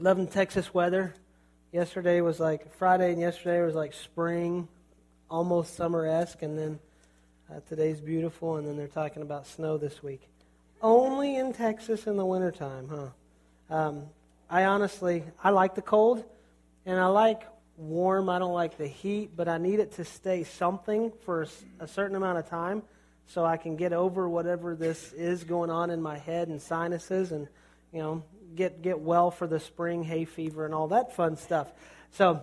loving 0.00 0.26
Texas 0.26 0.72
weather. 0.72 1.14
Yesterday 1.72 2.22
was 2.22 2.40
like 2.40 2.72
Friday, 2.76 3.12
and 3.12 3.20
yesterday 3.20 3.60
was 3.62 3.74
like 3.74 3.92
spring, 3.92 4.66
almost 5.30 5.76
summer 5.76 6.06
esque, 6.06 6.42
and 6.42 6.58
then 6.58 6.78
uh, 7.50 7.60
today's 7.68 8.00
beautiful, 8.00 8.56
and 8.56 8.66
then 8.66 8.76
they're 8.76 8.88
talking 8.88 9.22
about 9.22 9.46
snow 9.46 9.76
this 9.76 10.02
week. 10.02 10.22
Only 10.80 11.36
in 11.36 11.52
Texas 11.52 12.06
in 12.06 12.16
the 12.16 12.24
wintertime, 12.24 12.88
huh? 12.88 13.74
Um, 13.74 14.06
I 14.48 14.64
honestly, 14.64 15.22
I 15.44 15.50
like 15.50 15.74
the 15.74 15.82
cold, 15.82 16.24
and 16.86 16.98
I 16.98 17.06
like 17.06 17.42
warm. 17.76 18.30
I 18.30 18.38
don't 18.38 18.54
like 18.54 18.78
the 18.78 18.88
heat, 18.88 19.36
but 19.36 19.48
I 19.48 19.58
need 19.58 19.80
it 19.80 19.92
to 19.96 20.04
stay 20.04 20.44
something 20.44 21.12
for 21.24 21.46
a 21.78 21.86
certain 21.86 22.16
amount 22.16 22.38
of 22.38 22.48
time 22.48 22.82
so 23.26 23.44
I 23.44 23.58
can 23.58 23.76
get 23.76 23.92
over 23.92 24.28
whatever 24.28 24.74
this 24.74 25.12
is 25.12 25.44
going 25.44 25.70
on 25.70 25.90
in 25.90 26.00
my 26.00 26.16
head 26.16 26.48
and 26.48 26.60
sinuses 26.60 27.32
and, 27.32 27.46
you 27.92 28.00
know, 28.00 28.24
get, 28.54 28.82
get 28.82 29.00
well 29.00 29.30
for 29.30 29.46
the 29.46 29.60
spring 29.60 30.02
hay 30.02 30.24
fever 30.24 30.64
and 30.64 30.74
all 30.74 30.88
that 30.88 31.14
fun 31.14 31.36
stuff. 31.36 31.70
So 32.12 32.42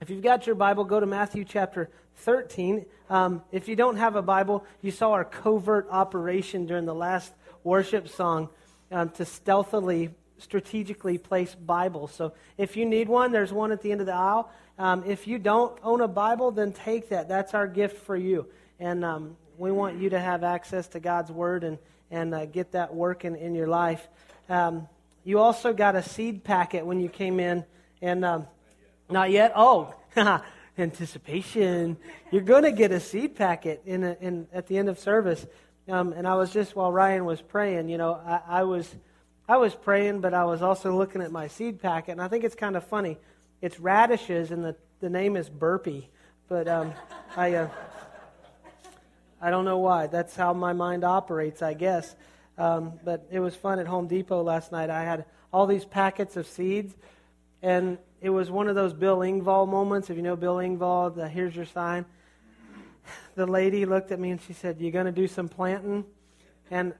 if 0.00 0.10
you've 0.10 0.22
got 0.22 0.46
your 0.46 0.56
Bible, 0.56 0.84
go 0.84 1.00
to 1.00 1.06
Matthew 1.06 1.44
chapter 1.44 1.90
13. 2.16 2.84
Um, 3.08 3.42
if 3.52 3.68
you 3.68 3.76
don't 3.76 3.96
have 3.96 4.16
a 4.16 4.22
Bible, 4.22 4.64
you 4.82 4.90
saw 4.90 5.12
our 5.12 5.24
covert 5.24 5.88
operation 5.90 6.66
during 6.66 6.84
the 6.84 6.94
last 6.94 7.32
worship 7.64 8.08
song 8.08 8.48
um, 8.90 9.10
to 9.10 9.24
stealthily, 9.24 10.10
strategically 10.38 11.18
place 11.18 11.54
Bibles. 11.54 12.12
So 12.12 12.32
if 12.58 12.76
you 12.76 12.84
need 12.84 13.08
one, 13.08 13.32
there's 13.32 13.52
one 13.52 13.72
at 13.72 13.82
the 13.82 13.92
end 13.92 14.00
of 14.00 14.06
the 14.06 14.14
aisle. 14.14 14.50
Um, 14.78 15.04
if 15.06 15.26
you 15.26 15.38
don't 15.38 15.78
own 15.82 16.00
a 16.00 16.08
Bible, 16.08 16.50
then 16.50 16.72
take 16.72 17.08
that. 17.08 17.28
That's 17.28 17.54
our 17.54 17.66
gift 17.66 18.04
for 18.04 18.16
you. 18.16 18.46
And 18.78 19.04
um, 19.04 19.36
we 19.56 19.72
want 19.72 19.98
you 19.98 20.10
to 20.10 20.20
have 20.20 20.44
access 20.44 20.88
to 20.88 21.00
God's 21.00 21.32
Word 21.32 21.64
and, 21.64 21.78
and 22.10 22.34
uh, 22.34 22.44
get 22.46 22.72
that 22.72 22.94
working 22.94 23.36
in 23.36 23.54
your 23.54 23.68
life. 23.68 24.06
Um, 24.48 24.88
you 25.26 25.40
also 25.40 25.72
got 25.72 25.96
a 25.96 26.02
seed 26.02 26.44
packet 26.44 26.86
when 26.86 27.00
you 27.00 27.08
came 27.08 27.40
in. 27.40 27.64
And 28.00 28.24
um, 28.24 28.46
not 29.10 29.30
yet? 29.30 29.52
Oh, 29.56 29.92
anticipation. 30.78 31.96
You're 32.30 32.42
going 32.42 32.62
to 32.62 32.70
get 32.70 32.92
a 32.92 33.00
seed 33.00 33.34
packet 33.34 33.82
in, 33.84 34.04
a, 34.04 34.16
in 34.20 34.46
at 34.52 34.68
the 34.68 34.78
end 34.78 34.88
of 34.88 35.00
service. 35.00 35.44
Um, 35.88 36.12
and 36.12 36.28
I 36.28 36.36
was 36.36 36.52
just, 36.52 36.76
while 36.76 36.92
Ryan 36.92 37.24
was 37.24 37.42
praying, 37.42 37.88
you 37.88 37.98
know, 37.98 38.14
I, 38.14 38.60
I, 38.60 38.62
was, 38.62 38.94
I 39.48 39.56
was 39.56 39.74
praying, 39.74 40.20
but 40.20 40.32
I 40.32 40.44
was 40.44 40.62
also 40.62 40.96
looking 40.96 41.20
at 41.20 41.32
my 41.32 41.48
seed 41.48 41.82
packet. 41.82 42.12
And 42.12 42.22
I 42.22 42.28
think 42.28 42.44
it's 42.44 42.54
kind 42.54 42.76
of 42.76 42.84
funny. 42.84 43.18
It's 43.60 43.80
radishes, 43.80 44.52
and 44.52 44.64
the, 44.64 44.76
the 45.00 45.10
name 45.10 45.36
is 45.36 45.50
Burpee. 45.50 46.08
But 46.48 46.68
um, 46.68 46.94
I. 47.36 47.54
Uh, 47.54 47.68
I 49.40 49.50
don't 49.50 49.66
know 49.66 49.78
why. 49.78 50.06
That's 50.06 50.34
how 50.34 50.54
my 50.54 50.72
mind 50.72 51.04
operates, 51.04 51.60
I 51.60 51.74
guess. 51.74 52.16
Um, 52.58 52.94
but 53.04 53.26
it 53.30 53.40
was 53.40 53.54
fun 53.54 53.78
at 53.78 53.86
Home 53.86 54.06
Depot 54.06 54.42
last 54.42 54.72
night. 54.72 54.88
I 54.88 55.04
had 55.04 55.26
all 55.52 55.66
these 55.66 55.84
packets 55.84 56.36
of 56.36 56.46
seeds, 56.46 56.94
and 57.62 57.98
it 58.20 58.30
was 58.30 58.50
one 58.50 58.68
of 58.68 58.74
those 58.74 58.92
Bill 58.92 59.18
Engvall 59.18 59.68
moments. 59.68 60.08
If 60.08 60.16
you 60.16 60.22
know 60.22 60.36
Bill 60.36 60.56
Engvall, 60.56 61.14
the 61.14 61.28
here's 61.28 61.54
your 61.54 61.66
sign. 61.66 62.06
The 63.34 63.46
lady 63.46 63.84
looked 63.84 64.10
at 64.10 64.18
me 64.18 64.30
and 64.30 64.40
she 64.40 64.52
said, 64.52 64.80
"You 64.80 64.90
going 64.90 65.06
to 65.06 65.12
do 65.12 65.28
some 65.28 65.48
planting?" 65.48 66.04
And 66.70 66.94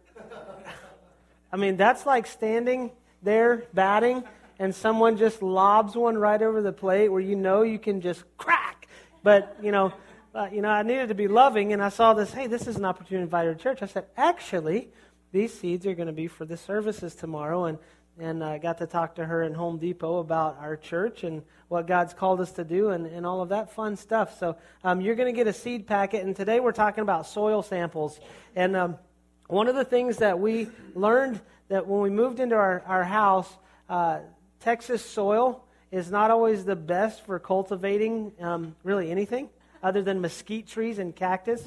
I 1.52 1.56
mean, 1.56 1.76
that's 1.76 2.04
like 2.04 2.26
standing 2.26 2.90
there 3.22 3.64
batting, 3.72 4.22
and 4.58 4.74
someone 4.74 5.16
just 5.16 5.42
lobs 5.42 5.96
one 5.96 6.18
right 6.18 6.40
over 6.40 6.60
the 6.60 6.72
plate 6.72 7.08
where 7.08 7.22
you 7.22 7.34
know 7.34 7.62
you 7.62 7.78
can 7.78 8.02
just 8.02 8.24
crack. 8.36 8.86
But 9.22 9.56
you 9.62 9.72
know 9.72 9.92
uh, 10.36 10.50
you 10.52 10.60
know, 10.60 10.68
I 10.68 10.82
needed 10.82 11.08
to 11.08 11.14
be 11.14 11.28
loving, 11.28 11.72
and 11.72 11.82
I 11.82 11.88
saw 11.88 12.12
this. 12.12 12.30
Hey, 12.30 12.46
this 12.46 12.66
is 12.66 12.76
an 12.76 12.84
opportunity 12.84 13.16
to 13.16 13.22
invite 13.22 13.46
her 13.46 13.54
to 13.54 13.60
church. 13.60 13.82
I 13.82 13.86
said, 13.86 14.04
actually, 14.18 14.90
these 15.32 15.52
seeds 15.52 15.86
are 15.86 15.94
going 15.94 16.06
to 16.06 16.12
be 16.12 16.28
for 16.28 16.44
the 16.44 16.56
services 16.56 17.14
tomorrow, 17.14 17.64
and 17.64 17.78
and 18.18 18.42
I 18.42 18.56
got 18.56 18.78
to 18.78 18.86
talk 18.86 19.16
to 19.16 19.26
her 19.26 19.42
in 19.42 19.52
Home 19.52 19.78
Depot 19.78 20.20
about 20.20 20.56
our 20.58 20.74
church 20.76 21.22
and 21.22 21.42
what 21.68 21.86
God's 21.86 22.14
called 22.14 22.40
us 22.40 22.52
to 22.52 22.64
do, 22.64 22.88
and, 22.90 23.06
and 23.06 23.26
all 23.26 23.42
of 23.42 23.50
that 23.50 23.72
fun 23.72 23.96
stuff. 23.96 24.38
So 24.38 24.56
um, 24.82 25.02
you're 25.02 25.16
going 25.16 25.32
to 25.32 25.36
get 25.36 25.46
a 25.46 25.52
seed 25.52 25.86
packet, 25.86 26.24
and 26.24 26.34
today 26.34 26.58
we're 26.58 26.72
talking 26.72 27.02
about 27.02 27.26
soil 27.26 27.62
samples. 27.62 28.18
And 28.54 28.74
um, 28.74 28.98
one 29.48 29.68
of 29.68 29.74
the 29.74 29.84
things 29.84 30.16
that 30.18 30.38
we 30.38 30.68
learned 30.94 31.40
that 31.68 31.86
when 31.86 32.00
we 32.00 32.10
moved 32.10 32.40
into 32.40 32.56
our 32.56 32.82
our 32.86 33.04
house, 33.04 33.52
uh, 33.88 34.20
Texas 34.60 35.04
soil 35.04 35.62
is 35.90 36.10
not 36.10 36.30
always 36.30 36.64
the 36.64 36.76
best 36.76 37.24
for 37.26 37.38
cultivating 37.38 38.32
um, 38.40 38.74
really 38.82 39.10
anything 39.10 39.48
other 39.82 40.02
than 40.02 40.20
mesquite 40.20 40.66
trees 40.66 40.98
and 40.98 41.14
cactus. 41.14 41.66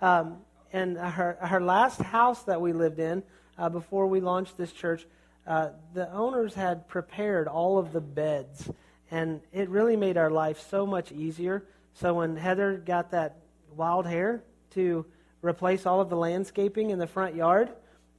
Um, 0.00 0.38
and 0.72 0.96
her, 0.98 1.38
her 1.40 1.60
last 1.60 2.00
house 2.00 2.42
that 2.44 2.60
we 2.60 2.72
lived 2.72 2.98
in 2.98 3.22
uh, 3.56 3.68
before 3.68 4.06
we 4.06 4.20
launched 4.20 4.56
this 4.56 4.72
church, 4.72 5.06
uh, 5.46 5.70
the 5.94 6.12
owners 6.12 6.54
had 6.54 6.86
prepared 6.88 7.48
all 7.48 7.78
of 7.78 7.92
the 7.92 8.00
beds. 8.00 8.70
And 9.10 9.40
it 9.52 9.68
really 9.70 9.96
made 9.96 10.18
our 10.18 10.30
life 10.30 10.64
so 10.68 10.86
much 10.86 11.10
easier. 11.10 11.64
So 11.94 12.14
when 12.14 12.36
Heather 12.36 12.76
got 12.76 13.10
that 13.12 13.36
wild 13.74 14.06
hair 14.06 14.42
to 14.72 15.06
replace 15.40 15.86
all 15.86 16.00
of 16.00 16.10
the 16.10 16.16
landscaping 16.16 16.90
in 16.90 16.98
the 16.98 17.06
front 17.06 17.34
yard, 17.34 17.70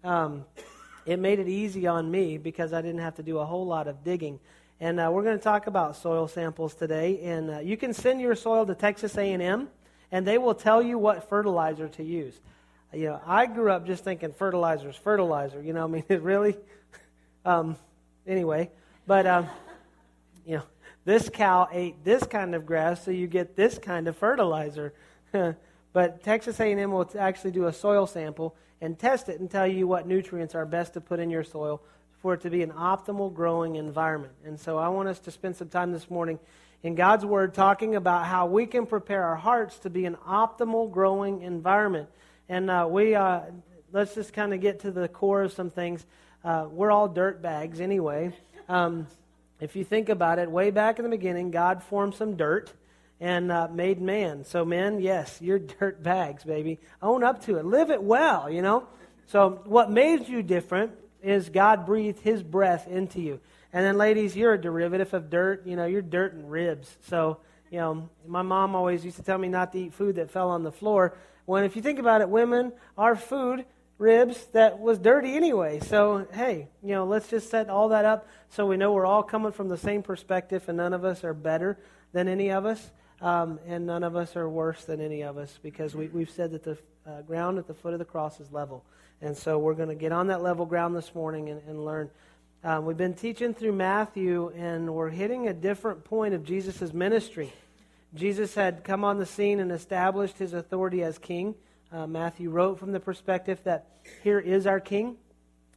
um, 0.04 0.46
it 1.06 1.20
made 1.20 1.40
it 1.40 1.48
easy 1.48 1.86
on 1.86 2.10
me 2.10 2.38
because 2.38 2.74
I 2.74 2.82
didn't 2.82 3.02
have 3.02 3.16
to 3.16 3.24
do 3.24 3.38
a 3.38 3.46
whole 3.46 3.66
lot 3.66 3.88
of 3.88 4.04
digging. 4.04 4.40
And 4.80 5.00
uh, 5.00 5.10
we're 5.12 5.24
going 5.24 5.38
to 5.38 5.44
talk 5.44 5.68
about 5.68 5.96
soil 5.98 6.28
samples 6.28 6.74
today. 6.74 7.20
And 7.24 7.52
uh, 7.52 7.60
you 7.60 7.78
can 7.78 7.94
send 7.94 8.22
your 8.22 8.36
soil 8.36 8.66
to 8.66 8.74
Texas 8.74 9.18
A&M, 9.18 9.68
and 10.12 10.26
they 10.26 10.38
will 10.38 10.56
tell 10.56 10.82
you 10.82 10.98
what 10.98 11.30
fertilizer 11.30 11.88
to 11.90 12.04
use. 12.04 12.40
You 12.94 13.10
know, 13.10 13.22
I 13.26 13.46
grew 13.46 13.72
up 13.72 13.86
just 13.86 14.04
thinking 14.04 14.34
fertilizer 14.34 14.90
is 14.90 14.96
fertilizer. 14.96 15.62
You 15.62 15.74
know, 15.74 15.84
I 15.84 15.88
mean, 15.88 16.04
it 16.10 16.22
really. 16.22 16.58
um, 17.46 17.76
anyway, 18.26 18.72
but 19.06 19.28
um, 19.28 19.48
you 20.46 20.58
know, 20.58 20.64
this 21.06 21.30
cow 21.30 21.68
ate 21.72 22.04
this 22.04 22.24
kind 22.24 22.56
of 22.56 22.66
grass, 22.66 23.04
so 23.04 23.12
you 23.12 23.28
get 23.28 23.56
this 23.56 23.78
kind 23.78 24.08
of 24.08 24.18
fertilizer. 24.18 24.94
but 25.94 26.24
Texas 26.24 26.60
A&M 26.60 26.92
will 26.92 27.10
actually 27.18 27.52
do 27.52 27.68
a 27.68 27.74
soil 27.74 28.08
sample 28.08 28.56
and 28.82 28.98
test 28.98 29.30
it 29.30 29.40
and 29.40 29.50
tell 29.52 29.68
you 29.68 29.88
what 29.88 30.08
nutrients 30.08 30.56
are 30.56 30.66
best 30.66 30.94
to 30.94 31.02
put 31.02 31.20
in 31.20 31.30
your 31.30 31.44
soil 31.44 31.82
for 32.22 32.34
it 32.34 32.42
to 32.42 32.50
be 32.50 32.64
an 32.64 32.72
optimal 32.72 33.34
growing 33.34 33.76
environment. 33.76 34.34
And 34.46 34.60
so 34.60 34.78
I 34.78 34.90
want 34.90 35.10
us 35.10 35.20
to 35.20 35.32
spend 35.32 35.56
some 35.56 35.70
time 35.70 35.92
this 35.92 36.10
morning 36.10 36.40
in 36.82 36.96
God's 36.96 37.26
Word 37.26 37.54
talking 37.54 37.96
about 37.96 38.26
how 38.26 38.46
we 38.46 38.66
can 38.66 38.86
prepare 38.86 39.24
our 39.26 39.36
hearts 39.36 39.80
to 39.80 39.90
be 39.90 40.06
an 40.06 40.16
optimal 40.28 40.90
growing 40.92 41.42
environment. 41.42 42.10
And 42.48 42.70
uh, 42.70 42.88
we, 42.90 43.16
uh, 43.16 43.42
let's 43.92 44.16
just 44.16 44.34
kind 44.34 44.54
of 44.54 44.62
get 44.62 44.82
to 44.82 44.92
the 44.92 45.08
core 45.08 45.44
of 45.44 45.52
some 45.52 45.70
things. 45.70 46.06
Uh, 46.44 46.68
we're 46.70 46.92
all 46.92 47.08
dirt 47.08 47.42
bags 47.42 47.82
anyway. 47.82 48.34
Um, 48.70 49.08
if 49.60 49.76
you 49.76 49.84
think 49.84 50.08
about 50.08 50.40
it, 50.40 50.50
way 50.50 50.72
back 50.72 51.00
in 51.00 51.04
the 51.04 51.10
beginning, 51.10 51.52
God 51.52 51.84
formed 51.84 52.16
some 52.16 52.38
dirt 52.38 52.72
and 53.20 53.52
uh, 53.52 53.68
made 53.70 54.02
man. 54.02 54.46
So, 54.46 54.64
men, 54.64 55.02
yes, 55.02 55.38
you're 55.42 55.60
dirt 55.60 56.02
bags, 56.02 56.44
baby. 56.44 56.80
Own 57.02 57.24
up 57.24 57.44
to 57.46 57.58
it. 57.58 57.66
Live 57.66 57.90
it 57.92 58.02
well, 58.02 58.50
you 58.50 58.62
know? 58.62 58.88
So, 59.28 59.62
what 59.66 59.92
made 59.92 60.30
you 60.30 60.42
different 60.42 60.94
is 61.22 61.50
God 61.50 61.86
breathed 61.86 62.22
his 62.22 62.42
breath 62.42 62.88
into 62.88 63.20
you. 63.20 63.42
And 63.72 63.86
then, 63.86 63.98
ladies, 63.98 64.36
you're 64.36 64.54
a 64.54 64.62
derivative 64.62 65.14
of 65.14 65.30
dirt. 65.30 65.66
You 65.66 65.76
know, 65.76 65.86
you're 65.86 66.02
dirt 66.02 66.34
and 66.34 66.50
ribs. 66.50 66.98
So, 67.02 67.38
you 67.72 67.78
know, 67.78 68.10
my 68.28 68.42
mom 68.42 68.76
always 68.76 69.06
used 69.06 69.18
to 69.18 69.24
tell 69.24 69.38
me 69.38 69.48
not 69.48 69.72
to 69.74 69.80
eat 69.80 69.94
food 69.94 70.16
that 70.16 70.32
fell 70.32 70.50
on 70.50 70.64
the 70.64 70.72
floor. 70.72 71.16
When, 71.46 71.64
if 71.64 71.76
you 71.76 71.82
think 71.82 72.00
about 72.00 72.22
it, 72.22 72.30
women 72.30 72.74
are 72.98 73.16
food, 73.16 73.66
ribs, 73.98 74.44
that 74.54 74.80
was 74.80 74.98
dirty 74.98 75.36
anyway. 75.36 75.80
So, 75.80 76.28
hey, 76.34 76.68
you 76.82 76.90
know, 76.90 77.06
let's 77.06 77.28
just 77.28 77.50
set 77.50 77.70
all 77.70 77.90
that 77.90 78.06
up 78.06 78.28
so 78.50 78.66
we 78.66 78.78
know 78.78 78.92
we're 78.92 79.06
all 79.06 79.24
coming 79.24 79.52
from 79.52 79.68
the 79.68 79.78
same 79.78 80.02
perspective 80.02 80.64
and 80.68 80.78
none 80.78 80.94
of 80.94 81.06
us 81.06 81.24
are 81.24 81.34
better 81.34 81.78
than 82.14 82.28
any 82.28 82.52
of 82.52 82.66
us. 82.66 82.92
Um, 83.22 83.60
and 83.68 83.86
none 83.86 84.04
of 84.04 84.16
us 84.16 84.36
are 84.38 84.50
worse 84.50 84.86
than 84.86 85.02
any 85.02 85.24
of 85.24 85.38
us 85.38 85.60
because 85.62 85.94
we, 85.94 86.08
we've 86.08 86.30
said 86.30 86.52
that 86.52 86.64
the 86.64 86.78
uh, 87.06 87.22
ground 87.24 87.58
at 87.58 87.68
the 87.68 87.74
foot 87.74 87.94
of 87.94 88.00
the 88.00 88.06
cross 88.06 88.40
is 88.40 88.52
level. 88.52 88.86
And 89.22 89.36
so 89.36 89.58
we're 89.60 89.74
going 89.74 89.90
to 89.90 89.96
get 89.96 90.14
on 90.14 90.28
that 90.28 90.42
level 90.42 90.66
ground 90.66 90.96
this 90.96 91.14
morning 91.14 91.50
and, 91.50 91.62
and 91.68 91.84
learn. 91.84 92.10
Um, 92.62 92.84
we've 92.84 92.98
been 92.98 93.14
teaching 93.14 93.54
through 93.54 93.72
Matthew, 93.72 94.52
and 94.54 94.94
we're 94.94 95.10
hitting 95.10 95.48
a 95.48 95.54
different 95.54 96.04
point 96.04 96.34
of 96.34 96.44
Jesus' 96.44 96.92
ministry. 96.94 97.54
Jesus 98.14 98.54
had 98.54 98.84
come 98.84 99.06
on 99.06 99.18
the 99.18 99.26
scene 99.26 99.62
and 99.62 99.72
established 99.72 100.38
his 100.38 100.52
authority 100.52 101.02
as 101.02 101.18
king. 101.18 101.56
Uh, 101.90 102.06
Matthew 102.06 102.50
wrote 102.50 102.78
from 102.78 102.92
the 102.92 103.00
perspective 103.00 103.62
that 103.64 103.88
here 104.24 104.40
is 104.40 104.68
our 104.68 104.82
king. 104.82 105.16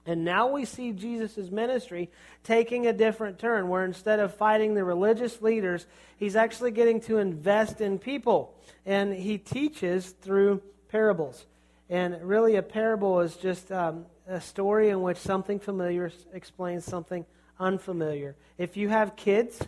And 0.06 0.24
now 0.24 0.48
we 0.48 0.64
see 0.64 0.90
Jesus' 0.90 1.52
ministry 1.52 2.10
taking 2.42 2.88
a 2.88 2.92
different 2.92 3.38
turn, 3.38 3.68
where 3.68 3.84
instead 3.84 4.18
of 4.18 4.34
fighting 4.34 4.74
the 4.74 4.82
religious 4.82 5.40
leaders, 5.40 5.86
he's 6.16 6.34
actually 6.34 6.72
getting 6.72 7.00
to 7.02 7.18
invest 7.18 7.80
in 7.80 8.00
people. 8.00 8.58
And 8.84 9.14
he 9.14 9.38
teaches 9.38 10.10
through 10.20 10.60
parables. 10.88 11.46
And 11.92 12.22
really, 12.22 12.56
a 12.56 12.62
parable 12.62 13.20
is 13.20 13.36
just 13.36 13.70
um, 13.70 14.06
a 14.26 14.40
story 14.40 14.88
in 14.88 15.02
which 15.02 15.18
something 15.18 15.60
familiar 15.60 16.10
explains 16.32 16.86
something 16.86 17.26
unfamiliar. 17.60 18.34
If 18.56 18.78
you 18.78 18.88
have 18.88 19.14
kids, 19.14 19.60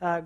uh, 0.00 0.20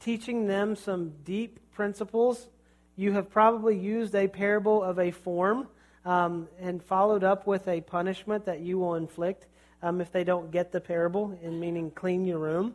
teaching 0.00 0.46
them 0.46 0.76
some 0.76 1.14
deep 1.24 1.58
principles, 1.72 2.46
you 2.94 3.12
have 3.12 3.30
probably 3.30 3.74
used 3.74 4.14
a 4.14 4.28
parable 4.28 4.82
of 4.82 4.98
a 4.98 5.12
form 5.12 5.66
um, 6.04 6.46
and 6.60 6.82
followed 6.82 7.24
up 7.24 7.46
with 7.46 7.66
a 7.68 7.80
punishment 7.80 8.44
that 8.44 8.60
you 8.60 8.78
will 8.78 8.96
inflict 8.96 9.46
um, 9.82 9.98
if 10.02 10.12
they 10.12 10.24
don't 10.24 10.50
get 10.50 10.72
the 10.72 10.80
parable, 10.80 11.38
in 11.42 11.58
meaning 11.58 11.90
clean 11.90 12.26
your 12.26 12.38
room. 12.38 12.74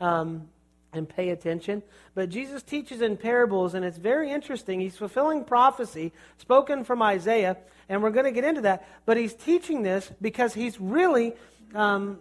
um, 0.00 0.48
and 0.96 1.08
pay 1.08 1.30
attention. 1.30 1.82
But 2.14 2.30
Jesus 2.30 2.62
teaches 2.62 3.00
in 3.00 3.16
parables, 3.16 3.74
and 3.74 3.84
it's 3.84 3.98
very 3.98 4.30
interesting. 4.30 4.80
He's 4.80 4.96
fulfilling 4.96 5.44
prophecy 5.44 6.12
spoken 6.38 6.84
from 6.84 7.02
Isaiah, 7.02 7.56
and 7.88 8.02
we're 8.02 8.10
going 8.10 8.24
to 8.24 8.32
get 8.32 8.44
into 8.44 8.62
that. 8.62 8.88
But 9.04 9.16
he's 9.16 9.34
teaching 9.34 9.82
this 9.82 10.10
because 10.20 10.54
he's 10.54 10.80
really, 10.80 11.34
um, 11.74 12.18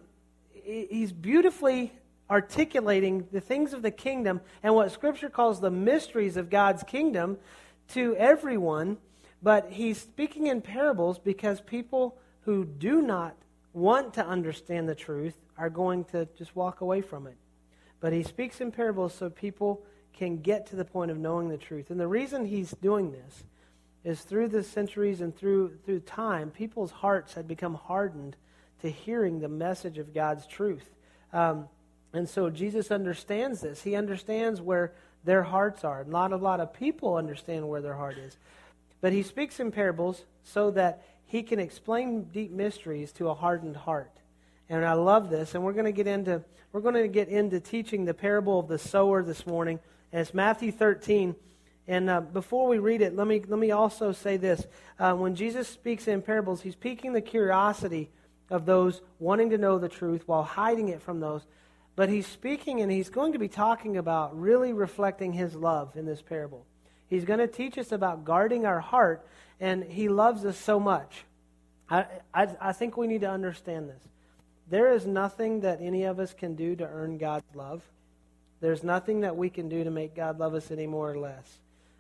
he's 0.64 1.12
beautifully 1.12 1.92
articulating 2.30 3.28
the 3.32 3.42
things 3.42 3.74
of 3.74 3.82
the 3.82 3.92
kingdom 3.92 4.42
and 4.64 4.74
what 4.74 4.92
Scripture 4.92 5.30
calls 5.30 5.60
the 5.60 5.72
mysteries 5.72 6.38
of 6.38 6.50
God's 6.50 6.84
kingdom 6.84 7.38
to 7.90 8.16
everyone. 8.16 8.98
But 9.42 9.72
he's 9.72 10.00
speaking 10.00 10.48
in 10.48 10.62
parables 10.62 11.20
because 11.20 11.62
people 11.62 12.18
who 12.42 12.66
do 12.66 13.02
not 13.02 13.36
want 13.74 14.14
to 14.16 14.26
understand 14.26 14.88
the 14.90 14.96
truth 14.96 15.36
are 15.58 15.70
going 15.70 16.06
to 16.06 16.28
just 16.38 16.56
walk 16.56 16.82
away 16.82 17.02
from 17.02 17.28
it. 17.28 17.36
But 18.06 18.14
he 18.14 18.22
speaks 18.22 18.62
in 18.62 18.72
parables 18.72 19.16
so 19.16 19.32
people 19.32 19.84
can 20.14 20.38
get 20.38 20.68
to 20.68 20.76
the 20.76 20.86
point 20.86 21.10
of 21.10 21.18
knowing 21.18 21.50
the 21.50 21.58
truth. 21.58 21.90
And 21.90 22.00
the 22.00 22.08
reason 22.08 22.46
he's 22.46 22.70
doing 22.70 23.12
this 23.12 23.44
is 24.04 24.22
through 24.22 24.50
the 24.50 24.62
centuries 24.62 25.22
and 25.22 25.36
through, 25.36 25.80
through 25.84 26.02
time, 26.02 26.52
people's 26.52 26.92
hearts 26.92 27.34
had 27.34 27.48
become 27.48 27.74
hardened 27.74 28.36
to 28.84 28.92
hearing 28.92 29.40
the 29.40 29.48
message 29.48 29.98
of 29.98 30.14
God's 30.14 30.46
truth. 30.46 30.88
Um, 31.34 31.68
and 32.14 32.30
so 32.30 32.52
Jesus 32.52 32.92
understands 32.92 33.62
this. 33.62 33.82
He 33.82 33.96
understands 33.96 34.62
where 34.62 34.94
their 35.24 35.42
hearts 35.42 35.84
are. 35.84 36.04
Not 36.04 36.32
a 36.32 36.38
lot 36.38 36.60
of 36.60 36.74
people 36.74 37.16
understand 37.16 37.68
where 37.68 37.82
their 37.82 37.96
heart 37.96 38.20
is. 38.20 38.38
But 39.02 39.14
he 39.14 39.24
speaks 39.24 39.60
in 39.60 39.72
parables 39.72 40.26
so 40.44 40.70
that 40.70 41.04
he 41.26 41.42
can 41.42 41.60
explain 41.60 42.26
deep 42.26 42.52
mysteries 42.52 43.12
to 43.14 43.30
a 43.30 43.34
hardened 43.34 43.78
heart. 43.78 44.16
And 44.70 44.84
I 44.86 44.94
love 44.94 45.30
this. 45.30 45.56
And 45.56 45.64
we're 45.64 45.74
going 45.74 45.86
to 45.86 45.92
get 45.92 46.08
into 46.08 46.44
we're 46.72 46.82
going 46.82 46.96
to 46.96 47.08
get 47.08 47.30
into 47.30 47.62
teaching 47.62 48.04
the 48.04 48.14
parable 48.14 48.60
of 48.60 48.68
the 48.68 48.78
sower 48.78 49.24
this 49.24 49.48
morning. 49.48 49.80
And 50.12 50.22
it's 50.22 50.34
Matthew 50.34 50.74
13. 50.74 51.36
And 51.88 52.10
uh, 52.10 52.20
before 52.20 52.68
we 52.68 52.80
read 52.80 53.02
it, 53.02 53.16
let 53.16 53.28
me 53.28 53.42
let 53.48 53.60
me 53.60 53.72
also 53.72 54.12
say 54.12 54.38
this: 54.38 54.66
uh, 55.00 55.14
when 55.14 55.36
Jesus 55.36 55.68
speaks 55.68 56.08
in 56.08 56.22
parables, 56.22 56.62
he's 56.62 56.76
piquing 56.76 57.14
the 57.14 57.22
curiosity 57.22 58.10
of 58.50 58.66
those 58.66 59.02
wanting 59.20 59.52
to 59.52 59.58
know 59.58 59.78
the 59.78 59.90
truth 59.90 60.24
while 60.26 60.44
hiding 60.44 60.90
it 60.90 61.02
from 61.02 61.20
those. 61.20 61.46
But 61.96 62.10
he's 62.10 62.28
speaking 62.28 62.82
and 62.82 62.92
he's 62.92 63.10
going 63.10 63.34
to 63.34 63.40
be 63.40 63.48
talking 63.48 63.98
about 63.98 64.38
really 64.40 64.74
reflecting 64.74 65.32
his 65.32 65.56
love 65.56 65.96
in 65.96 66.06
this 66.06 66.22
parable. 66.22 66.66
He's 67.08 67.24
going 67.24 67.40
to 67.40 67.48
teach 67.48 67.78
us 67.78 67.92
about 67.92 68.26
guarding 68.26 68.66
our 68.66 68.80
heart, 68.80 69.26
and 69.60 69.84
he 69.84 70.10
loves 70.10 70.44
us 70.44 70.58
so 70.58 70.80
much. 70.80 71.24
I, 71.90 72.06
I, 72.34 72.48
I 72.60 72.72
think 72.74 72.98
we 72.98 73.08
need 73.08 73.22
to 73.22 73.30
understand 73.30 73.90
this. 73.90 74.02
There 74.70 74.94
is 74.94 75.06
nothing 75.06 75.62
that 75.62 75.80
any 75.82 76.04
of 76.04 76.20
us 76.20 76.34
can 76.34 76.56
do 76.56 76.76
to 76.76 76.86
earn 76.86 77.18
God's 77.18 77.56
love. 77.56 77.84
There's 78.62 78.84
nothing 78.84 79.22
that 79.22 79.36
we 79.36 79.50
can 79.50 79.70
do 79.70 79.84
to 79.84 79.92
make 79.92 80.16
God 80.16 80.40
love 80.40 80.56
us 80.56 80.72
any 80.72 80.88
more 80.88 81.12
or 81.12 81.20
less. 81.20 81.60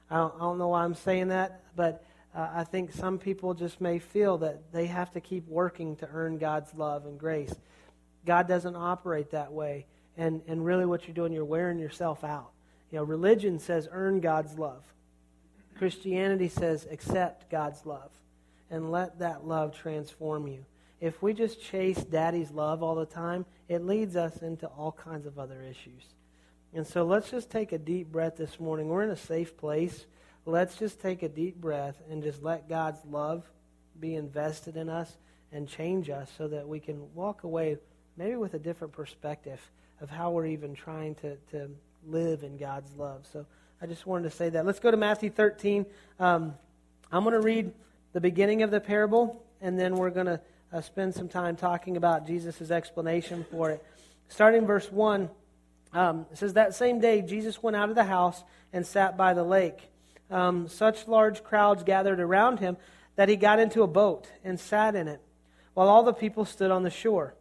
I 0.09 0.17
don't, 0.17 0.35
I 0.35 0.39
don't 0.39 0.57
know 0.57 0.69
why 0.69 0.83
I'm 0.83 0.95
saying 0.95 1.27
that, 1.27 1.61
but 1.75 2.03
uh, 2.35 2.49
I 2.53 2.63
think 2.63 2.91
some 2.91 3.17
people 3.17 3.53
just 3.53 3.79
may 3.81 3.99
feel 3.99 4.37
that 4.39 4.71
they 4.71 4.87
have 4.87 5.11
to 5.13 5.21
keep 5.21 5.47
working 5.47 5.95
to 5.97 6.09
earn 6.11 6.37
God's 6.37 6.73
love 6.73 7.05
and 7.05 7.19
grace. 7.19 7.53
God 8.25 8.47
doesn't 8.47 8.75
operate 8.75 9.31
that 9.31 9.51
way. 9.51 9.85
And, 10.17 10.41
and 10.47 10.65
really, 10.65 10.85
what 10.85 11.07
you're 11.07 11.15
doing, 11.15 11.33
you're 11.33 11.45
wearing 11.45 11.77
yourself 11.77 12.23
out. 12.23 12.51
You 12.91 12.99
know, 12.99 13.03
religion 13.03 13.59
says 13.59 13.87
earn 13.91 14.21
God's 14.21 14.57
love. 14.57 14.83
Christianity 15.77 16.47
says 16.47 16.87
accept 16.89 17.49
God's 17.49 17.85
love 17.85 18.11
and 18.69 18.91
let 18.91 19.19
that 19.19 19.45
love 19.45 19.75
transform 19.75 20.47
you. 20.47 20.65
If 21.05 21.21
we 21.21 21.35
just 21.35 21.61
chase 21.61 22.03
daddy's 22.03 22.49
love 22.49 22.81
all 22.81 22.95
the 22.95 23.05
time, 23.05 23.45
it 23.69 23.85
leads 23.85 24.15
us 24.15 24.41
into 24.41 24.65
all 24.65 24.91
kinds 24.91 25.27
of 25.27 25.37
other 25.37 25.61
issues. 25.61 26.03
And 26.73 26.87
so 26.87 27.03
let's 27.03 27.29
just 27.29 27.51
take 27.51 27.73
a 27.73 27.77
deep 27.77 28.11
breath 28.11 28.37
this 28.37 28.59
morning. 28.59 28.89
We're 28.89 29.03
in 29.03 29.11
a 29.11 29.15
safe 29.15 29.55
place. 29.55 30.07
Let's 30.47 30.77
just 30.77 30.99
take 30.99 31.21
a 31.21 31.29
deep 31.29 31.57
breath 31.57 32.01
and 32.09 32.23
just 32.23 32.41
let 32.41 32.67
God's 32.67 33.05
love 33.05 33.43
be 33.99 34.15
invested 34.15 34.77
in 34.77 34.89
us 34.89 35.15
and 35.51 35.69
change 35.69 36.09
us 36.09 36.27
so 36.39 36.47
that 36.47 36.67
we 36.67 36.79
can 36.79 37.13
walk 37.13 37.43
away 37.43 37.77
maybe 38.17 38.35
with 38.35 38.55
a 38.55 38.59
different 38.59 38.91
perspective 38.91 39.61
of 40.01 40.09
how 40.09 40.31
we're 40.31 40.47
even 40.47 40.73
trying 40.73 41.13
to, 41.13 41.37
to 41.51 41.69
live 42.07 42.41
in 42.41 42.57
God's 42.57 42.95
love. 42.95 43.27
So 43.31 43.45
I 43.79 43.85
just 43.85 44.07
wanted 44.07 44.31
to 44.31 44.35
say 44.35 44.49
that. 44.49 44.65
Let's 44.65 44.79
go 44.79 44.89
to 44.89 44.97
Matthew 44.97 45.29
13. 45.29 45.85
Um, 46.19 46.55
I'm 47.11 47.23
going 47.23 47.39
to 47.39 47.45
read 47.45 47.71
the 48.13 48.21
beginning 48.21 48.63
of 48.63 48.71
the 48.71 48.79
parable, 48.79 49.45
and 49.61 49.79
then 49.79 49.97
we're 49.97 50.09
going 50.09 50.25
to 50.25 50.41
uh, 50.75 50.81
spend 50.81 51.15
some 51.15 51.29
time 51.29 51.55
talking 51.55 51.95
about 51.95 52.27
Jesus' 52.27 52.69
explanation 52.69 53.45
for 53.49 53.71
it. 53.71 53.83
Starting 54.27 54.65
verse 54.65 54.91
1, 54.91 55.29
um, 55.93 56.25
it 56.31 56.37
says, 56.37 56.53
That 56.53 56.75
same 56.75 56.99
day 56.99 57.21
Jesus 57.21 57.63
went 57.63 57.77
out 57.77 57.89
of 57.89 57.95
the 57.95 58.03
house 58.03 58.43
and 58.73 58.85
sat 58.85 59.15
by 59.15 59.33
the 59.33 59.43
lake. 59.43 59.89
Um, 60.29 60.67
such 60.67 61.07
large 61.07 61.43
crowds 61.43 61.83
gathered 61.83 62.19
around 62.19 62.59
him 62.59 62.75
that 63.15 63.29
he 63.29 63.37
got 63.37 63.59
into 63.59 63.83
a 63.83 63.87
boat 63.87 64.27
and 64.43 64.59
sat 64.59 64.95
in 64.95 65.07
it, 65.07 65.21
while 65.75 65.87
all 65.87 66.03
the 66.03 66.13
people 66.13 66.43
stood 66.43 66.71
on 66.71 66.83
the 66.83 66.89
shore. 66.89 67.35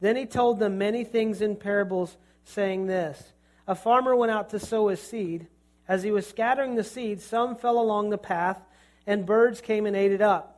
Then 0.00 0.16
he 0.16 0.24
told 0.24 0.58
them 0.58 0.78
many 0.78 1.04
things 1.04 1.42
in 1.42 1.56
parables, 1.56 2.16
saying 2.44 2.86
this 2.86 3.34
A 3.66 3.74
farmer 3.74 4.16
went 4.16 4.32
out 4.32 4.48
to 4.50 4.58
sow 4.58 4.88
his 4.88 5.02
seed. 5.02 5.46
As 5.86 6.02
he 6.02 6.10
was 6.10 6.26
scattering 6.26 6.74
the 6.74 6.84
seed, 6.84 7.20
some 7.20 7.56
fell 7.56 7.78
along 7.78 8.10
the 8.10 8.18
path, 8.18 8.60
and 9.06 9.26
birds 9.26 9.60
came 9.60 9.84
and 9.84 9.96
ate 9.96 10.12
it 10.12 10.22
up. 10.22 10.57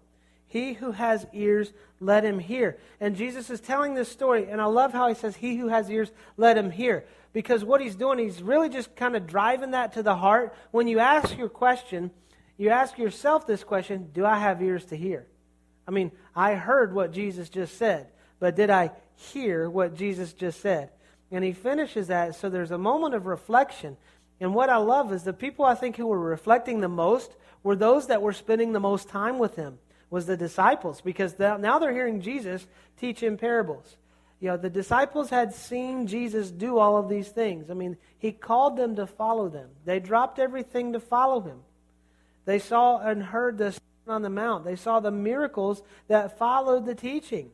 He 0.51 0.73
who 0.73 0.91
has 0.91 1.25
ears, 1.31 1.71
let 2.01 2.25
him 2.25 2.37
hear. 2.37 2.77
And 2.99 3.15
Jesus 3.15 3.49
is 3.49 3.61
telling 3.61 3.93
this 3.93 4.11
story, 4.11 4.49
and 4.49 4.59
I 4.59 4.65
love 4.65 4.91
how 4.91 5.07
he 5.07 5.15
says, 5.15 5.37
He 5.37 5.55
who 5.55 5.69
has 5.69 5.89
ears, 5.89 6.11
let 6.35 6.57
him 6.57 6.71
hear. 6.71 7.05
Because 7.31 7.63
what 7.63 7.79
he's 7.79 7.95
doing, 7.95 8.19
he's 8.19 8.43
really 8.43 8.67
just 8.67 8.93
kind 8.97 9.15
of 9.15 9.27
driving 9.27 9.71
that 9.71 9.93
to 9.93 10.03
the 10.03 10.17
heart. 10.17 10.53
When 10.71 10.89
you 10.89 10.99
ask 10.99 11.37
your 11.37 11.47
question, 11.47 12.11
you 12.57 12.67
ask 12.67 12.97
yourself 12.97 13.47
this 13.47 13.63
question 13.63 14.09
Do 14.11 14.25
I 14.25 14.39
have 14.39 14.61
ears 14.61 14.83
to 14.87 14.97
hear? 14.97 15.25
I 15.87 15.91
mean, 15.91 16.11
I 16.35 16.55
heard 16.55 16.93
what 16.93 17.13
Jesus 17.13 17.47
just 17.47 17.77
said, 17.77 18.09
but 18.41 18.57
did 18.57 18.69
I 18.69 18.91
hear 19.15 19.69
what 19.69 19.95
Jesus 19.95 20.33
just 20.33 20.59
said? 20.59 20.89
And 21.31 21.45
he 21.45 21.53
finishes 21.53 22.07
that, 22.07 22.35
so 22.35 22.49
there's 22.49 22.71
a 22.71 22.77
moment 22.77 23.15
of 23.15 23.25
reflection. 23.25 23.95
And 24.41 24.53
what 24.53 24.69
I 24.69 24.77
love 24.77 25.13
is 25.13 25.23
the 25.23 25.31
people 25.31 25.63
I 25.63 25.75
think 25.75 25.95
who 25.95 26.07
were 26.07 26.19
reflecting 26.19 26.81
the 26.81 26.89
most 26.89 27.37
were 27.63 27.77
those 27.77 28.07
that 28.07 28.21
were 28.21 28.33
spending 28.33 28.73
the 28.73 28.81
most 28.81 29.07
time 29.07 29.39
with 29.39 29.55
him 29.55 29.79
was 30.11 30.27
the 30.27 30.37
disciples 30.37 31.01
because 31.01 31.39
now 31.39 31.79
they're 31.79 31.93
hearing 31.93 32.21
Jesus 32.21 32.67
teach 32.99 33.23
in 33.23 33.37
parables. 33.37 33.97
You 34.39 34.49
know, 34.49 34.57
the 34.57 34.69
disciples 34.69 35.29
had 35.29 35.53
seen 35.55 36.05
Jesus 36.05 36.51
do 36.51 36.77
all 36.77 36.97
of 36.97 37.09
these 37.09 37.29
things. 37.29 37.71
I 37.71 37.73
mean, 37.73 37.97
he 38.19 38.31
called 38.31 38.75
them 38.75 38.95
to 38.97 39.07
follow 39.07 39.49
them. 39.49 39.69
They 39.85 39.99
dropped 39.99 40.37
everything 40.37 40.93
to 40.93 40.99
follow 40.99 41.41
him. 41.41 41.59
They 42.45 42.59
saw 42.59 42.97
and 42.97 43.23
heard 43.23 43.57
the 43.57 43.79
on 44.07 44.23
the 44.23 44.29
mount. 44.29 44.65
They 44.65 44.75
saw 44.75 44.99
the 44.99 45.11
miracles 45.11 45.83
that 46.07 46.37
followed 46.37 46.85
the 46.85 46.95
teaching. 46.95 47.51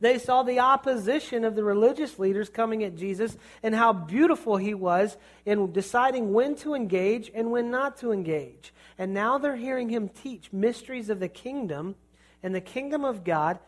They 0.00 0.18
saw 0.18 0.42
the 0.42 0.60
opposition 0.60 1.44
of 1.44 1.54
the 1.54 1.64
religious 1.64 2.18
leaders 2.18 2.50
coming 2.50 2.84
at 2.84 2.96
Jesus 2.96 3.36
and 3.62 3.74
how 3.74 3.92
beautiful 3.94 4.58
he 4.58 4.74
was 4.74 5.16
in 5.46 5.72
deciding 5.72 6.34
when 6.34 6.54
to 6.56 6.74
engage 6.74 7.30
and 7.34 7.50
when 7.50 7.70
not 7.70 7.96
to 7.98 8.12
engage. 8.12 8.74
And 8.98 9.14
now 9.14 9.38
they're 9.38 9.56
hearing 9.56 9.88
him 9.88 10.08
teach 10.08 10.52
mysteries 10.52 11.08
of 11.08 11.18
the 11.18 11.28
kingdom 11.28 11.94
and 12.42 12.54
the 12.54 12.60
kingdom 12.60 13.04
of 13.04 13.24
God. 13.24 13.58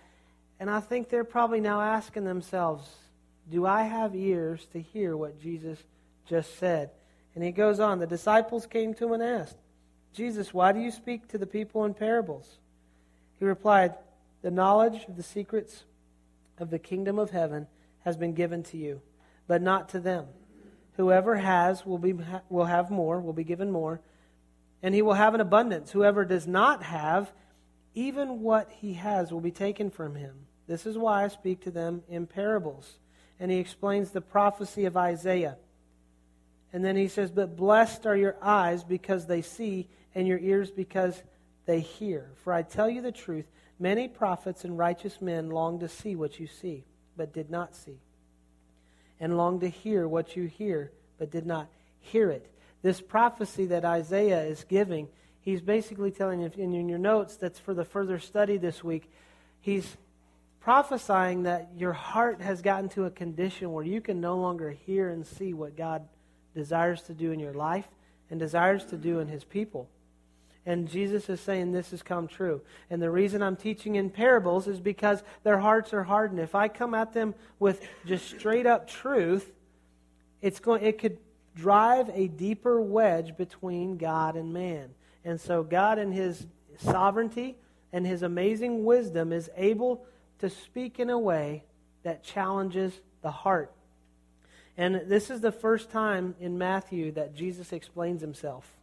And 0.60 0.68
I 0.70 0.80
think 0.80 1.08
they're 1.08 1.24
probably 1.24 1.60
now 1.60 1.80
asking 1.80 2.24
themselves, 2.24 2.86
Do 3.50 3.64
I 3.64 3.84
have 3.84 4.14
ears 4.14 4.66
to 4.72 4.80
hear 4.80 5.16
what 5.16 5.40
Jesus 5.40 5.78
just 6.26 6.58
said? 6.58 6.90
And 7.34 7.42
he 7.42 7.52
goes 7.52 7.80
on 7.80 8.00
The 8.00 8.06
disciples 8.06 8.66
came 8.66 8.92
to 8.94 9.06
him 9.06 9.12
and 9.12 9.22
asked, 9.22 9.56
Jesus, 10.12 10.52
why 10.52 10.72
do 10.72 10.80
you 10.80 10.90
speak 10.90 11.28
to 11.28 11.38
the 11.38 11.46
people 11.46 11.84
in 11.84 11.94
parables? 11.94 12.58
He 13.38 13.44
replied, 13.44 13.94
The 14.42 14.50
knowledge 14.50 15.04
of 15.08 15.16
the 15.16 15.22
secrets 15.22 15.84
of 16.60 16.70
the 16.70 16.78
kingdom 16.78 17.18
of 17.18 17.30
heaven 17.30 17.66
has 18.00 18.16
been 18.16 18.34
given 18.34 18.62
to 18.64 18.76
you, 18.76 19.00
but 19.46 19.62
not 19.62 19.88
to 19.90 20.00
them. 20.00 20.26
Whoever 20.96 21.36
has 21.36 21.86
will, 21.86 21.98
be, 21.98 22.14
will 22.48 22.64
have 22.64 22.90
more, 22.90 23.20
will 23.20 23.32
be 23.32 23.44
given 23.44 23.70
more, 23.70 24.00
and 24.82 24.94
he 24.94 25.02
will 25.02 25.14
have 25.14 25.34
an 25.34 25.40
abundance. 25.40 25.90
Whoever 25.90 26.24
does 26.24 26.46
not 26.46 26.82
have, 26.82 27.32
even 27.94 28.42
what 28.42 28.70
he 28.70 28.94
has 28.94 29.32
will 29.32 29.40
be 29.40 29.50
taken 29.50 29.90
from 29.90 30.14
him. 30.14 30.46
This 30.66 30.86
is 30.86 30.98
why 30.98 31.24
I 31.24 31.28
speak 31.28 31.62
to 31.62 31.70
them 31.70 32.02
in 32.08 32.26
parables. 32.26 32.98
And 33.40 33.50
he 33.50 33.58
explains 33.58 34.10
the 34.10 34.20
prophecy 34.20 34.84
of 34.84 34.96
Isaiah. 34.96 35.56
And 36.72 36.84
then 36.84 36.96
he 36.96 37.08
says, 37.08 37.30
But 37.30 37.56
blessed 37.56 38.06
are 38.06 38.16
your 38.16 38.36
eyes 38.42 38.84
because 38.84 39.26
they 39.26 39.42
see, 39.42 39.88
and 40.14 40.28
your 40.28 40.38
ears 40.38 40.70
because 40.70 41.22
they 41.64 41.80
hear. 41.80 42.30
For 42.42 42.52
I 42.52 42.62
tell 42.62 42.90
you 42.90 43.00
the 43.00 43.12
truth, 43.12 43.46
many 43.78 44.08
prophets 44.08 44.64
and 44.64 44.76
righteous 44.76 45.20
men 45.20 45.50
longed 45.50 45.80
to 45.80 45.88
see 45.88 46.16
what 46.16 46.40
you 46.40 46.46
see, 46.46 46.84
but 47.16 47.32
did 47.32 47.50
not 47.50 47.74
see, 47.74 47.98
and 49.20 49.36
longed 49.36 49.60
to 49.60 49.68
hear 49.68 50.06
what 50.06 50.36
you 50.36 50.44
hear, 50.44 50.92
but 51.18 51.30
did 51.30 51.46
not 51.46 51.68
hear 52.00 52.30
it. 52.30 52.50
This 52.82 53.00
prophecy 53.00 53.66
that 53.66 53.84
Isaiah 53.84 54.42
is 54.42 54.64
giving, 54.64 55.08
he's 55.40 55.60
basically 55.60 56.10
telling 56.10 56.42
in 56.42 56.88
your 56.88 56.98
notes 56.98 57.36
that's 57.36 57.58
for 57.58 57.74
the 57.74 57.84
further 57.84 58.18
study 58.18 58.56
this 58.56 58.84
week. 58.84 59.10
He's 59.60 59.96
prophesying 60.60 61.44
that 61.44 61.70
your 61.76 61.92
heart 61.92 62.40
has 62.40 62.62
gotten 62.62 62.88
to 62.90 63.06
a 63.06 63.10
condition 63.10 63.72
where 63.72 63.84
you 63.84 64.00
can 64.00 64.20
no 64.20 64.36
longer 64.36 64.70
hear 64.70 65.10
and 65.10 65.26
see 65.26 65.54
what 65.54 65.76
God 65.76 66.06
desires 66.54 67.02
to 67.02 67.14
do 67.14 67.32
in 67.32 67.40
your 67.40 67.54
life 67.54 67.88
and 68.30 68.38
desires 68.38 68.84
to 68.86 68.96
do 68.96 69.20
in 69.20 69.28
his 69.28 69.44
people. 69.44 69.88
And 70.68 70.86
Jesus 70.86 71.30
is 71.30 71.40
saying 71.40 71.72
this 71.72 71.92
has 71.92 72.02
come 72.02 72.28
true. 72.28 72.60
And 72.90 73.00
the 73.00 73.10
reason 73.10 73.42
I'm 73.42 73.56
teaching 73.56 73.94
in 73.94 74.10
parables 74.10 74.68
is 74.68 74.80
because 74.80 75.22
their 75.42 75.58
hearts 75.58 75.94
are 75.94 76.04
hardened. 76.04 76.40
If 76.40 76.54
I 76.54 76.68
come 76.68 76.92
at 76.92 77.14
them 77.14 77.34
with 77.58 77.86
just 78.04 78.28
straight 78.28 78.66
up 78.66 78.86
truth, 78.86 79.50
it's 80.42 80.60
going 80.60 80.84
it 80.84 80.98
could 80.98 81.18
drive 81.56 82.10
a 82.12 82.28
deeper 82.28 82.80
wedge 82.80 83.36
between 83.36 83.96
God 83.96 84.36
and 84.36 84.52
man. 84.52 84.90
And 85.24 85.40
so 85.40 85.62
God 85.62 85.98
in 85.98 86.12
his 86.12 86.46
sovereignty 86.76 87.56
and 87.92 88.06
his 88.06 88.22
amazing 88.22 88.84
wisdom 88.84 89.32
is 89.32 89.48
able 89.56 90.04
to 90.40 90.50
speak 90.50 91.00
in 91.00 91.08
a 91.08 91.18
way 91.18 91.64
that 92.02 92.22
challenges 92.22 93.00
the 93.22 93.30
heart 93.30 93.72
and 94.78 95.02
this 95.06 95.28
is 95.28 95.40
the 95.40 95.50
first 95.50 95.90
time 95.90 96.36
in 96.38 96.56
Matthew 96.56 97.10
that 97.12 97.34
Jesus 97.34 97.72
explains 97.72 98.20
himself. 98.20 98.77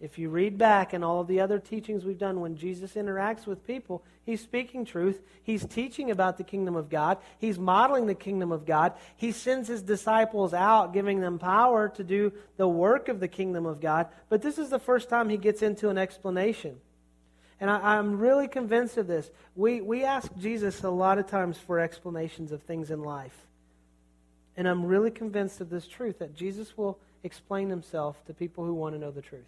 If 0.00 0.16
you 0.16 0.30
read 0.30 0.58
back 0.58 0.94
in 0.94 1.02
all 1.02 1.20
of 1.20 1.26
the 1.26 1.40
other 1.40 1.58
teachings 1.58 2.04
we've 2.04 2.18
done, 2.18 2.40
when 2.40 2.56
Jesus 2.56 2.92
interacts 2.92 3.46
with 3.46 3.66
people, 3.66 4.04
he's 4.24 4.40
speaking 4.40 4.84
truth. 4.84 5.20
He's 5.42 5.64
teaching 5.64 6.12
about 6.12 6.38
the 6.38 6.44
kingdom 6.44 6.76
of 6.76 6.88
God. 6.88 7.18
He's 7.38 7.58
modeling 7.58 8.06
the 8.06 8.14
kingdom 8.14 8.52
of 8.52 8.64
God. 8.64 8.92
He 9.16 9.32
sends 9.32 9.66
his 9.66 9.82
disciples 9.82 10.54
out, 10.54 10.92
giving 10.92 11.20
them 11.20 11.40
power 11.40 11.88
to 11.90 12.04
do 12.04 12.32
the 12.56 12.68
work 12.68 13.08
of 13.08 13.18
the 13.18 13.26
kingdom 13.26 13.66
of 13.66 13.80
God. 13.80 14.06
But 14.28 14.40
this 14.40 14.56
is 14.56 14.70
the 14.70 14.78
first 14.78 15.08
time 15.08 15.28
he 15.28 15.36
gets 15.36 15.62
into 15.62 15.88
an 15.88 15.98
explanation. 15.98 16.76
And 17.60 17.68
I, 17.68 17.96
am 17.96 18.20
really 18.20 18.46
convinced 18.46 18.98
of 18.98 19.08
this. 19.08 19.28
We, 19.56 19.80
we 19.80 20.04
ask 20.04 20.30
Jesus 20.38 20.84
a 20.84 20.90
lot 20.90 21.18
of 21.18 21.26
times 21.26 21.58
for 21.58 21.80
explanations 21.80 22.52
of 22.52 22.62
things 22.62 22.92
in 22.92 23.02
life. 23.02 23.36
And 24.56 24.68
I'm 24.68 24.86
really 24.86 25.10
convinced 25.10 25.60
of 25.60 25.70
this 25.70 25.88
truth 25.88 26.20
that 26.20 26.36
Jesus 26.36 26.78
will 26.78 27.00
explain 27.24 27.68
himself 27.68 28.24
to 28.26 28.34
people 28.34 28.64
who 28.64 28.74
want 28.74 28.94
to 28.94 29.00
know 29.00 29.10
the 29.10 29.22
truth. 29.22 29.42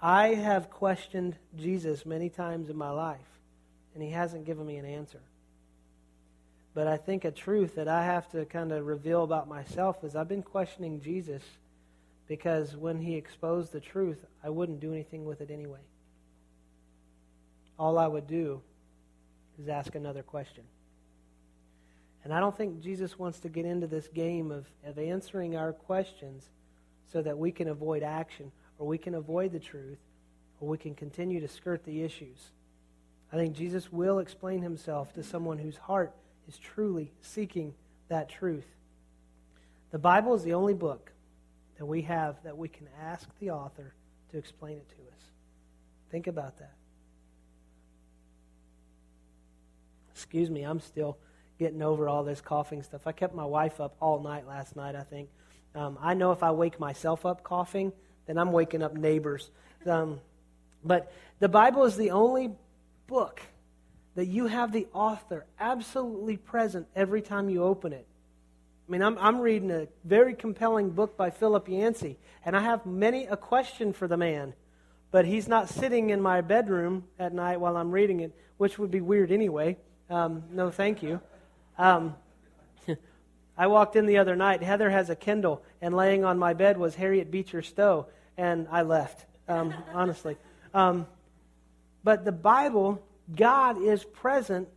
I 0.00 0.34
have 0.34 0.70
questioned 0.70 1.36
Jesus 1.56 2.04
many 2.04 2.28
times 2.28 2.68
in 2.68 2.76
my 2.76 2.90
life, 2.90 3.18
and 3.94 4.02
he 4.02 4.10
hasn't 4.10 4.44
given 4.44 4.66
me 4.66 4.76
an 4.76 4.84
answer. 4.84 5.20
But 6.74 6.86
I 6.86 6.98
think 6.98 7.24
a 7.24 7.30
truth 7.30 7.76
that 7.76 7.88
I 7.88 8.04
have 8.04 8.30
to 8.32 8.44
kind 8.44 8.70
of 8.70 8.84
reveal 8.84 9.24
about 9.24 9.48
myself 9.48 10.04
is 10.04 10.14
I've 10.14 10.28
been 10.28 10.42
questioning 10.42 11.00
Jesus 11.00 11.42
because 12.28 12.76
when 12.76 12.98
he 12.98 13.14
exposed 13.14 13.72
the 13.72 13.80
truth, 13.80 14.22
I 14.44 14.50
wouldn't 14.50 14.80
do 14.80 14.92
anything 14.92 15.24
with 15.24 15.40
it 15.40 15.50
anyway. 15.50 15.80
All 17.78 17.98
I 17.98 18.06
would 18.06 18.26
do 18.26 18.60
is 19.58 19.68
ask 19.68 19.94
another 19.94 20.22
question. 20.22 20.64
And 22.24 22.34
I 22.34 22.40
don't 22.40 22.56
think 22.56 22.82
Jesus 22.82 23.18
wants 23.18 23.40
to 23.40 23.48
get 23.48 23.64
into 23.64 23.86
this 23.86 24.08
game 24.08 24.50
of, 24.50 24.66
of 24.84 24.98
answering 24.98 25.56
our 25.56 25.72
questions 25.72 26.44
so 27.12 27.22
that 27.22 27.38
we 27.38 27.52
can 27.52 27.68
avoid 27.68 28.02
action 28.02 28.52
or 28.78 28.86
we 28.86 28.98
can 28.98 29.14
avoid 29.14 29.52
the 29.52 29.60
truth 29.60 29.98
or 30.60 30.68
we 30.68 30.78
can 30.78 30.94
continue 30.94 31.40
to 31.40 31.48
skirt 31.48 31.84
the 31.84 32.02
issues. 32.02 32.50
I 33.32 33.36
think 33.36 33.56
Jesus 33.56 33.92
will 33.92 34.18
explain 34.18 34.62
himself 34.62 35.12
to 35.14 35.22
someone 35.22 35.58
whose 35.58 35.76
heart 35.76 36.14
is 36.48 36.58
truly 36.58 37.12
seeking 37.20 37.74
that 38.08 38.28
truth. 38.28 38.66
The 39.90 39.98
Bible 39.98 40.34
is 40.34 40.42
the 40.42 40.54
only 40.54 40.74
book 40.74 41.12
that 41.78 41.86
we 41.86 42.02
have 42.02 42.36
that 42.44 42.56
we 42.56 42.68
can 42.68 42.88
ask 43.02 43.28
the 43.40 43.50
author 43.50 43.94
to 44.30 44.38
explain 44.38 44.76
it 44.76 44.88
to 44.88 44.94
us. 44.94 45.22
Think 46.10 46.26
about 46.26 46.58
that. 46.58 46.74
Excuse 50.12 50.48
me, 50.48 50.62
I'm 50.62 50.80
still 50.80 51.18
getting 51.58 51.82
over 51.82 52.08
all 52.08 52.24
this 52.24 52.40
coughing 52.40 52.82
stuff. 52.82 53.06
I 53.06 53.12
kept 53.12 53.34
my 53.34 53.44
wife 53.44 53.80
up 53.80 53.96
all 54.00 54.20
night 54.20 54.46
last 54.46 54.76
night, 54.76 54.94
I 54.94 55.02
think. 55.02 55.28
Um, 55.74 55.98
I 56.00 56.14
know 56.14 56.32
if 56.32 56.42
I 56.42 56.52
wake 56.52 56.80
myself 56.80 57.26
up 57.26 57.42
coughing, 57.42 57.92
then 58.26 58.38
I'm 58.38 58.52
waking 58.52 58.82
up 58.82 58.94
neighbors. 58.94 59.50
Um, 59.86 60.20
but 60.84 61.12
the 61.38 61.48
Bible 61.48 61.84
is 61.84 61.96
the 61.96 62.10
only 62.10 62.50
book 63.06 63.40
that 64.14 64.26
you 64.26 64.46
have 64.46 64.72
the 64.72 64.86
author 64.92 65.44
absolutely 65.60 66.36
present 66.36 66.86
every 66.96 67.22
time 67.22 67.48
you 67.48 67.62
open 67.62 67.92
it. 67.92 68.06
I 68.88 68.92
mean, 68.92 69.02
I'm, 69.02 69.18
I'm 69.18 69.40
reading 69.40 69.70
a 69.70 69.88
very 70.04 70.34
compelling 70.34 70.90
book 70.90 71.16
by 71.16 71.30
Philip 71.30 71.68
Yancey, 71.68 72.16
and 72.44 72.56
I 72.56 72.60
have 72.60 72.86
many 72.86 73.26
a 73.26 73.36
question 73.36 73.92
for 73.92 74.06
the 74.06 74.16
man, 74.16 74.54
but 75.10 75.26
he's 75.26 75.48
not 75.48 75.68
sitting 75.68 76.10
in 76.10 76.20
my 76.20 76.40
bedroom 76.40 77.04
at 77.18 77.32
night 77.32 77.60
while 77.60 77.76
I'm 77.76 77.90
reading 77.90 78.20
it, 78.20 78.32
which 78.58 78.78
would 78.78 78.90
be 78.90 79.00
weird 79.00 79.32
anyway. 79.32 79.76
Um, 80.08 80.44
no, 80.50 80.70
thank 80.70 81.02
you. 81.02 81.20
Um, 81.78 82.14
I 83.58 83.66
walked 83.66 83.96
in 83.96 84.06
the 84.06 84.18
other 84.18 84.36
night. 84.36 84.62
Heather 84.62 84.88
has 84.88 85.10
a 85.10 85.16
Kindle, 85.16 85.62
and 85.82 85.94
laying 85.94 86.24
on 86.24 86.38
my 86.38 86.54
bed 86.54 86.78
was 86.78 86.94
Harriet 86.94 87.30
Beecher 87.30 87.62
Stowe, 87.62 88.06
and 88.36 88.66
I 88.70 88.82
left, 88.82 89.26
um, 89.48 89.74
honestly. 89.92 90.36
Um, 90.74 91.06
but 92.04 92.24
the 92.24 92.32
Bible, 92.32 93.02
God 93.34 93.82
is 93.82 94.04
present 94.04 94.68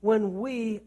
when 0.00 0.40
we 0.40 0.80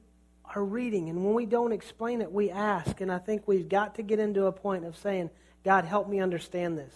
are 0.55 0.63
reading, 0.63 1.09
and 1.09 1.25
when 1.25 1.33
we 1.33 1.45
don't 1.45 1.71
explain 1.71 2.21
it, 2.21 2.31
we 2.31 2.51
ask. 2.51 3.01
And 3.01 3.11
I 3.11 3.17
think 3.17 3.47
we've 3.47 3.67
got 3.67 3.95
to 3.95 4.03
get 4.03 4.19
into 4.19 4.45
a 4.45 4.51
point 4.51 4.85
of 4.85 4.97
saying, 4.97 5.29
God, 5.63 5.85
help 5.85 6.07
me 6.07 6.19
understand 6.19 6.77
this. 6.77 6.93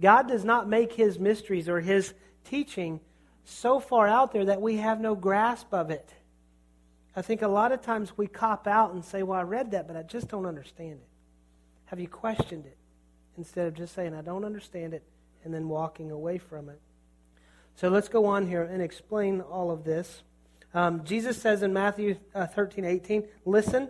God 0.00 0.28
does 0.28 0.44
not 0.44 0.68
make 0.68 0.92
his 0.92 1.18
mysteries 1.18 1.68
or 1.68 1.80
his 1.80 2.14
teaching 2.44 3.00
so 3.44 3.78
far 3.80 4.08
out 4.08 4.32
there 4.32 4.46
that 4.46 4.60
we 4.60 4.76
have 4.76 5.00
no 5.00 5.14
grasp 5.14 5.72
of 5.72 5.90
it. 5.90 6.12
I 7.14 7.22
think 7.22 7.42
a 7.42 7.48
lot 7.48 7.72
of 7.72 7.80
times 7.80 8.16
we 8.16 8.26
cop 8.26 8.66
out 8.66 8.92
and 8.92 9.04
say, 9.04 9.22
Well, 9.22 9.38
I 9.38 9.42
read 9.42 9.70
that, 9.70 9.86
but 9.86 9.96
I 9.96 10.02
just 10.02 10.28
don't 10.28 10.46
understand 10.46 10.92
it. 10.94 11.08
Have 11.86 12.00
you 12.00 12.08
questioned 12.08 12.66
it? 12.66 12.76
Instead 13.36 13.66
of 13.66 13.74
just 13.74 13.94
saying, 13.94 14.14
I 14.14 14.22
don't 14.22 14.44
understand 14.44 14.94
it, 14.94 15.02
and 15.44 15.52
then 15.52 15.68
walking 15.68 16.10
away 16.10 16.38
from 16.38 16.68
it. 16.68 16.80
So 17.76 17.88
let's 17.88 18.08
go 18.08 18.24
on 18.24 18.46
here 18.46 18.62
and 18.62 18.80
explain 18.82 19.42
all 19.42 19.70
of 19.70 19.84
this. 19.84 20.22
Um, 20.72 21.04
Jesus 21.04 21.40
says 21.40 21.62
in 21.62 21.72
Matthew 21.72 22.16
uh, 22.34 22.46
13, 22.46 22.84
18, 22.84 23.24
listen 23.44 23.88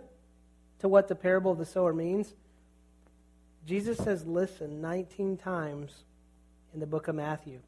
to 0.79 0.87
what 0.87 1.07
the 1.07 1.15
parable 1.15 1.51
of 1.51 1.57
the 1.57 1.65
sower 1.65 1.93
means. 1.93 2.33
Jesus 3.65 3.97
says 3.97 4.25
listen 4.25 4.81
19 4.81 5.37
times 5.37 6.03
in 6.73 6.79
the 6.79 6.85
book 6.85 7.07
of 7.07 7.15
Matthew. 7.15 7.59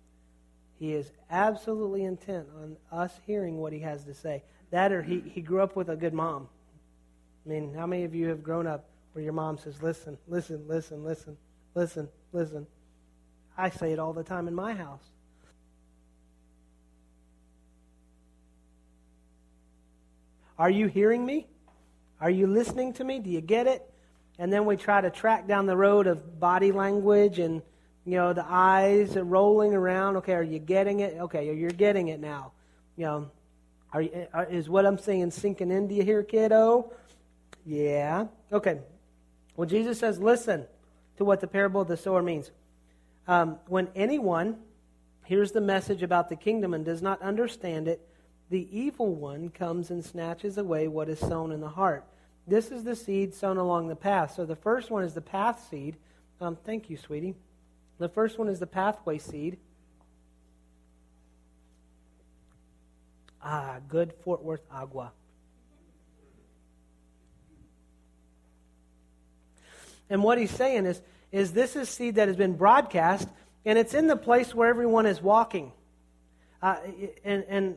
He 0.80 0.94
is 0.94 1.12
absolutely 1.30 2.06
intent 2.06 2.48
on 2.62 2.78
us 2.92 3.12
hearing 3.26 3.58
what 3.58 3.74
he 3.74 3.80
has 3.80 4.06
to 4.06 4.14
say. 4.14 4.44
That 4.72 4.92
or 4.92 5.02
he, 5.02 5.20
he 5.20 5.42
grew 5.42 5.62
up 5.62 5.76
with 5.76 5.90
a 5.90 5.96
good 5.96 6.14
mom. 6.14 6.48
I 7.46 7.50
mean, 7.50 7.74
how 7.74 7.86
many 7.86 8.04
of 8.04 8.16
you 8.16 8.28
have 8.30 8.44
grown 8.44 8.68
up 8.68 8.86
where 9.14 9.24
your 9.24 9.34
mom 9.34 9.58
says, 9.58 9.82
listen, 9.82 10.18
listen, 10.28 10.66
listen, 10.68 11.04
listen, 11.04 11.38
listen, 11.76 12.10
listen? 12.32 12.68
I 13.58 13.70
say 13.70 13.92
it 13.92 14.00
all 14.00 14.14
the 14.14 14.24
time 14.24 14.48
in 14.48 14.56
my 14.56 14.74
house. 14.74 15.04
Are 20.58 20.70
you 20.70 20.88
hearing 20.88 21.26
me? 21.26 21.48
Are 22.22 22.30
you 22.30 22.48
listening 22.48 22.94
to 22.94 23.04
me? 23.04 23.20
Do 23.20 23.30
you 23.30 23.42
get 23.42 23.68
it? 23.68 23.90
And 24.38 24.52
then 24.52 24.66
we 24.66 24.76
try 24.78 25.02
to 25.02 25.10
track 25.10 25.48
down 25.48 25.66
the 25.66 25.76
road 25.76 26.08
of 26.08 26.40
body 26.40 26.72
language 26.72 27.40
and, 27.40 27.62
you 28.06 28.18
know, 28.18 28.34
the 28.34 28.46
eyes 28.48 29.16
are 29.18 29.24
rolling 29.24 29.74
around. 29.74 30.18
Okay, 30.18 30.34
are 30.34 30.44
you 30.44 30.60
getting 30.60 31.02
it? 31.02 31.18
Okay, 31.20 31.54
you're 31.54 31.72
getting 31.72 32.10
it 32.10 32.20
now. 32.20 32.54
You 32.96 33.06
know, 33.06 33.32
are, 33.94 34.02
you, 34.02 34.28
are, 34.34 34.46
is 34.46 34.70
what 34.70 34.86
I'm 34.86 34.98
saying 34.98 35.32
sinking 35.32 35.72
into 35.72 35.96
you 35.96 36.04
here, 36.04 36.24
kiddo? 36.24 36.94
Yeah. 37.66 38.28
Okay. 38.52 38.80
Well, 39.56 39.68
Jesus 39.68 40.00
says, 40.00 40.20
listen 40.20 40.66
to 41.20 41.26
what 41.26 41.42
the 41.42 41.48
parable 41.48 41.82
of 41.82 41.90
the 41.90 41.98
sower 41.98 42.24
means. 42.24 42.50
Um, 43.28 43.58
when 43.68 43.90
anyone 43.94 44.56
hears 45.26 45.52
the 45.52 45.62
message 45.62 46.02
about 46.02 46.30
the 46.30 46.38
kingdom 46.38 46.74
and 46.74 46.86
does 46.86 47.02
not 47.02 47.22
understand 47.22 47.90
it, 47.90 48.08
the 48.50 48.68
evil 48.72 49.14
one 49.14 49.50
comes 49.50 49.92
and 49.92 50.04
snatches 50.04 50.58
away 50.58 50.88
what 50.88 51.10
is 51.10 51.20
sown 51.20 51.52
in 51.52 51.60
the 51.60 51.68
heart. 51.68 52.06
This 52.48 52.72
is 52.72 52.86
the 52.86 52.96
seed 52.96 53.36
sown 53.36 53.58
along 53.58 53.90
the 53.90 53.98
path. 53.98 54.34
So 54.34 54.46
the 54.46 54.56
first 54.56 54.90
one 54.90 55.04
is 55.04 55.14
the 55.14 55.22
path 55.22 55.68
seed. 55.70 55.98
Um, 56.40 56.58
thank 56.66 56.90
you, 56.90 56.96
sweetie. 56.96 57.36
The 57.98 58.10
first 58.10 58.40
one 58.40 58.48
is 58.48 58.60
the 58.60 58.66
pathway 58.66 59.18
seed. 59.18 59.58
Ah, 63.44 63.80
good 63.90 64.14
Fort 64.24 64.42
Worth 64.42 64.64
agua. 64.72 65.12
And 70.10 70.24
what 70.24 70.38
he's 70.38 70.52
saying 70.52 70.86
is, 70.86 71.02
is 71.32 71.54
this 71.54 71.76
is 71.76 71.90
seed 71.90 72.16
that 72.16 72.28
has 72.28 72.38
been 72.38 72.56
broadcast, 72.56 73.28
and 73.66 73.78
it's 73.78 73.94
in 73.94 74.08
the 74.08 74.16
place 74.16 74.54
where 74.56 74.70
everyone 74.70 75.06
is 75.06 75.22
walking. 75.22 75.72
Uh, 76.62 76.78
and, 77.24 77.46
and 77.48 77.76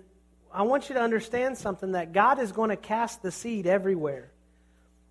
I 0.52 0.62
want 0.62 0.88
you 0.88 0.94
to 0.94 1.00
understand 1.00 1.58
something 1.58 1.92
that 1.92 2.12
God 2.12 2.40
is 2.40 2.52
going 2.52 2.70
to 2.70 2.76
cast 2.76 3.22
the 3.22 3.30
seed 3.30 3.66
everywhere. 3.66 4.30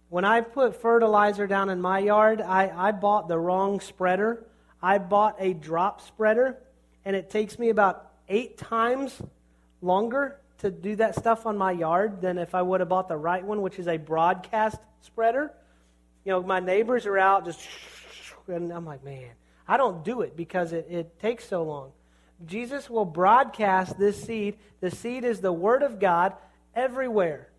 When 0.10 0.26
I 0.26 0.42
put 0.42 0.82
fertilizer 0.82 1.48
down 1.48 1.70
in 1.70 1.80
my 1.80 2.00
yard, 2.00 2.42
I, 2.42 2.70
I 2.76 2.92
bought 2.92 3.28
the 3.28 3.40
wrong 3.40 3.80
spreader. 3.80 4.46
I 4.82 4.98
bought 4.98 5.36
a 5.40 5.54
drop 5.54 6.02
spreader, 6.02 6.58
and 7.06 7.16
it 7.16 7.30
takes 7.30 7.58
me 7.58 7.70
about 7.70 8.12
eight 8.28 8.58
times 8.58 9.22
longer 9.82 10.38
to 10.60 10.70
do 10.70 10.96
that 10.98 11.16
stuff 11.16 11.46
on 11.46 11.58
my 11.58 11.72
yard 11.72 12.22
than 12.22 12.38
if 12.38 12.54
I 12.54 12.62
would 12.62 12.82
have 12.82 12.90
bought 12.90 13.08
the 13.08 13.18
right 13.18 13.44
one, 13.44 13.62
which 13.62 13.80
is 13.80 13.88
a 13.88 13.98
broadcast 13.98 14.78
spreader. 15.02 15.52
You 16.24 16.34
know, 16.34 16.44
my 16.44 16.60
neighbors 16.60 17.06
are 17.06 17.18
out 17.18 17.46
just, 17.46 17.60
and 18.48 18.72
I'm 18.72 18.86
like, 18.86 19.04
man, 19.04 19.30
I 19.68 19.78
don't 19.78 20.04
do 20.04 20.22
it 20.22 20.36
because 20.36 20.74
it, 20.74 20.88
it 20.90 21.20
takes 21.20 21.48
so 21.48 21.64
long. 21.64 21.92
Jesus 22.46 22.90
will 22.90 23.06
broadcast 23.06 23.98
this 23.98 24.22
seed. 24.22 24.58
The 24.80 24.92
seed 24.92 25.24
is 25.24 25.42
the 25.42 25.54
Word 25.54 25.84
of 25.84 26.00
God 26.00 26.34
everywhere. 26.76 27.50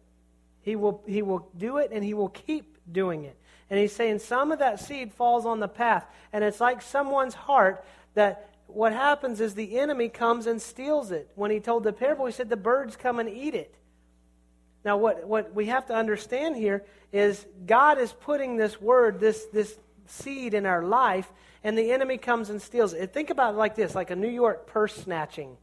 He 0.62 0.76
will, 0.76 1.02
he 1.07 1.23
will 1.23 1.49
do 1.57 1.78
it 1.78 1.90
and 1.92 2.04
he 2.04 2.14
will 2.14 2.28
keep 2.28 2.76
doing 2.90 3.25
it. 3.25 3.37
And 3.71 3.78
he's 3.78 3.92
saying 3.95 4.19
some 4.21 4.52
of 4.52 4.59
that 4.59 4.81
seed 4.81 5.12
falls 5.12 5.47
on 5.47 5.61
the 5.61 5.69
path. 5.69 6.04
And 6.33 6.45
it's 6.45 6.61
like 6.61 6.83
someone's 6.83 7.35
heart 7.35 7.85
that 8.14 8.50
what 8.66 8.92
happens 8.92 9.40
is 9.40 9.54
the 9.54 9.78
enemy 9.78 10.09
comes 10.09 10.47
and 10.47 10.61
steals 10.61 11.11
it. 11.11 11.31
When 11.35 11.50
he 11.50 11.61
told 11.61 11.85
the 11.85 11.92
parable, 11.92 12.26
he 12.26 12.33
said 12.33 12.49
the 12.49 12.57
birds 12.57 12.97
come 12.97 13.19
and 13.19 13.28
eat 13.28 13.54
it. 13.54 13.75
Now, 14.84 14.96
what, 14.96 15.26
what 15.26 15.54
we 15.54 15.66
have 15.66 15.86
to 15.86 15.94
understand 15.94 16.56
here 16.56 16.84
is 17.12 17.44
God 17.66 17.98
is 17.98 18.12
putting 18.12 18.56
this 18.56 18.80
word, 18.80 19.20
this, 19.20 19.44
this 19.52 19.76
seed 20.06 20.54
in 20.54 20.66
our 20.66 20.82
life, 20.82 21.30
and 21.62 21.78
the 21.78 21.92
enemy 21.92 22.18
comes 22.18 22.50
and 22.50 22.60
steals 22.60 22.92
it. 22.92 23.12
Think 23.12 23.30
about 23.30 23.54
it 23.54 23.56
like 23.56 23.76
this 23.76 23.94
like 23.94 24.10
a 24.10 24.16
New 24.16 24.28
York 24.28 24.66
purse 24.66 24.94
snatching. 24.94 25.56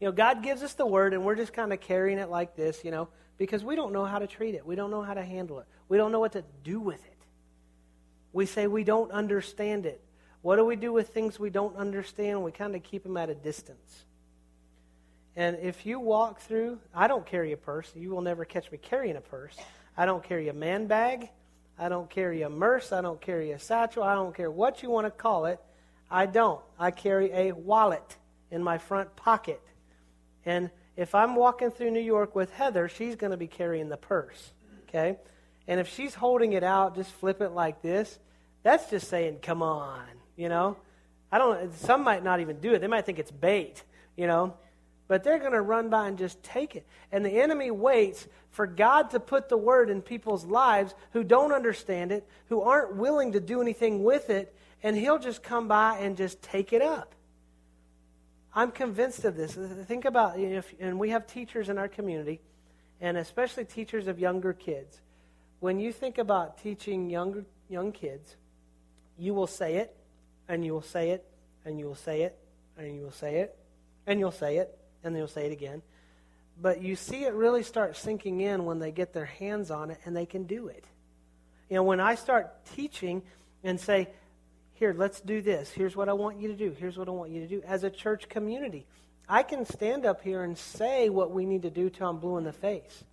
You 0.00 0.08
know, 0.08 0.12
God 0.12 0.42
gives 0.42 0.62
us 0.62 0.74
the 0.74 0.86
word, 0.86 1.14
and 1.14 1.24
we're 1.24 1.36
just 1.36 1.52
kind 1.52 1.72
of 1.72 1.80
carrying 1.80 2.18
it 2.18 2.30
like 2.30 2.56
this, 2.56 2.82
you 2.84 2.90
know, 2.90 3.08
because 3.36 3.62
we 3.62 3.76
don't 3.76 3.92
know 3.92 4.04
how 4.04 4.18
to 4.18 4.26
treat 4.26 4.54
it. 4.54 4.66
We 4.66 4.74
don't 4.74 4.90
know 4.90 5.02
how 5.02 5.14
to 5.14 5.22
handle 5.22 5.60
it. 5.60 5.66
We 5.88 5.98
don't 5.98 6.10
know 6.10 6.20
what 6.20 6.32
to 6.32 6.44
do 6.64 6.80
with 6.80 7.04
it. 7.04 7.16
We 8.32 8.46
say 8.46 8.66
we 8.66 8.82
don't 8.82 9.10
understand 9.12 9.86
it. 9.86 10.00
What 10.42 10.56
do 10.56 10.64
we 10.64 10.76
do 10.76 10.92
with 10.92 11.08
things 11.08 11.38
we 11.38 11.50
don't 11.50 11.76
understand? 11.76 12.42
We 12.42 12.50
kind 12.50 12.74
of 12.74 12.82
keep 12.82 13.02
them 13.02 13.16
at 13.16 13.28
a 13.28 13.34
distance. 13.34 14.04
And 15.36 15.58
if 15.62 15.86
you 15.86 16.00
walk 16.00 16.40
through, 16.40 16.78
I 16.94 17.06
don't 17.06 17.24
carry 17.24 17.52
a 17.52 17.56
purse. 17.56 17.90
You 17.94 18.10
will 18.10 18.22
never 18.22 18.44
catch 18.44 18.70
me 18.70 18.78
carrying 18.78 19.16
a 19.16 19.20
purse. 19.20 19.56
I 19.96 20.06
don't 20.06 20.22
carry 20.22 20.48
a 20.48 20.52
man 20.52 20.86
bag. 20.86 21.30
I 21.78 21.88
don't 21.88 22.10
carry 22.10 22.42
a 22.42 22.50
murse. 22.50 22.92
I 22.92 23.00
don't 23.00 23.20
carry 23.20 23.52
a 23.52 23.58
satchel. 23.58 24.02
I 24.02 24.14
don't 24.14 24.34
care 24.34 24.50
what 24.50 24.82
you 24.82 24.90
want 24.90 25.06
to 25.06 25.10
call 25.10 25.46
it. 25.46 25.60
I 26.10 26.26
don't. 26.26 26.60
I 26.78 26.90
carry 26.90 27.30
a 27.32 27.52
wallet 27.52 28.16
in 28.50 28.62
my 28.62 28.78
front 28.78 29.14
pocket. 29.16 29.62
And 30.44 30.70
if 30.96 31.14
I'm 31.14 31.36
walking 31.36 31.70
through 31.70 31.92
New 31.92 32.00
York 32.00 32.34
with 32.34 32.52
Heather, 32.52 32.88
she's 32.88 33.16
going 33.16 33.30
to 33.30 33.36
be 33.36 33.46
carrying 33.46 33.88
the 33.88 33.96
purse. 33.96 34.52
Okay? 34.88 35.16
And 35.68 35.78
if 35.78 35.88
she's 35.88 36.14
holding 36.14 36.52
it 36.52 36.64
out, 36.64 36.96
just 36.96 37.12
flip 37.12 37.40
it 37.40 37.50
like 37.50 37.80
this, 37.80 38.18
that's 38.62 38.90
just 38.90 39.08
saying, 39.08 39.38
come 39.40 39.62
on 39.62 40.04
you 40.40 40.48
know? 40.48 40.76
I 41.30 41.38
don't 41.38 41.72
some 41.74 42.02
might 42.02 42.24
not 42.24 42.40
even 42.40 42.60
do 42.60 42.72
it. 42.72 42.80
They 42.80 42.86
might 42.86 43.04
think 43.04 43.18
it's 43.18 43.30
bait, 43.30 43.84
you 44.16 44.26
know? 44.26 44.54
But 45.10 45.24
they're 45.24 45.40
going 45.40 45.54
to 45.54 45.60
run 45.60 45.88
by 45.90 46.06
and 46.06 46.16
just 46.16 46.40
take 46.40 46.76
it. 46.76 46.86
And 47.10 47.24
the 47.24 47.42
enemy 47.42 47.72
waits 47.72 48.28
for 48.50 48.64
God 48.64 49.10
to 49.10 49.18
put 49.18 49.48
the 49.48 49.56
word 49.56 49.90
in 49.90 50.02
people's 50.02 50.44
lives 50.44 50.94
who 51.14 51.24
don't 51.24 51.50
understand 51.50 52.12
it, 52.12 52.28
who 52.48 52.62
aren't 52.62 52.94
willing 52.94 53.32
to 53.32 53.40
do 53.40 53.60
anything 53.60 54.04
with 54.04 54.30
it, 54.30 54.54
and 54.84 54.96
he'll 54.96 55.18
just 55.18 55.42
come 55.42 55.66
by 55.66 55.98
and 55.98 56.16
just 56.16 56.40
take 56.42 56.72
it 56.72 56.80
up. 56.80 57.16
I'm 58.54 58.70
convinced 58.70 59.24
of 59.24 59.34
this. 59.34 59.58
Think 59.88 60.04
about 60.04 60.38
if 60.38 60.72
and 60.78 60.96
we 60.96 61.10
have 61.10 61.26
teachers 61.26 61.68
in 61.68 61.76
our 61.76 61.88
community, 61.88 62.40
and 63.00 63.16
especially 63.16 63.64
teachers 63.64 64.06
of 64.06 64.20
younger 64.20 64.52
kids. 64.52 65.00
When 65.58 65.80
you 65.80 65.92
think 65.92 66.18
about 66.18 66.58
teaching 66.58 67.10
younger 67.10 67.44
young 67.68 67.90
kids, 67.90 68.36
you 69.18 69.34
will 69.34 69.48
say 69.48 69.78
it 69.78 69.92
and 70.48 70.64
you 70.64 70.72
will 70.72 70.82
say 70.82 71.10
it, 71.10 71.24
and 71.64 71.80
you 71.80 71.86
will 71.86 71.96
say 71.96 72.22
it, 72.22 72.38
and 72.78 72.94
you 72.94 73.02
will 73.02 73.10
say 73.10 73.38
it, 73.38 73.58
and 74.06 74.20
you'll 74.20 74.30
say 74.30 74.58
it, 74.58 74.76
and 75.02 75.14
then 75.14 75.20
you'll 75.20 75.28
say 75.28 75.46
it 75.46 75.52
again. 75.52 75.82
But 76.60 76.82
you 76.82 76.96
see 76.96 77.24
it 77.24 77.32
really 77.32 77.62
start 77.62 77.96
sinking 77.96 78.40
in 78.40 78.64
when 78.64 78.78
they 78.78 78.90
get 78.90 79.12
their 79.12 79.24
hands 79.26 79.70
on 79.70 79.90
it 79.90 79.98
and 80.04 80.16
they 80.16 80.26
can 80.26 80.44
do 80.44 80.68
it. 80.68 80.84
You 81.68 81.76
know, 81.76 81.82
when 81.82 82.00
I 82.00 82.16
start 82.16 82.52
teaching 82.74 83.22
and 83.64 83.80
say, 83.80 84.08
here, 84.74 84.94
let's 84.96 85.20
do 85.20 85.42
this. 85.42 85.70
Here's 85.70 85.94
what 85.94 86.08
I 86.08 86.14
want 86.14 86.40
you 86.40 86.48
to 86.48 86.56
do. 86.56 86.74
Here's 86.78 86.96
what 86.96 87.08
I 87.08 87.12
want 87.12 87.30
you 87.30 87.40
to 87.40 87.46
do. 87.46 87.62
As 87.66 87.84
a 87.84 87.90
church 87.90 88.28
community, 88.28 88.86
I 89.28 89.42
can 89.42 89.64
stand 89.64 90.04
up 90.04 90.22
here 90.22 90.42
and 90.42 90.56
say 90.56 91.08
what 91.08 91.30
we 91.30 91.44
need 91.44 91.62
to 91.62 91.70
do 91.70 91.90
till 91.90 92.08
I'm 92.08 92.18
blue 92.18 92.38
in 92.38 92.44
the 92.44 92.52
face. 92.52 93.04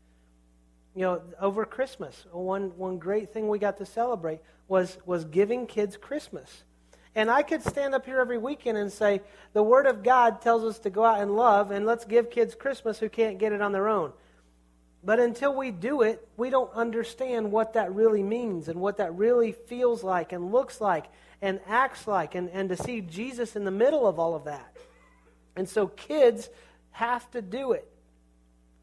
You 0.95 1.02
know, 1.04 1.21
over 1.39 1.65
Christmas, 1.65 2.26
one, 2.32 2.76
one 2.78 2.97
great 2.97 3.32
thing 3.32 3.50
we 3.50 3.60
got 3.60 3.78
to 3.78 3.86
celebrate 3.86 4.39
was, 4.67 4.97
was 5.06 5.26
giving 5.26 5.67
kids 5.67 5.95
Christmas. 5.95 6.63
And 7.17 7.32
I 7.32 7.41
could 7.41 7.63
stand 7.63 7.95
up 7.95 8.06
here 8.06 8.19
every 8.19 8.38
weekend 8.38 8.77
and 8.77 8.93
say, 8.93 9.21
the 9.53 9.63
Word 9.63 9.88
of 9.88 10.03
God 10.03 10.39
tells 10.39 10.63
us 10.63 10.77
to 10.82 10.91
go 10.91 11.03
out 11.03 11.19
and 11.19 11.36
love, 11.36 11.71
and 11.71 11.84
let's 11.84 12.06
give 12.06 12.30
kids 12.30 12.53
Christmas 12.53 12.99
who 12.99 13.10
can't 13.10 13.39
get 13.39 13.51
it 13.51 13.60
on 13.60 13.71
their 13.71 13.88
own. 13.88 14.13
But 15.03 15.19
until 15.19 15.56
we 15.56 15.71
do 15.71 16.03
it, 16.03 16.27
we 16.38 16.51
don't 16.51 16.71
understand 16.75 17.51
what 17.51 17.73
that 17.73 17.91
really 17.91 18.21
means 18.21 18.67
and 18.67 18.80
what 18.80 18.97
that 18.97 19.15
really 19.15 19.51
feels 19.51 20.03
like 20.03 20.32
and 20.32 20.51
looks 20.51 20.80
like 20.80 21.06
and 21.41 21.60
acts 21.67 22.06
like, 22.08 22.36
and, 22.36 22.51
and 22.51 22.69
to 22.69 22.77
see 22.77 23.01
Jesus 23.01 23.56
in 23.56 23.65
the 23.65 23.71
middle 23.71 24.06
of 24.06 24.19
all 24.19 24.36
of 24.36 24.43
that. 24.43 24.77
And 25.56 25.67
so 25.67 25.88
kids 25.88 26.51
have 26.91 27.30
to 27.32 27.41
do 27.41 27.71
it. 27.71 27.89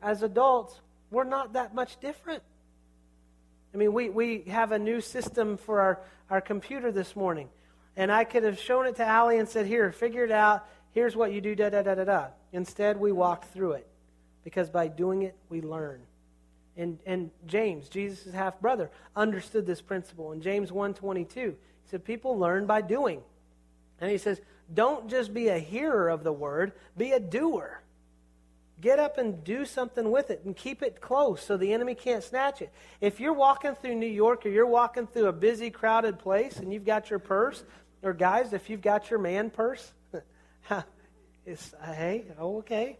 As 0.02 0.24
adults, 0.24 0.80
we're 1.12 1.22
not 1.22 1.52
that 1.52 1.72
much 1.72 2.00
different. 2.00 2.42
I 3.72 3.76
mean, 3.76 3.92
we, 3.92 4.08
we 4.08 4.40
have 4.48 4.72
a 4.72 4.78
new 4.78 5.00
system 5.00 5.56
for 5.56 5.80
our, 5.80 6.00
our 6.30 6.40
computer 6.40 6.90
this 6.90 7.14
morning. 7.14 7.48
And 7.96 8.10
I 8.10 8.24
could 8.24 8.42
have 8.42 8.58
shown 8.58 8.86
it 8.86 8.96
to 8.96 9.04
Allie 9.04 9.38
and 9.38 9.48
said, 9.48 9.66
Here, 9.66 9.90
figure 9.92 10.24
it 10.24 10.32
out. 10.32 10.66
Here's 10.92 11.16
what 11.16 11.32
you 11.32 11.40
do, 11.40 11.54
da 11.54 11.70
da 11.70 11.82
da 11.82 11.94
da 11.94 12.04
da. 12.04 12.26
Instead, 12.52 12.98
we 12.98 13.12
walk 13.12 13.52
through 13.52 13.72
it. 13.72 13.86
Because 14.44 14.68
by 14.68 14.88
doing 14.88 15.22
it, 15.22 15.34
we 15.48 15.60
learn. 15.60 16.00
And, 16.76 16.98
and 17.06 17.30
James, 17.46 17.88
Jesus' 17.88 18.32
half 18.32 18.60
brother, 18.60 18.90
understood 19.14 19.66
this 19.66 19.80
principle. 19.80 20.32
In 20.32 20.40
James 20.40 20.70
1.22, 20.70 21.34
he 21.34 21.54
said, 21.86 22.04
People 22.04 22.38
learn 22.38 22.66
by 22.66 22.80
doing. 22.80 23.22
And 24.00 24.10
he 24.10 24.18
says, 24.18 24.40
Don't 24.72 25.08
just 25.08 25.32
be 25.32 25.48
a 25.48 25.58
hearer 25.58 26.08
of 26.08 26.24
the 26.24 26.32
word, 26.32 26.72
be 26.96 27.12
a 27.12 27.20
doer. 27.20 27.80
Get 28.80 28.98
up 28.98 29.18
and 29.18 29.44
do 29.44 29.64
something 29.64 30.10
with 30.10 30.30
it 30.30 30.42
and 30.44 30.54
keep 30.54 30.82
it 30.82 31.00
close 31.00 31.42
so 31.42 31.56
the 31.56 31.72
enemy 31.72 31.94
can't 31.94 32.24
snatch 32.24 32.60
it. 32.60 32.72
If 33.00 33.20
you're 33.20 33.32
walking 33.32 33.74
through 33.76 33.94
New 33.94 34.06
York 34.06 34.44
or 34.44 34.48
you're 34.48 34.66
walking 34.66 35.06
through 35.06 35.26
a 35.26 35.32
busy, 35.32 35.70
crowded 35.70 36.18
place 36.18 36.56
and 36.56 36.72
you've 36.72 36.84
got 36.84 37.08
your 37.08 37.20
purse, 37.20 37.62
or 38.04 38.12
guys, 38.12 38.52
if 38.52 38.68
you've 38.68 38.82
got 38.82 39.10
your 39.10 39.18
man 39.18 39.50
purse, 39.50 39.90
it's, 41.46 41.74
hey, 41.82 42.24
okay. 42.38 42.98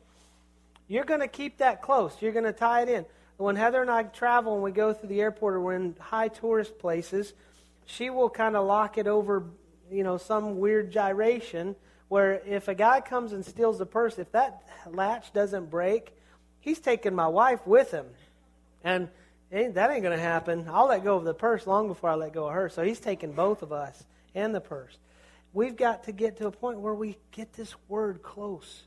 You're 0.88 1.04
going 1.04 1.20
to 1.20 1.28
keep 1.28 1.58
that 1.58 1.82
close. 1.82 2.16
You're 2.20 2.32
going 2.32 2.46
to 2.46 2.52
tie 2.52 2.82
it 2.82 2.88
in. 2.88 3.04
When 3.36 3.56
Heather 3.56 3.82
and 3.82 3.90
I 3.90 4.04
travel 4.04 4.54
and 4.54 4.62
we 4.62 4.72
go 4.72 4.92
through 4.92 5.10
the 5.10 5.20
airport 5.20 5.54
or 5.54 5.60
we're 5.60 5.74
in 5.74 5.94
high 6.00 6.28
tourist 6.28 6.78
places, 6.78 7.34
she 7.84 8.08
will 8.08 8.30
kind 8.30 8.56
of 8.56 8.66
lock 8.66 8.96
it 8.96 9.06
over, 9.06 9.44
you 9.90 10.04
know, 10.04 10.16
some 10.16 10.58
weird 10.58 10.90
gyration 10.90 11.76
where 12.08 12.40
if 12.46 12.68
a 12.68 12.74
guy 12.74 13.00
comes 13.00 13.32
and 13.32 13.44
steals 13.44 13.78
the 13.78 13.86
purse, 13.86 14.18
if 14.18 14.30
that 14.32 14.62
latch 14.90 15.32
doesn't 15.32 15.68
break, 15.68 16.16
he's 16.60 16.78
taking 16.78 17.14
my 17.14 17.28
wife 17.28 17.66
with 17.66 17.90
him. 17.90 18.06
And 18.82 19.08
that 19.50 19.90
ain't 19.90 20.02
going 20.02 20.16
to 20.16 20.22
happen. 20.22 20.66
I'll 20.70 20.88
let 20.88 21.04
go 21.04 21.16
of 21.16 21.24
the 21.24 21.34
purse 21.34 21.66
long 21.66 21.88
before 21.88 22.10
I 22.10 22.14
let 22.14 22.32
go 22.32 22.46
of 22.46 22.54
her. 22.54 22.68
So 22.68 22.82
he's 22.82 23.00
taking 23.00 23.32
both 23.32 23.62
of 23.62 23.72
us 23.72 24.02
and 24.34 24.54
the 24.54 24.60
purse. 24.60 24.96
We've 25.52 25.76
got 25.76 26.04
to 26.04 26.12
get 26.12 26.38
to 26.38 26.46
a 26.46 26.50
point 26.50 26.80
where 26.80 26.94
we 26.94 27.16
get 27.30 27.52
this 27.52 27.74
word 27.88 28.22
close. 28.22 28.82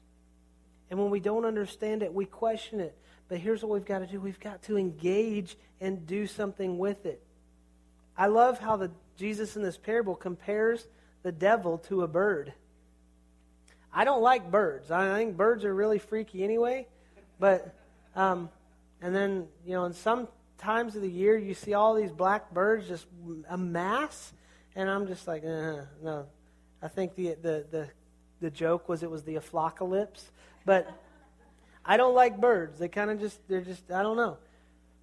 And 0.89 0.99
when 0.99 1.09
we 1.09 1.19
don't 1.19 1.45
understand 1.45 2.03
it, 2.03 2.13
we 2.13 2.25
question 2.25 2.79
it. 2.79 2.97
But 3.29 3.39
here's 3.39 3.61
what 3.61 3.71
we've 3.71 3.85
got 3.85 3.99
to 3.99 4.07
do 4.07 4.19
we've 4.19 4.39
got 4.39 4.63
to 4.63 4.77
engage 4.77 5.57
and 5.79 6.05
do 6.05 6.27
something 6.27 6.77
with 6.77 7.05
it. 7.05 7.21
I 8.17 8.27
love 8.27 8.59
how 8.59 8.77
the, 8.77 8.91
Jesus 9.17 9.55
in 9.55 9.61
this 9.61 9.77
parable 9.77 10.15
compares 10.15 10.87
the 11.23 11.31
devil 11.31 11.77
to 11.89 12.03
a 12.03 12.07
bird. 12.07 12.53
I 13.93 14.03
don't 14.03 14.21
like 14.21 14.51
birds. 14.51 14.91
I 14.91 15.17
think 15.17 15.37
birds 15.37 15.65
are 15.65 15.73
really 15.73 15.99
freaky 15.99 16.43
anyway. 16.43 16.87
But, 17.39 17.73
um, 18.15 18.49
and 19.01 19.15
then, 19.15 19.47
you 19.65 19.73
know, 19.73 19.85
in 19.85 19.93
some 19.93 20.27
times 20.57 20.95
of 20.95 21.01
the 21.01 21.09
year, 21.09 21.37
you 21.37 21.53
see 21.53 21.73
all 21.73 21.95
these 21.95 22.11
black 22.11 22.51
birds 22.53 22.87
just 22.87 23.05
amass 23.49 24.33
and 24.77 24.89
I'm 24.89 25.07
just 25.07 25.27
like, 25.27 25.43
uh, 25.43 25.81
no. 26.03 26.27
I 26.81 26.87
think 26.87 27.15
the, 27.15 27.35
the, 27.41 27.65
the, 27.69 27.87
the 28.39 28.51
joke 28.51 28.87
was 28.87 29.01
it 29.01 29.09
was 29.09 29.23
the 29.23 29.35
aflocalypse. 29.35 30.21
But 30.65 30.87
I 31.83 31.97
don't 31.97 32.13
like 32.13 32.39
birds. 32.39 32.77
They 32.77 32.87
kind 32.87 33.09
of 33.09 33.19
just, 33.19 33.39
they're 33.47 33.61
just, 33.61 33.91
I 33.91 34.03
don't 34.03 34.17
know. 34.17 34.37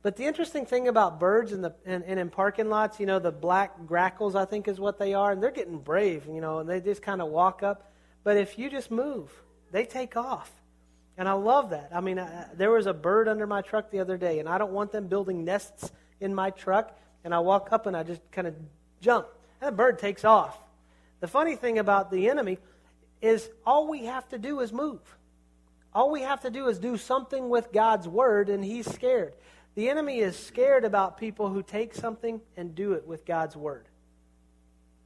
But 0.02 0.16
the 0.16 0.26
interesting 0.26 0.64
thing 0.64 0.86
about 0.86 1.18
birds 1.18 1.50
in 1.52 1.60
the 1.62 1.74
and, 1.84 2.04
and 2.04 2.20
in 2.20 2.30
parking 2.30 2.68
lots, 2.68 3.00
you 3.00 3.06
know, 3.06 3.18
the 3.18 3.32
black 3.32 3.86
grackles, 3.86 4.36
I 4.36 4.44
think 4.44 4.68
is 4.68 4.78
what 4.78 4.98
they 4.98 5.14
are, 5.14 5.32
and 5.32 5.42
they're 5.42 5.50
getting 5.50 5.78
brave, 5.78 6.26
you 6.26 6.40
know, 6.40 6.58
and 6.58 6.68
they 6.68 6.80
just 6.80 7.02
kind 7.02 7.20
of 7.20 7.28
walk 7.28 7.62
up. 7.62 7.90
But 8.22 8.36
if 8.36 8.58
you 8.58 8.70
just 8.70 8.90
move, 8.90 9.30
they 9.72 9.86
take 9.86 10.16
off. 10.16 10.52
And 11.16 11.28
I 11.28 11.32
love 11.32 11.70
that. 11.70 11.90
I 11.92 12.00
mean, 12.00 12.18
I, 12.18 12.46
there 12.54 12.70
was 12.70 12.86
a 12.86 12.92
bird 12.92 13.28
under 13.28 13.46
my 13.46 13.62
truck 13.62 13.90
the 13.90 14.00
other 14.00 14.16
day, 14.16 14.38
and 14.38 14.48
I 14.48 14.58
don't 14.58 14.72
want 14.72 14.92
them 14.92 15.08
building 15.08 15.44
nests 15.44 15.90
in 16.20 16.34
my 16.34 16.50
truck. 16.50 16.96
And 17.24 17.34
I 17.34 17.38
walk 17.38 17.72
up 17.72 17.86
and 17.86 17.96
I 17.96 18.02
just 18.02 18.20
kind 18.30 18.46
of 18.46 18.54
jump, 19.00 19.26
the 19.64 19.72
bird 19.72 19.98
takes 19.98 20.24
off. 20.24 20.56
The 21.20 21.28
funny 21.28 21.56
thing 21.56 21.78
about 21.78 22.10
the 22.10 22.28
enemy 22.28 22.58
is 23.22 23.48
all 23.64 23.88
we 23.88 24.04
have 24.06 24.28
to 24.28 24.38
do 24.38 24.60
is 24.60 24.72
move. 24.72 25.00
All 25.94 26.10
we 26.10 26.22
have 26.22 26.42
to 26.42 26.50
do 26.50 26.68
is 26.68 26.78
do 26.78 26.96
something 26.96 27.48
with 27.48 27.72
God's 27.72 28.08
word, 28.08 28.48
and 28.48 28.64
he's 28.64 28.90
scared. 28.92 29.32
The 29.74 29.88
enemy 29.88 30.18
is 30.18 30.36
scared 30.36 30.84
about 30.84 31.18
people 31.18 31.48
who 31.48 31.62
take 31.62 31.94
something 31.94 32.40
and 32.56 32.74
do 32.74 32.92
it 32.92 33.06
with 33.06 33.24
God's 33.24 33.56
word. 33.56 33.86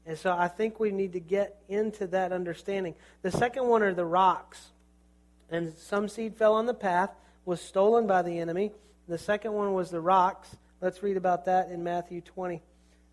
And 0.06 0.18
so 0.18 0.32
I 0.32 0.48
think 0.48 0.80
we 0.80 0.90
need 0.90 1.12
to 1.12 1.20
get 1.20 1.60
into 1.68 2.06
that 2.08 2.32
understanding. 2.32 2.94
The 3.22 3.30
second 3.30 3.66
one 3.66 3.82
are 3.82 3.92
the 3.92 4.06
rocks. 4.06 4.68
And 5.50 5.74
some 5.76 6.08
seed 6.08 6.36
fell 6.36 6.54
on 6.54 6.66
the 6.66 6.74
path, 6.74 7.10
was 7.44 7.60
stolen 7.60 8.06
by 8.06 8.22
the 8.22 8.38
enemy. 8.38 8.72
The 9.06 9.18
second 9.18 9.52
one 9.52 9.74
was 9.74 9.90
the 9.90 10.00
rocks. 10.00 10.54
Let's 10.80 11.02
read 11.02 11.16
about 11.16 11.44
that 11.44 11.70
in 11.70 11.84
Matthew 11.84 12.20
20. 12.22 12.62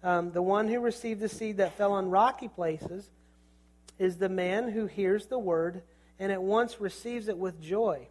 Um, 0.06 0.32
the 0.32 0.41
one 0.44 0.68
who 0.68 0.82
received 0.82 1.20
the 1.20 1.28
seed 1.28 1.58
that 1.58 1.78
fell 1.78 1.94
on 1.94 2.12
rocky 2.12 2.48
places 2.48 3.10
is 3.98 4.18
the 4.18 4.30
man 4.30 4.70
who 4.70 4.86
hears 4.86 5.26
the 5.26 5.39
word 5.39 5.82
and 6.20 6.32
at 6.32 6.44
once 6.44 6.80
receives 6.80 7.28
it 7.28 7.39
with 7.39 7.60
joy. 7.60 8.08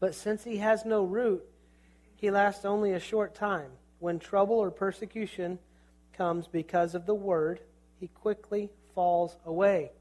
But 0.00 0.14
since 0.14 0.44
he 0.44 0.58
has 0.58 0.84
no 0.84 1.02
root, 1.02 1.42
he 2.16 2.30
lasts 2.30 2.66
only 2.66 2.92
a 2.92 3.00
short 3.00 3.34
time. 3.34 3.70
When 4.00 4.18
trouble 4.18 4.56
or 4.56 4.70
persecution 4.70 5.58
comes 6.12 6.46
because 6.46 6.94
of 6.94 7.06
the 7.06 7.14
word, 7.14 7.60
he 7.98 8.08
quickly 8.08 8.68
falls 8.94 9.34
away. 9.46 9.92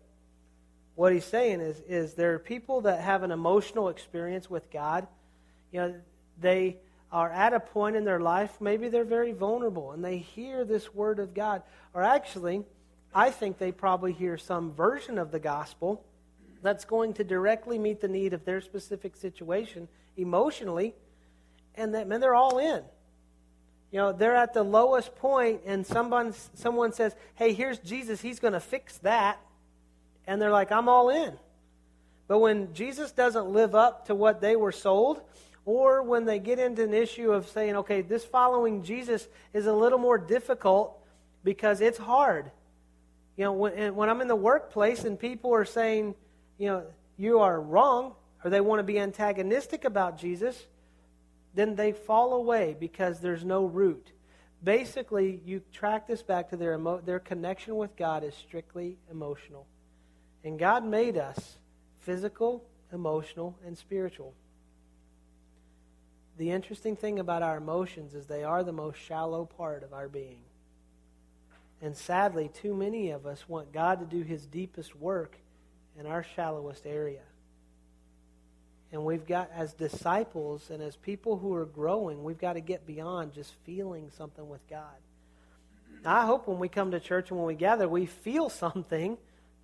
What 0.96 1.14
he's 1.14 1.24
saying 1.24 1.62
is, 1.62 1.82
is 1.88 2.16
there 2.16 2.34
are 2.34 2.40
people 2.40 2.82
that 2.82 3.00
have 3.00 3.24
an 3.24 3.32
emotional 3.32 3.88
experience 3.88 4.50
with 4.50 4.70
God. 4.72 5.08
You 5.72 5.80
know, 5.80 5.96
they 6.42 6.80
are 7.14 7.30
at 7.30 7.54
a 7.54 7.60
point 7.60 7.96
in 7.96 8.04
their 8.04 8.20
life, 8.20 8.60
maybe 8.60 8.90
they're 8.90 9.06
very 9.06 9.32
vulnerable, 9.32 9.92
and 9.92 10.04
they 10.04 10.18
hear 10.18 10.66
this 10.66 10.94
word 10.94 11.20
of 11.20 11.34
God. 11.34 11.62
Or 11.94 12.02
actually, 12.02 12.64
I 13.14 13.30
think 13.30 13.60
they 13.60 13.72
probably 13.72 14.14
hear 14.14 14.38
some 14.38 14.74
version 14.74 15.20
of 15.20 15.32
the 15.32 15.40
gospel 15.40 16.04
that's 16.64 16.86
going 16.86 17.14
to 17.14 17.24
directly 17.24 17.78
meet 17.78 18.02
the 18.02 18.08
need 18.08 18.34
of 18.34 18.46
their 18.46 18.62
specific 18.62 19.16
situation 19.16 19.88
emotionally 20.18 20.96
and 21.76 21.94
that 21.94 22.08
man, 22.08 22.20
they're 22.20 22.36
all 22.36 22.58
in. 22.58 22.84
You 23.92 24.00
know, 24.00 24.12
they're 24.12 24.36
at 24.36 24.54
the 24.54 24.64
lowest 24.64 25.16
point, 25.16 25.62
and 25.66 25.86
someone 25.86 26.34
someone 26.56 26.94
says, 26.94 27.16
"Hey, 27.36 27.54
here's 27.54 27.78
Jesus. 27.80 28.22
He's 28.22 28.40
going 28.40 28.54
to 28.54 28.60
fix 28.60 28.98
that," 29.00 29.40
and 30.26 30.42
they're 30.42 30.52
like, 30.52 30.72
"I'm 30.72 30.90
all 30.90 31.10
in." 31.10 31.38
But 32.28 32.40
when 32.40 32.74
Jesus 32.74 33.12
doesn't 33.12 33.50
live 33.50 33.76
up 33.76 34.08
to 34.08 34.16
what 34.16 34.42
they 34.42 34.56
were 34.56 34.72
sold, 34.72 35.22
or 35.66 36.04
when 36.04 36.26
they 36.26 36.40
get 36.40 36.60
into 36.60 36.84
an 36.84 36.94
issue 36.94 37.32
of 37.32 37.48
saying, 37.48 37.76
"Okay, 37.78 38.02
this 38.02 38.26
following 38.26 38.84
Jesus 38.84 39.28
is 39.54 39.66
a 39.66 39.74
little 39.74 40.00
more 40.00 40.18
difficult 40.18 40.98
because 41.44 41.82
it's 41.82 41.98
hard," 41.98 42.52
you 43.36 43.44
know, 43.44 43.54
when, 43.54 43.96
when 43.96 44.10
I'm 44.10 44.22
in 44.22 44.28
the 44.28 44.36
workplace 44.36 45.06
and 45.06 45.20
people 45.20 45.54
are 45.54 45.66
saying, 45.66 46.16
you 46.58 46.68
know, 46.68 46.84
you 47.18 47.40
are 47.40 47.60
wrong, 47.60 48.14
or 48.44 48.50
they 48.50 48.62
want 48.62 48.80
to 48.80 48.84
be 48.84 49.00
antagonistic 49.00 49.86
about 49.86 50.18
Jesus, 50.18 50.68
then 51.56 51.76
they 51.76 51.92
fall 51.92 52.34
away 52.34 52.76
because 52.80 53.20
there's 53.20 53.44
no 53.44 53.66
root. 53.66 54.12
Basically, 54.64 55.42
you 55.46 55.62
track 55.72 56.08
this 56.08 56.22
back 56.22 56.50
to 56.50 56.58
their, 56.58 56.76
emo- 56.76 57.02
their 57.02 57.20
connection 57.20 57.76
with 57.76 57.96
God 57.96 58.24
is 58.24 58.36
strictly 58.36 58.98
emotional. 59.12 59.66
And 60.44 60.60
God 60.60 60.86
made 60.86 61.18
us 61.18 61.58
physical, 62.00 62.64
emotional, 62.92 63.56
and 63.66 63.78
spiritual. 63.78 64.34
The 66.38 66.52
interesting 66.52 66.96
thing 66.96 67.20
about 67.20 67.44
our 67.44 67.58
emotions 67.58 68.16
is 68.16 68.26
they 68.26 68.44
are 68.44 68.64
the 68.64 68.72
most 68.72 69.00
shallow 69.00 69.46
part 69.46 69.84
of 69.84 69.94
our 69.94 70.08
being. 70.08 70.40
And 71.82 71.96
sadly, 71.96 72.50
too 72.54 72.74
many 72.74 73.12
of 73.12 73.26
us 73.26 73.48
want 73.48 73.72
God 73.72 74.00
to 74.00 74.06
do 74.06 74.24
his 74.24 74.46
deepest 74.46 74.96
work 74.96 75.38
in 76.00 76.06
our 76.06 76.24
shallowest 76.24 76.86
area. 76.86 77.22
And 78.92 79.04
we've 79.04 79.26
got, 79.28 79.52
as 79.54 79.74
disciples 79.74 80.70
and 80.70 80.82
as 80.82 80.96
people 80.96 81.38
who 81.38 81.54
are 81.56 81.66
growing, 81.66 82.24
we've 82.24 82.40
got 82.40 82.54
to 82.54 82.62
get 82.62 82.86
beyond 82.86 83.34
just 83.34 83.54
feeling 83.66 84.10
something 84.18 84.48
with 84.48 84.68
God. 84.70 84.96
I 86.06 86.26
hope 86.26 86.48
when 86.48 86.60
we 86.60 86.70
come 86.70 86.92
to 86.92 87.00
church 87.00 87.30
and 87.30 87.40
when 87.40 87.48
we 87.48 87.56
gather, 87.56 87.88
we 87.88 88.06
feel 88.06 88.50
something, 88.50 89.18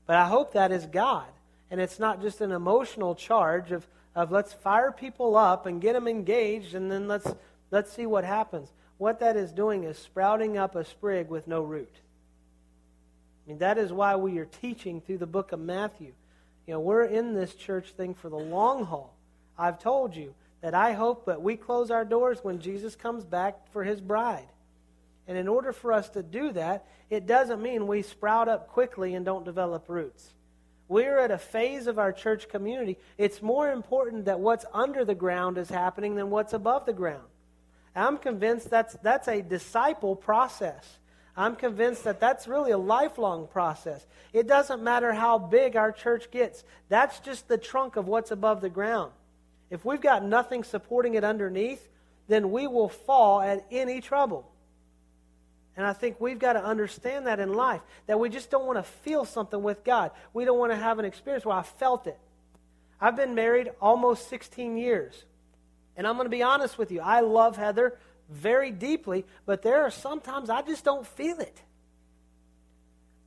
but 0.06 0.16
I 0.16 0.28
hope 0.28 0.54
that 0.54 0.72
is 0.72 0.86
God. 0.86 1.28
And 1.70 1.80
it's 1.80 2.00
not 2.00 2.22
just 2.22 2.42
an 2.42 2.52
emotional 2.52 3.14
charge 3.14 3.72
of, 3.72 3.88
of 4.16 4.32
let's 4.32 4.54
fire 4.54 4.92
people 4.92 5.36
up 5.36 5.66
and 5.66 5.82
get 5.82 5.94
them 5.94 6.08
engaged 6.08 6.76
and 6.76 6.92
then 6.92 7.08
let's, 7.08 7.32
let's 7.72 7.92
see 7.92 8.06
what 8.06 8.24
happens. 8.24 8.72
What 8.98 9.20
that 9.22 9.38
is 9.38 9.52
doing 9.52 9.84
is 9.84 9.98
sprouting 9.98 10.58
up 10.58 10.76
a 10.76 10.84
sprig 10.84 11.30
with 11.30 11.48
no 11.48 11.62
root. 11.62 11.94
I 13.46 13.50
mean, 13.50 13.60
that 13.60 13.78
is 13.78 13.94
why 13.94 14.16
we 14.16 14.38
are 14.40 14.46
teaching 14.46 15.02
through 15.02 15.20
the 15.20 15.28
book 15.28 15.52
of 15.52 15.60
Matthew. 15.60 16.14
You 16.68 16.74
know, 16.74 16.80
we're 16.82 17.06
in 17.06 17.34
this 17.34 17.56
church 17.56 17.92
thing 17.92 18.14
for 18.14 18.30
the 18.30 18.36
long 18.36 18.86
haul. 18.86 19.16
I've 19.58 19.80
told 19.80 20.16
you 20.16 20.36
that 20.62 20.76
I 20.76 20.94
hope 20.94 21.26
that 21.26 21.42
we 21.42 21.56
close 21.56 21.90
our 21.90 22.06
doors 22.06 22.40
when 22.44 22.60
Jesus 22.60 22.96
comes 22.96 23.24
back 23.24 23.72
for 23.72 23.84
his 23.84 24.02
bride. 24.02 24.48
And 25.28 25.38
in 25.38 25.48
order 25.48 25.72
for 25.72 25.94
us 25.94 26.10
to 26.10 26.24
do 26.24 26.52
that, 26.54 26.86
it 27.10 27.26
doesn't 27.26 27.62
mean 27.62 27.88
we 27.88 28.02
sprout 28.02 28.50
up 28.50 28.68
quickly 28.68 29.16
and 29.16 29.26
don't 29.26 29.46
develop 29.46 29.86
roots. 29.88 30.34
We're 30.90 31.20
at 31.20 31.30
a 31.30 31.38
phase 31.38 31.86
of 31.86 32.00
our 32.00 32.12
church 32.12 32.50
community. 32.50 32.98
It's 33.18 33.42
more 33.44 33.72
important 33.72 34.26
that 34.26 34.40
what's 34.40 34.66
under 34.74 35.06
the 35.06 35.16
ground 35.16 35.60
is 35.60 35.70
happening 35.70 36.16
than 36.16 36.32
what's 36.32 36.54
above 36.54 36.88
the 36.88 36.94
ground. 36.94 37.24
I'm 37.96 38.18
convinced 38.18 38.70
that's, 38.72 38.96
that's 39.04 39.28
a 39.28 39.42
disciple 39.42 40.16
process. 40.16 40.98
I'm 41.38 41.56
convinced 41.56 42.04
that 42.06 42.20
that's 42.20 42.48
really 42.48 42.72
a 42.72 42.78
lifelong 42.78 43.48
process. 43.48 44.06
It 44.34 44.48
doesn't 44.48 44.82
matter 44.82 45.14
how 45.14 45.38
big 45.38 45.76
our 45.76 45.92
church 45.92 46.32
gets, 46.32 46.64
that's 46.90 47.20
just 47.20 47.48
the 47.48 47.58
trunk 47.58 47.96
of 47.96 48.08
what's 48.08 48.32
above 48.32 48.62
the 48.62 48.70
ground. 48.70 49.12
If 49.70 49.86
we've 49.86 50.02
got 50.02 50.26
nothing 50.26 50.64
supporting 50.64 51.14
it 51.14 51.24
underneath, 51.24 51.88
then 52.28 52.52
we 52.52 52.68
will 52.68 52.90
fall 52.90 53.42
at 53.42 53.66
any 53.72 54.02
trouble. 54.02 54.50
And 55.80 55.88
I 55.88 55.94
think 55.94 56.20
we've 56.20 56.38
got 56.38 56.54
to 56.54 56.62
understand 56.62 57.28
that 57.28 57.40
in 57.40 57.54
life, 57.54 57.80
that 58.06 58.20
we 58.20 58.28
just 58.28 58.52
don't 58.52 58.66
want 58.66 58.78
to 58.80 58.84
feel 58.84 59.24
something 59.24 59.64
with 59.64 59.86
God. 59.86 60.12
We 60.34 60.44
don't 60.44 60.60
want 60.60 60.74
to 60.74 60.78
have 60.78 61.00
an 61.00 61.06
experience 61.06 61.46
where 61.46 61.56
I 61.56 61.62
felt 61.62 62.06
it. 62.06 62.20
I've 63.00 63.16
been 63.16 63.34
married 63.34 63.72
almost 63.82 64.28
16 64.28 64.76
years. 64.76 65.24
And 65.96 66.06
I'm 66.06 66.16
going 66.16 66.26
to 66.26 66.30
be 66.30 66.44
honest 66.44 66.78
with 66.78 66.92
you. 66.92 67.00
I 67.00 67.22
love 67.22 67.56
Heather 67.56 67.98
very 68.30 68.72
deeply, 68.72 69.26
but 69.46 69.62
there 69.62 69.84
are 69.84 69.90
sometimes 69.90 70.50
I 70.50 70.64
just 70.64 70.84
don't 70.84 71.08
feel 71.08 71.40
it. 71.40 71.62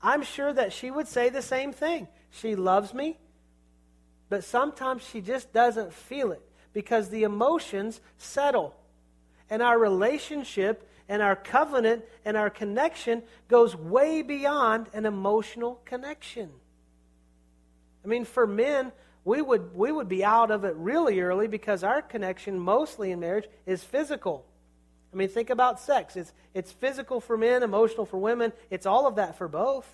I'm 0.03 0.23
sure 0.23 0.53
that 0.53 0.75
she 0.75 0.91
would 0.91 1.09
say 1.09 1.31
the 1.31 1.41
same 1.41 1.73
thing. 1.73 2.07
She 2.33 2.55
loves 2.55 2.93
me, 2.93 3.17
but 4.29 4.45
sometimes 4.45 5.03
she 5.09 5.23
just 5.23 5.55
doesn't 5.55 5.95
feel 5.95 6.33
it 6.33 6.43
because 6.75 7.09
the 7.09 7.23
emotions 7.23 8.03
settle. 8.19 8.75
And 9.49 9.63
our 9.63 9.79
relationship 9.79 10.87
and 11.09 11.23
our 11.23 11.37
covenant 11.37 12.05
and 12.25 12.37
our 12.37 12.51
connection 12.51 13.23
goes 13.49 13.77
way 13.77 14.23
beyond 14.23 14.89
an 14.93 15.07
emotional 15.07 15.81
connection. 15.85 16.51
I 18.05 18.09
mean, 18.09 18.25
for 18.25 18.47
men, 18.47 18.93
we 19.25 19.41
would, 19.41 19.75
we 19.75 19.93
would 19.93 20.09
be 20.09 20.25
out 20.25 20.51
of 20.51 20.65
it 20.65 20.75
really 20.77 21.21
early 21.21 21.47
because 21.47 21.85
our 21.85 22.03
connection, 22.03 22.59
mostly 22.59 23.13
in 23.13 23.21
marriage, 23.21 23.49
is 23.67 23.83
physical. 23.85 24.45
I 25.13 25.17
mean, 25.17 25.29
think 25.29 25.51
about 25.51 25.79
sex. 25.79 26.17
It's, 26.17 26.33
it's 26.55 26.73
physical 26.73 27.21
for 27.21 27.37
men, 27.37 27.63
emotional 27.63 28.07
for 28.07 28.17
women. 28.17 28.53
It's 28.71 28.87
all 28.87 29.07
of 29.07 29.17
that 29.17 29.37
for 29.37 29.47
both. 29.47 29.87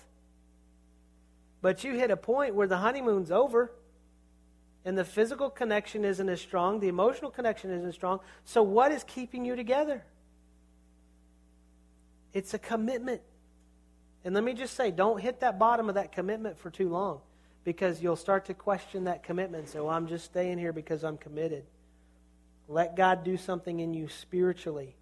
But 1.61 1.83
you 1.83 1.93
hit 1.93 2.09
a 2.09 2.17
point 2.17 2.55
where 2.55 2.67
the 2.67 2.77
honeymoon's 2.77 3.31
over 3.31 3.71
and 4.85 4.97
the 4.97 5.03
physical 5.03 5.49
connection 5.49 6.05
isn't 6.05 6.29
as 6.29 6.39
strong, 6.39 6.79
the 6.79 6.87
emotional 6.87 7.31
connection 7.31 7.69
isn't 7.71 7.91
strong. 7.91 8.21
So, 8.45 8.63
what 8.63 8.91
is 8.91 9.03
keeping 9.03 9.43
you 9.43 9.55
together? 9.55 10.03
It's 12.33 12.53
a 12.53 12.59
commitment. 12.59 13.21
And 14.23 14.35
let 14.35 14.43
me 14.43 14.53
just 14.53 14.75
say, 14.75 14.91
don't 14.91 15.19
hit 15.19 15.39
that 15.39 15.57
bottom 15.57 15.89
of 15.89 15.95
that 15.95 16.11
commitment 16.11 16.57
for 16.57 16.69
too 16.69 16.89
long 16.89 17.21
because 17.63 18.01
you'll 18.01 18.15
start 18.15 18.45
to 18.45 18.53
question 18.53 19.05
that 19.05 19.23
commitment. 19.23 19.69
So, 19.69 19.89
I'm 19.89 20.07
just 20.07 20.25
staying 20.25 20.57
here 20.57 20.73
because 20.73 21.03
I'm 21.03 21.17
committed. 21.17 21.63
Let 22.67 22.95
God 22.95 23.23
do 23.23 23.37
something 23.37 23.79
in 23.79 23.93
you 23.93 24.09
spiritually 24.09 24.95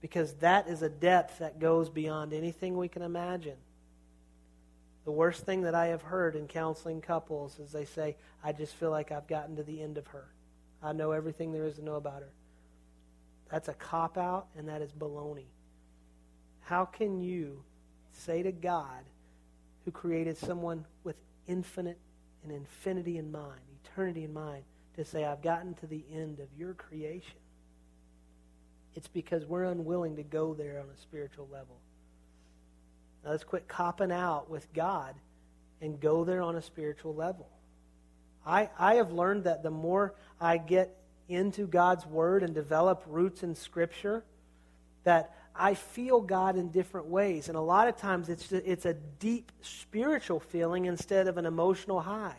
because 0.00 0.32
that 0.34 0.68
is 0.68 0.82
a 0.82 0.88
depth 0.88 1.38
that 1.38 1.58
goes 1.58 1.90
beyond 1.90 2.32
anything 2.32 2.76
we 2.76 2.88
can 2.88 3.02
imagine. 3.02 3.56
The 5.04 5.12
worst 5.12 5.44
thing 5.44 5.62
that 5.62 5.74
I 5.74 5.86
have 5.86 6.02
heard 6.02 6.34
in 6.34 6.48
counseling 6.48 7.00
couples 7.00 7.58
is 7.58 7.70
they 7.70 7.84
say, 7.84 8.16
I 8.42 8.52
just 8.52 8.74
feel 8.74 8.90
like 8.90 9.12
I've 9.12 9.28
gotten 9.28 9.56
to 9.56 9.62
the 9.62 9.80
end 9.80 9.98
of 9.98 10.06
her. 10.08 10.26
I 10.82 10.92
know 10.92 11.12
everything 11.12 11.52
there 11.52 11.64
is 11.64 11.76
to 11.76 11.84
know 11.84 11.94
about 11.94 12.22
her. 12.22 12.30
That's 13.50 13.68
a 13.68 13.74
cop 13.74 14.18
out, 14.18 14.48
and 14.56 14.68
that 14.68 14.82
is 14.82 14.90
baloney. 14.92 15.46
How 16.66 16.84
can 16.84 17.20
you 17.20 17.62
say 18.10 18.42
to 18.42 18.50
God, 18.50 19.04
who 19.84 19.92
created 19.92 20.36
someone 20.36 20.84
with 21.04 21.14
infinite 21.46 21.98
and 22.42 22.50
infinity 22.50 23.18
in 23.18 23.30
mind, 23.30 23.60
eternity 23.84 24.24
in 24.24 24.32
mind, 24.32 24.64
to 24.96 25.04
say, 25.04 25.24
I've 25.24 25.42
gotten 25.42 25.74
to 25.74 25.86
the 25.86 26.04
end 26.12 26.40
of 26.40 26.48
your 26.58 26.74
creation? 26.74 27.38
It's 28.96 29.06
because 29.06 29.46
we're 29.46 29.62
unwilling 29.62 30.16
to 30.16 30.24
go 30.24 30.54
there 30.54 30.80
on 30.80 30.86
a 30.92 31.00
spiritual 31.00 31.46
level. 31.52 31.76
Now 33.24 33.30
let's 33.30 33.44
quit 33.44 33.68
copping 33.68 34.10
out 34.10 34.50
with 34.50 34.66
God 34.74 35.14
and 35.80 36.00
go 36.00 36.24
there 36.24 36.42
on 36.42 36.56
a 36.56 36.62
spiritual 36.62 37.14
level. 37.14 37.48
I, 38.44 38.70
I 38.76 38.96
have 38.96 39.12
learned 39.12 39.44
that 39.44 39.62
the 39.62 39.70
more 39.70 40.14
I 40.40 40.58
get 40.58 40.96
into 41.28 41.68
God's 41.68 42.04
Word 42.06 42.42
and 42.42 42.56
develop 42.56 43.04
roots 43.06 43.44
in 43.44 43.54
Scripture, 43.54 44.24
that 45.04 45.32
I 45.58 45.74
feel 45.74 46.20
God 46.20 46.56
in 46.56 46.70
different 46.70 47.06
ways. 47.06 47.48
And 47.48 47.56
a 47.56 47.60
lot 47.60 47.88
of 47.88 47.96
times 47.96 48.28
it's, 48.28 48.50
it's 48.52 48.84
a 48.84 48.94
deep 48.94 49.52
spiritual 49.62 50.40
feeling 50.40 50.86
instead 50.86 51.28
of 51.28 51.38
an 51.38 51.46
emotional 51.46 52.00
high. 52.00 52.36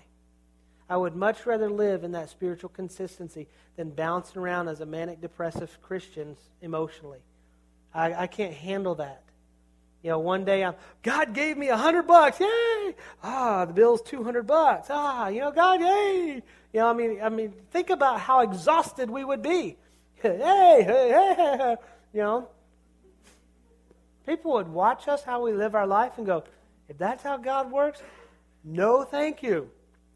I 0.89 0.97
would 0.97 1.15
much 1.15 1.45
rather 1.45 1.69
live 1.69 2.03
in 2.03 2.13
that 2.13 2.29
spiritual 2.29 2.69
consistency 2.69 3.47
than 3.75 3.89
bouncing 3.89 4.41
around 4.41 4.69
as 4.69 4.79
a 4.79 4.85
manic 4.85 5.19
depressive 5.19 5.77
Christian 5.81 6.37
emotionally. 6.61 7.19
I, 7.93 8.13
I 8.13 8.27
can't 8.27 8.53
handle 8.53 8.95
that. 8.95 9.23
You 10.03 10.11
know, 10.11 10.19
one 10.19 10.45
day 10.45 10.63
I'm, 10.63 10.75
God 11.03 11.33
gave 11.33 11.57
me 11.57 11.69
a 11.69 11.75
hundred 11.75 12.03
bucks, 12.03 12.39
yay! 12.39 12.95
Ah, 13.23 13.65
the 13.65 13.73
bill's 13.73 14.01
two 14.01 14.23
hundred 14.23 14.47
bucks. 14.47 14.87
Ah, 14.89 15.27
you 15.27 15.41
know, 15.41 15.51
God, 15.51 15.81
yay! 15.81 16.41
You 16.71 16.79
know, 16.79 16.87
I 16.87 16.93
mean, 16.93 17.19
I 17.21 17.29
mean, 17.29 17.53
think 17.71 17.89
about 17.89 18.19
how 18.19 18.41
exhausted 18.41 19.09
we 19.09 19.25
would 19.25 19.41
be. 19.41 19.75
hey, 20.21 20.83
hey, 20.83 20.83
hey, 20.85 21.75
you 22.13 22.21
know. 22.21 22.47
People 24.27 24.53
would 24.53 24.67
watch 24.67 25.07
us 25.07 25.23
how 25.23 25.41
we 25.41 25.53
live 25.53 25.73
our 25.73 25.87
life 25.87 26.17
and 26.17 26.25
go, 26.25 26.43
if 26.89 26.97
that's 26.97 27.23
how 27.23 27.37
God 27.37 27.71
works, 27.71 28.01
no, 28.63 29.03
thank 29.03 29.41
you. 29.41 29.69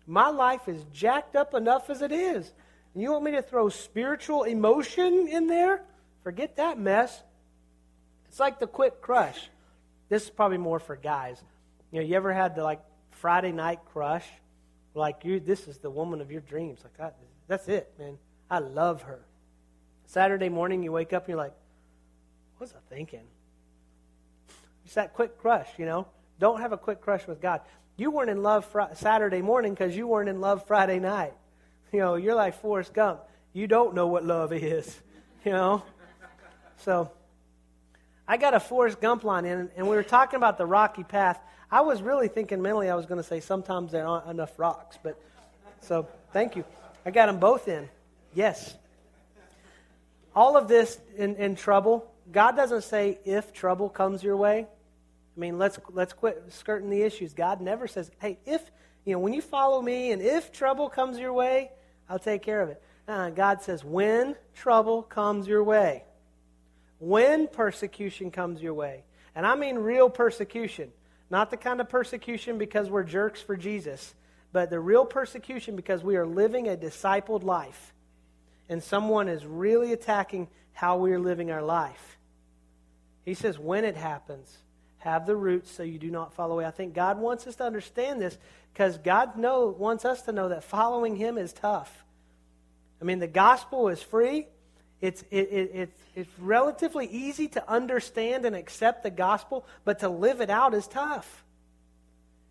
My 0.05 0.27
life 0.27 0.67
is 0.67 0.83
jacked 0.91 1.35
up 1.35 1.53
enough 1.53 1.89
as 1.89 2.01
it 2.01 2.11
is. 2.11 2.51
You 2.93 3.13
want 3.13 3.23
me 3.23 3.31
to 3.31 3.41
throw 3.41 3.69
spiritual 3.69 4.43
emotion 4.43 5.29
in 5.29 5.47
there? 5.47 5.81
Forget 6.23 6.57
that 6.57 6.77
mess. 6.77 7.23
It's 8.27 8.39
like 8.39 8.59
the 8.59 8.67
quick 8.67 9.01
crush. 9.01 9.49
This 10.09 10.25
is 10.25 10.29
probably 10.29 10.57
more 10.57 10.79
for 10.79 10.97
guys. 10.97 11.41
You 11.91 12.01
know, 12.01 12.05
you 12.05 12.15
ever 12.15 12.33
had 12.33 12.55
the 12.55 12.63
like 12.63 12.81
Friday 13.11 13.53
night 13.53 13.79
crush? 13.93 14.27
Like 14.93 15.23
you, 15.23 15.39
this 15.39 15.69
is 15.69 15.77
the 15.77 15.89
woman 15.89 16.19
of 16.19 16.31
your 16.31 16.41
dreams. 16.41 16.81
Like 16.83 16.97
that, 16.97 17.15
that's 17.47 17.69
it, 17.69 17.93
man. 17.97 18.17
I 18.49 18.59
love 18.59 19.03
her. 19.03 19.25
Saturday 20.05 20.49
morning, 20.49 20.83
you 20.83 20.91
wake 20.91 21.13
up 21.13 21.23
and 21.23 21.29
you're 21.29 21.37
like, 21.37 21.53
"What 22.57 22.67
was 22.67 22.73
I 22.73 22.93
thinking?" 22.93 23.23
It's 24.91 24.95
that 24.95 25.13
quick 25.13 25.37
crush, 25.37 25.69
you 25.77 25.85
know. 25.85 26.05
Don't 26.37 26.59
have 26.59 26.73
a 26.73 26.77
quick 26.77 26.99
crush 26.99 27.25
with 27.25 27.39
God. 27.39 27.61
You 27.95 28.11
weren't 28.11 28.29
in 28.29 28.43
love 28.43 28.65
fr- 28.65 28.93
Saturday 28.95 29.41
morning 29.41 29.73
because 29.73 29.95
you 29.95 30.05
weren't 30.05 30.27
in 30.27 30.41
love 30.41 30.67
Friday 30.67 30.99
night. 30.99 31.31
You 31.93 31.99
know, 31.99 32.15
you're 32.15 32.35
like 32.35 32.59
Forrest 32.59 32.93
Gump. 32.93 33.21
You 33.53 33.67
don't 33.67 33.95
know 33.95 34.07
what 34.07 34.25
love 34.25 34.51
is, 34.51 34.99
you 35.45 35.53
know. 35.53 35.81
So 36.79 37.09
I 38.27 38.35
got 38.35 38.53
a 38.53 38.59
Forrest 38.59 38.99
Gump 38.99 39.23
line 39.23 39.45
in, 39.45 39.71
and 39.77 39.87
we 39.87 39.95
were 39.95 40.03
talking 40.03 40.35
about 40.35 40.57
the 40.57 40.65
rocky 40.65 41.05
path. 41.05 41.39
I 41.71 41.79
was 41.79 42.01
really 42.01 42.27
thinking 42.27 42.61
mentally 42.61 42.89
I 42.89 42.95
was 42.95 43.05
going 43.05 43.21
to 43.21 43.25
say 43.25 43.39
sometimes 43.39 43.93
there 43.93 44.05
aren't 44.05 44.29
enough 44.29 44.59
rocks, 44.59 44.99
but 45.01 45.17
so 45.79 46.05
thank 46.33 46.57
you. 46.57 46.65
I 47.05 47.11
got 47.11 47.27
them 47.27 47.39
both 47.39 47.69
in. 47.69 47.87
Yes. 48.33 48.75
All 50.35 50.57
of 50.57 50.67
this 50.67 50.99
in, 51.15 51.37
in 51.37 51.55
trouble. 51.55 52.11
God 52.29 52.57
doesn't 52.57 52.83
say 52.83 53.19
if 53.23 53.53
trouble 53.53 53.87
comes 53.87 54.21
your 54.21 54.35
way. 54.35 54.67
I 55.35 55.39
mean, 55.39 55.57
let's 55.57 55.79
let's 55.89 56.13
quit 56.13 56.43
skirting 56.49 56.89
the 56.89 57.01
issues. 57.01 57.33
God 57.33 57.61
never 57.61 57.87
says, 57.87 58.11
"Hey, 58.19 58.39
if 58.45 58.61
you 59.05 59.13
know 59.13 59.19
when 59.19 59.33
you 59.33 59.41
follow 59.41 59.81
me, 59.81 60.11
and 60.11 60.21
if 60.21 60.51
trouble 60.51 60.89
comes 60.89 61.17
your 61.17 61.33
way, 61.33 61.71
I'll 62.09 62.19
take 62.19 62.41
care 62.41 62.61
of 62.61 62.69
it." 62.69 62.81
Uh, 63.07 63.29
God 63.29 63.61
says, 63.61 63.83
"When 63.83 64.35
trouble 64.53 65.03
comes 65.03 65.47
your 65.47 65.63
way." 65.63 66.03
when 67.01 67.47
persecution 67.47 68.29
comes 68.29 68.61
your 68.61 68.75
way. 68.75 69.03
And 69.33 69.43
I 69.45 69.55
mean 69.55 69.77
real 69.79 70.07
persecution, 70.09 70.91
not 71.31 71.49
the 71.49 71.57
kind 71.57 71.81
of 71.81 71.89
persecution 71.89 72.59
because 72.59 72.91
we're 72.91 73.03
jerks 73.03 73.41
for 73.41 73.57
Jesus, 73.57 74.13
but 74.53 74.69
the 74.69 74.79
real 74.79 75.05
persecution 75.05 75.75
because 75.75 76.03
we 76.03 76.15
are 76.15 76.27
living 76.27 76.67
a 76.67 76.77
discipled 76.77 77.43
life. 77.43 77.93
And 78.69 78.83
someone 78.83 79.27
is 79.29 79.45
really 79.45 79.93
attacking 79.93 80.47
how 80.73 80.97
we 80.97 81.11
are 81.11 81.19
living 81.19 81.49
our 81.49 81.63
life. 81.63 82.19
He 83.25 83.33
says, 83.33 83.57
when 83.57 83.83
it 83.83 83.95
happens, 83.95 84.55
have 85.01 85.25
the 85.25 85.35
roots 85.35 85.69
so 85.71 85.83
you 85.83 85.99
do 85.99 86.11
not 86.11 86.33
fall 86.33 86.51
away. 86.51 86.65
I 86.65 86.71
think 86.71 86.93
God 86.93 87.19
wants 87.19 87.47
us 87.47 87.55
to 87.57 87.63
understand 87.63 88.21
this 88.21 88.37
because 88.73 88.97
God 88.97 89.37
know, 89.37 89.67
wants 89.67 90.05
us 90.05 90.21
to 90.23 90.31
know 90.31 90.49
that 90.49 90.63
following 90.63 91.15
Him 91.15 91.37
is 91.37 91.53
tough. 91.53 92.03
I 93.01 93.03
mean, 93.03 93.19
the 93.19 93.27
gospel 93.27 93.89
is 93.89 94.01
free, 94.01 94.47
it's, 95.01 95.23
it, 95.31 95.49
it, 95.51 95.71
it's, 95.73 96.01
it's 96.15 96.39
relatively 96.39 97.07
easy 97.07 97.47
to 97.49 97.69
understand 97.69 98.45
and 98.45 98.55
accept 98.55 99.01
the 99.01 99.09
gospel, 99.09 99.65
but 99.83 99.99
to 99.99 100.09
live 100.09 100.41
it 100.41 100.51
out 100.51 100.75
is 100.75 100.87
tough. 100.87 101.43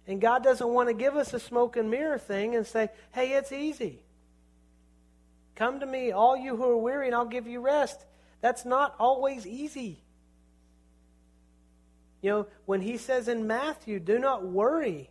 And 0.08 0.20
God 0.20 0.42
doesn't 0.42 0.68
want 0.68 0.88
to 0.88 0.94
give 0.94 1.14
us 1.14 1.32
a 1.32 1.38
smoke 1.38 1.76
and 1.76 1.88
mirror 1.88 2.18
thing 2.18 2.56
and 2.56 2.66
say, 2.66 2.90
hey, 3.12 3.34
it's 3.34 3.52
easy. 3.52 4.00
Come 5.54 5.78
to 5.80 5.86
me, 5.86 6.10
all 6.10 6.36
you 6.36 6.56
who 6.56 6.64
are 6.64 6.76
weary, 6.76 7.06
and 7.06 7.14
I'll 7.14 7.26
give 7.26 7.46
you 7.46 7.60
rest. 7.60 8.04
That's 8.40 8.64
not 8.64 8.96
always 8.98 9.46
easy. 9.46 10.02
You 12.22 12.30
know, 12.30 12.46
when 12.66 12.80
he 12.80 12.96
says 12.98 13.28
in 13.28 13.46
Matthew, 13.46 13.98
do 13.98 14.18
not 14.18 14.44
worry, 14.44 15.10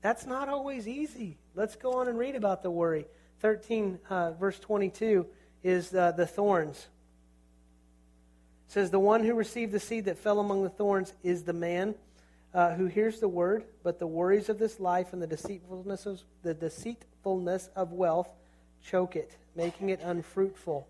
that's 0.00 0.26
not 0.26 0.48
always 0.48 0.88
easy. 0.88 1.38
Let's 1.54 1.76
go 1.76 1.94
on 1.94 2.08
and 2.08 2.18
read 2.18 2.34
about 2.34 2.62
the 2.62 2.70
worry. 2.70 3.06
13, 3.40 3.98
uh, 4.08 4.32
verse 4.32 4.58
22 4.58 5.26
is 5.62 5.94
uh, 5.94 6.12
the 6.12 6.26
thorns. 6.26 6.78
It 8.68 8.72
says, 8.72 8.90
The 8.90 9.00
one 9.00 9.22
who 9.22 9.34
received 9.34 9.72
the 9.72 9.80
seed 9.80 10.06
that 10.06 10.18
fell 10.18 10.40
among 10.40 10.62
the 10.62 10.70
thorns 10.70 11.12
is 11.22 11.42
the 11.42 11.52
man 11.52 11.94
uh, 12.54 12.74
who 12.74 12.86
hears 12.86 13.20
the 13.20 13.28
word, 13.28 13.64
but 13.82 13.98
the 13.98 14.06
worries 14.06 14.48
of 14.48 14.58
this 14.58 14.80
life 14.80 15.12
and 15.12 15.20
the 15.20 15.26
deceitfulness 15.26 16.06
of, 16.06 16.20
the 16.42 16.54
deceitfulness 16.54 17.68
of 17.74 17.92
wealth 17.92 18.28
choke 18.82 19.16
it, 19.16 19.36
making 19.56 19.90
it 19.90 20.00
unfruitful. 20.02 20.86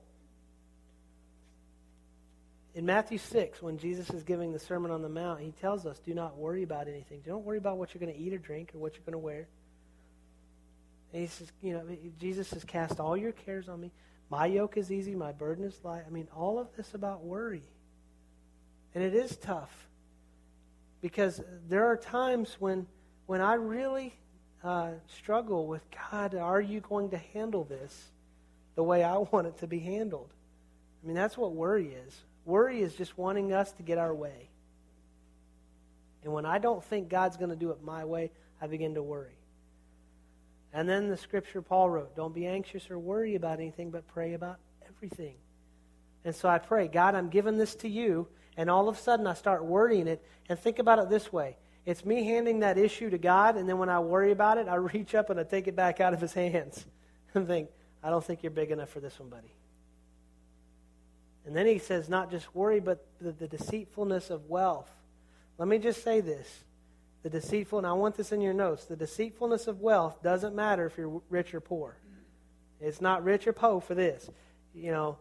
In 2.75 2.85
Matthew 2.85 3.19
6, 3.19 3.63
when 3.63 3.79
Jesus 3.79 4.11
is 4.11 4.25
giving 4.25 4.53
the 4.53 4.59
Sermon 4.59 4.91
on 4.91 5.01
the 5.01 5.09
Mount, 5.09 5.41
he 5.41 5.53
tells 5.53 5.87
us, 5.87 6.01
do 6.01 6.13
not 6.13 6.37
worry 6.37 6.65
about 6.65 6.89
anything. 6.89 7.23
Don't 7.25 7.45
worry 7.45 7.59
about 7.59 7.79
what 7.79 7.95
you're 7.95 8.01
going 8.01 8.13
to 8.13 8.19
eat 8.19 8.33
or 8.33 8.39
drink 8.39 8.73
or 8.75 8.79
what 8.79 8.95
you're 8.95 9.05
going 9.05 9.13
to 9.13 9.19
wear. 9.19 9.47
And 11.13 11.23
he 11.23 11.29
says, 11.29 11.53
you 11.63 11.73
know, 11.73 11.85
Jesus 12.19 12.49
says, 12.49 12.65
cast 12.65 12.99
all 12.99 13.17
your 13.17 13.31
cares 13.31 13.69
on 13.69 13.81
me. 13.81 13.93
My 14.29 14.47
yoke 14.47 14.77
is 14.77 14.91
easy, 14.91 15.15
my 15.15 15.31
burden 15.31 15.65
is 15.65 15.79
light. 15.85 16.03
I 16.05 16.11
mean, 16.11 16.27
all 16.35 16.59
of 16.59 16.67
this 16.77 16.95
about 16.95 17.23
worry. 17.23 17.63
And 18.93 19.05
it 19.05 19.15
is 19.15 19.37
tough 19.37 19.71
because 21.01 21.41
there 21.69 21.87
are 21.87 21.97
times 21.97 22.57
when, 22.59 22.89
when 23.27 23.41
I 23.41 23.55
really 23.55 24.15
uh, 24.65 24.93
struggle 25.07 25.69
with 25.69 25.83
God, 26.11 26.35
are 26.35 26.61
you 26.61 26.81
going 26.81 27.11
to 27.11 27.19
handle 27.19 27.63
this 27.63 28.11
the 28.75 28.83
way 28.83 29.05
I 29.05 29.19
want 29.19 29.47
it 29.47 29.59
to 29.59 29.69
be 29.69 29.79
handled? 29.79 30.31
I 31.03 31.07
mean, 31.07 31.15
that's 31.15 31.37
what 31.37 31.53
worry 31.53 31.95
is. 32.07 32.25
Worry 32.45 32.83
is 32.83 32.95
just 32.95 33.17
wanting 33.17 33.53
us 33.53 33.73
to 33.73 33.83
get 33.83 33.99
our 33.99 34.15
way. 34.15 34.51
And 36.23 36.33
when 36.33 36.47
I 36.47 36.59
don't 36.59 36.83
think 36.83 37.09
God's 37.09 37.37
going 37.37 37.51
to 37.51 37.57
do 37.57 37.71
it 37.71 37.83
my 37.83 38.05
way, 38.05 38.31
I 38.61 38.67
begin 38.67 38.95
to 38.95 39.03
worry. 39.03 39.39
And 40.73 40.89
then 40.89 41.09
the 41.09 41.17
scripture 41.17 41.63
Paul 41.63 41.91
wrote 41.91 42.17
Don't 42.17 42.35
be 42.35 42.47
anxious 42.47 42.91
or 42.91 42.99
worry 42.99 43.35
about 43.35 43.61
anything, 43.61 43.91
but 43.91 44.07
pray 44.09 44.35
about 44.35 44.59
everything. 44.89 45.37
And 46.25 46.35
so 46.35 46.49
I 46.49 46.59
pray, 46.59 46.89
God, 46.89 47.15
I'm 47.15 47.29
giving 47.29 47.59
this 47.59 47.75
to 47.77 47.89
you. 47.89 48.27
And 48.57 48.71
all 48.71 48.89
of 48.89 48.97
a 48.97 49.01
sudden 49.01 49.27
I 49.27 49.35
start 49.35 49.65
worrying 49.65 50.07
it. 50.07 50.25
And 50.49 50.59
think 50.59 50.79
about 50.79 50.99
it 50.99 51.11
this 51.11 51.33
way 51.33 51.57
it's 51.87 52.05
me 52.05 52.25
handing 52.25 52.61
that 52.61 52.79
issue 52.79 53.11
to 53.11 53.19
God, 53.19 53.57
and 53.57 53.69
then 53.69 53.77
when 53.79 53.91
I 53.91 53.99
worry 54.01 54.33
about 54.33 54.59
it, 54.59 54.69
I 54.69 54.75
reach 54.95 55.15
up 55.15 55.31
and 55.31 55.39
I 55.39 55.45
take 55.45 55.69
it 55.69 55.77
back 55.77 56.01
out 56.01 56.15
of 56.15 56.21
his 56.21 56.33
hands 56.33 56.85
and 57.35 57.47
think, 57.47 57.69
I 58.03 58.11
don't 58.11 58.25
think 58.25 58.43
you're 58.43 58.51
big 58.51 58.71
enough 58.71 58.91
for 58.91 59.01
this 59.01 59.19
one, 59.19 59.29
buddy. 59.29 59.55
And 61.47 61.55
then 61.55 61.67
he 61.67 61.79
says, 61.79 62.09
not 62.09 62.31
just 62.31 62.55
worry, 62.55 62.81
but 62.81 63.07
the, 63.21 63.33
the 63.33 63.49
deceitfulness 63.49 64.31
of 64.31 64.49
wealth. 64.49 64.91
Let 65.59 65.69
me 65.69 65.79
just 65.79 66.03
say 66.03 66.21
this 66.21 66.65
the 67.23 67.31
deceitful, 67.31 67.79
and 67.79 67.87
I 67.87 67.95
want 67.95 68.17
this 68.17 68.33
in 68.33 68.43
your 68.43 68.53
notes, 68.53 68.85
the 68.85 68.97
deceitfulness 68.97 69.67
of 69.67 69.81
wealth 69.81 70.23
doesn't 70.23 70.55
matter 70.55 70.85
if 70.85 70.99
you're 70.99 71.23
rich 71.31 71.55
or 71.55 71.61
poor. 71.61 71.97
It's 72.81 73.01
not 73.01 73.25
rich 73.25 73.47
or 73.47 73.55
poor 73.55 73.81
for 73.81 73.95
this. 73.95 74.29
You 74.75 74.91
know, 74.91 75.17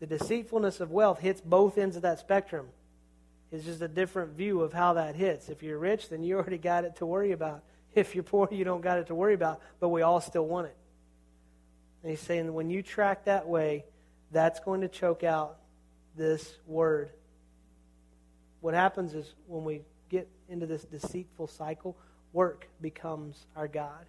the 0.00 0.06
deceitfulness 0.06 0.80
of 0.80 0.90
wealth 0.90 1.20
hits 1.20 1.40
both 1.40 1.78
ends 1.78 1.94
of 1.94 2.02
that 2.02 2.18
spectrum. 2.18 2.66
It's 3.52 3.64
just 3.64 3.80
a 3.80 3.86
different 3.86 4.32
view 4.32 4.60
of 4.62 4.72
how 4.72 4.94
that 4.94 5.14
hits. 5.14 5.48
If 5.48 5.62
you're 5.62 5.78
rich, 5.78 6.08
then 6.08 6.24
you 6.24 6.36
already 6.36 6.58
got 6.58 6.84
it 6.84 6.96
to 6.96 7.06
worry 7.06 7.30
about. 7.30 7.62
If 7.94 8.14
you're 8.14 8.24
poor, 8.24 8.48
you 8.50 8.64
don't 8.64 8.80
got 8.80 8.98
it 8.98 9.06
to 9.06 9.14
worry 9.14 9.34
about, 9.34 9.60
but 9.78 9.90
we 9.90 10.02
all 10.02 10.20
still 10.20 10.46
want 10.46 10.66
it. 10.66 10.76
And 12.02 12.10
he's 12.10 12.20
saying 12.20 12.52
when 12.52 12.70
you 12.70 12.82
track 12.82 13.24
that 13.26 13.48
way, 13.48 13.84
that's 14.30 14.60
going 14.60 14.80
to 14.80 14.88
choke 14.88 15.24
out 15.24 15.58
this 16.16 16.58
word. 16.66 17.10
What 18.60 18.74
happens 18.74 19.14
is 19.14 19.34
when 19.46 19.64
we 19.64 19.82
get 20.08 20.28
into 20.48 20.66
this 20.66 20.82
deceitful 20.84 21.46
cycle, 21.48 21.96
work 22.32 22.68
becomes 22.80 23.46
our 23.54 23.68
God. 23.68 24.06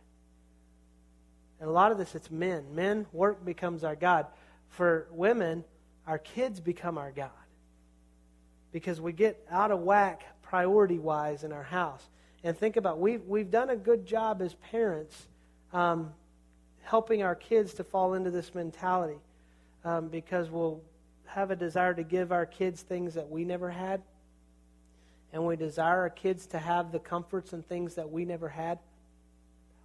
And 1.60 1.70
a 1.70 1.72
lot 1.72 1.92
of 1.92 1.98
this, 1.98 2.16
it's 2.16 2.30
men. 2.30 2.76
Men, 2.76 3.06
work 3.12 3.44
becomes 3.44 3.84
our 3.84 3.96
God. 3.96 4.28
For 4.70 5.08
women, 5.12 5.64
our 6.06 6.20
kids 6.20 6.60
become 6.60 6.98
our 6.98 7.12
God. 7.12 7.30
Because 8.72 9.02
we 9.02 9.12
get 9.12 9.44
out 9.50 9.72
of 9.72 9.80
whack 9.80 10.24
priority 10.44 11.00
wise 11.00 11.44
in 11.44 11.52
our 11.52 11.64
house. 11.64 12.04
And 12.44 12.58
think 12.58 12.78
about 12.78 13.00
we've 13.00 13.26
we've 13.26 13.50
done 13.50 13.70
a 13.70 13.76
good 13.76 14.06
job 14.06 14.42
as 14.42 14.54
parents 14.72 15.28
um, 15.74 16.14
helping 16.84 17.24
our 17.24 17.36
kids 17.36 17.74
to 17.76 17.84
fall 17.84 18.14
into 18.14 18.30
this 18.30 18.54
mentality 18.54 19.18
um, 19.84 20.08
because 20.08 20.50
we'll 20.50 20.82
have 21.26 21.52
a 21.52 21.56
desire 21.56 21.94
to 21.94 22.04
give 22.04 22.32
our 22.32 22.46
kids 22.46 22.82
things 22.82 23.14
that 23.14 23.30
we 23.30 23.44
never 23.44 23.70
had, 23.70 24.02
and 25.34 25.46
we 25.46 25.56
desire 25.56 26.00
our 26.00 26.10
kids 26.10 26.48
to 26.48 26.60
have 26.60 26.92
the 26.92 27.00
comforts 27.00 27.54
and 27.54 27.66
things 27.66 27.96
that 27.96 28.10
we 28.10 28.26
never 28.26 28.50
had, 28.50 28.80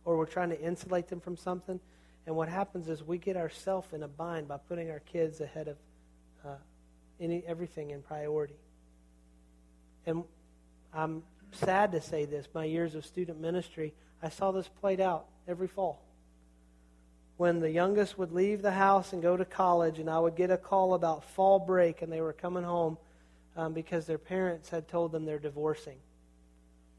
or 0.05 0.17
we're 0.17 0.27
trying 0.27 0.51
to 0.51 0.61
insulate 0.61 1.09
them 1.09 1.21
from 1.21 1.37
something. 1.37 1.81
And 2.27 2.37
what 2.37 2.49
happens 2.49 2.89
is 2.89 3.03
we 3.03 3.19
get 3.19 3.37
ourselves 3.37 3.93
in 3.93 4.03
a 4.03 4.09
bind 4.09 4.49
by 4.49 4.59
putting 4.69 4.91
our 4.91 5.01
kids 5.01 5.41
ahead 5.41 5.69
of 5.69 5.77
uh, 6.45 6.57
any 7.21 7.43
everything 7.47 7.91
in 7.91 8.03
priority. 8.03 8.55
And 10.07 10.25
I'm 10.95 11.23
sad 11.53 11.93
to 11.93 12.01
say 12.01 12.25
this. 12.25 12.49
My 12.55 12.65
years 12.65 12.95
of 12.95 13.05
student 13.05 13.41
ministry, 13.41 13.93
I 14.23 14.29
saw 14.29 14.53
this 14.53 14.69
played 14.69 15.01
out 15.01 15.27
every 15.49 15.69
fall. 15.69 16.03
When 17.37 17.61
the 17.61 17.71
youngest 17.71 18.19
would 18.19 18.33
leave 18.33 18.63
the 18.63 18.73
house 18.73 19.13
and 19.13 19.23
go 19.23 19.37
to 19.37 19.45
college, 19.45 19.99
and 19.99 20.09
I 20.09 20.19
would 20.19 20.37
get 20.37 20.51
a 20.51 20.57
call 20.57 20.95
about 20.95 21.25
fall 21.25 21.59
break, 21.59 22.03
and 22.03 22.13
they 22.13 22.21
were 22.21 22.33
coming 22.33 22.65
home 22.65 22.99
um, 23.57 23.73
because 23.73 24.07
their 24.07 24.19
parents 24.19 24.69
had 24.69 24.89
told 24.89 25.13
them 25.13 25.25
they're 25.25 25.39
divorcing. 25.39 25.97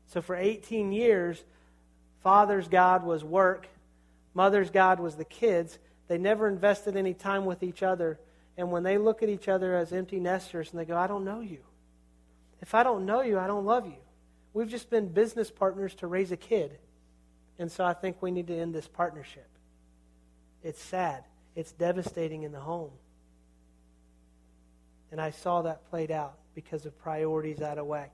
So 0.08 0.22
for 0.22 0.36
18 0.36 0.91
years, 0.91 1.43
father's 2.22 2.67
God 2.67 3.04
was 3.04 3.24
work, 3.24 3.67
mother's 4.34 4.69
God 4.69 5.00
was 5.00 5.15
the 5.15 5.26
kids. 5.26 5.80
They 6.08 6.17
never 6.17 6.48
invested 6.48 6.96
any 6.98 7.13
time 7.13 7.46
with 7.46 7.63
each 7.63 7.82
other. 7.82 8.19
And 8.58 8.72
when 8.72 8.84
they 8.84 8.98
look 8.98 9.24
at 9.24 9.30
each 9.30 9.48
other 9.48 9.76
as 9.76 9.93
empty 9.93 10.19
nesters 10.19 10.72
and 10.72 10.80
they 10.80 10.86
go, 10.86 10.98
I 10.98 11.08
don't 11.08 11.26
know 11.26 11.39
you. 11.39 11.60
If 12.62 12.76
I 12.76 12.84
don't 12.84 13.06
know 13.06 13.22
you, 13.22 13.39
I 13.39 13.48
don't 13.48 13.65
love 13.65 13.86
you. 13.86 13.98
We've 14.54 14.69
just 14.69 14.89
been 14.89 15.08
business 15.08 15.50
partners 15.50 15.96
to 15.96 16.08
raise 16.08 16.32
a 16.32 16.38
kid. 16.38 16.78
And 17.58 17.72
so 17.72 17.84
I 17.84 17.93
think 17.93 18.22
we 18.22 18.32
need 18.32 18.48
to 18.48 18.58
end 18.58 18.74
this 18.76 18.88
partnership. 18.88 19.48
It's 20.63 20.82
sad. 20.82 21.26
It's 21.56 21.71
devastating 21.71 22.43
in 22.43 22.52
the 22.52 22.60
home. 22.60 22.91
And 25.12 25.21
I 25.21 25.30
saw 25.30 25.62
that 25.63 25.88
played 25.89 26.10
out 26.10 26.38
because 26.56 26.86
of 26.86 26.97
priorities 26.97 27.62
out 27.62 27.78
of 27.78 27.86
whack. 27.86 28.12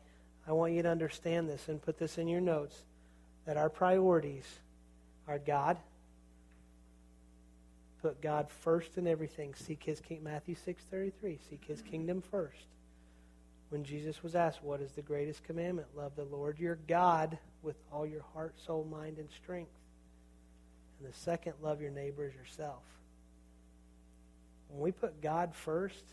I 0.47 0.51
want 0.51 0.73
you 0.73 0.81
to 0.81 0.89
understand 0.89 1.47
this 1.47 1.69
and 1.69 1.81
put 1.81 1.97
this 1.97 2.17
in 2.17 2.27
your 2.27 2.41
notes 2.41 2.75
that 3.45 3.55
our 3.55 3.69
priorities 3.69 4.45
are 5.27 5.39
God. 5.39 5.77
Put 8.01 8.21
God 8.21 8.49
first 8.49 8.97
in 8.97 9.07
everything. 9.07 9.53
Seek 9.53 9.83
his 9.83 9.99
king 10.01 10.23
Matthew 10.23 10.55
6:33. 10.55 11.39
Seek 11.49 11.65
his 11.65 11.81
kingdom 11.81 12.21
first. 12.21 12.65
When 13.69 13.83
Jesus 13.83 14.23
was 14.23 14.35
asked, 14.35 14.63
"What 14.63 14.81
is 14.81 14.93
the 14.93 15.01
greatest 15.01 15.43
commandment?" 15.43 15.95
Love 15.95 16.15
the 16.15 16.25
Lord 16.25 16.59
your 16.59 16.75
God 16.75 17.37
with 17.61 17.77
all 17.91 18.05
your 18.05 18.23
heart, 18.23 18.57
soul, 18.57 18.83
mind, 18.85 19.19
and 19.19 19.29
strength. 19.29 19.78
And 20.99 21.11
the 21.11 21.17
second, 21.17 21.53
love 21.61 21.81
your 21.81 21.91
neighbor 21.91 22.25
as 22.25 22.33
yourself. 22.33 22.83
When 24.69 24.81
we 24.81 24.91
put 24.91 25.21
God 25.21 25.55
first, 25.55 26.03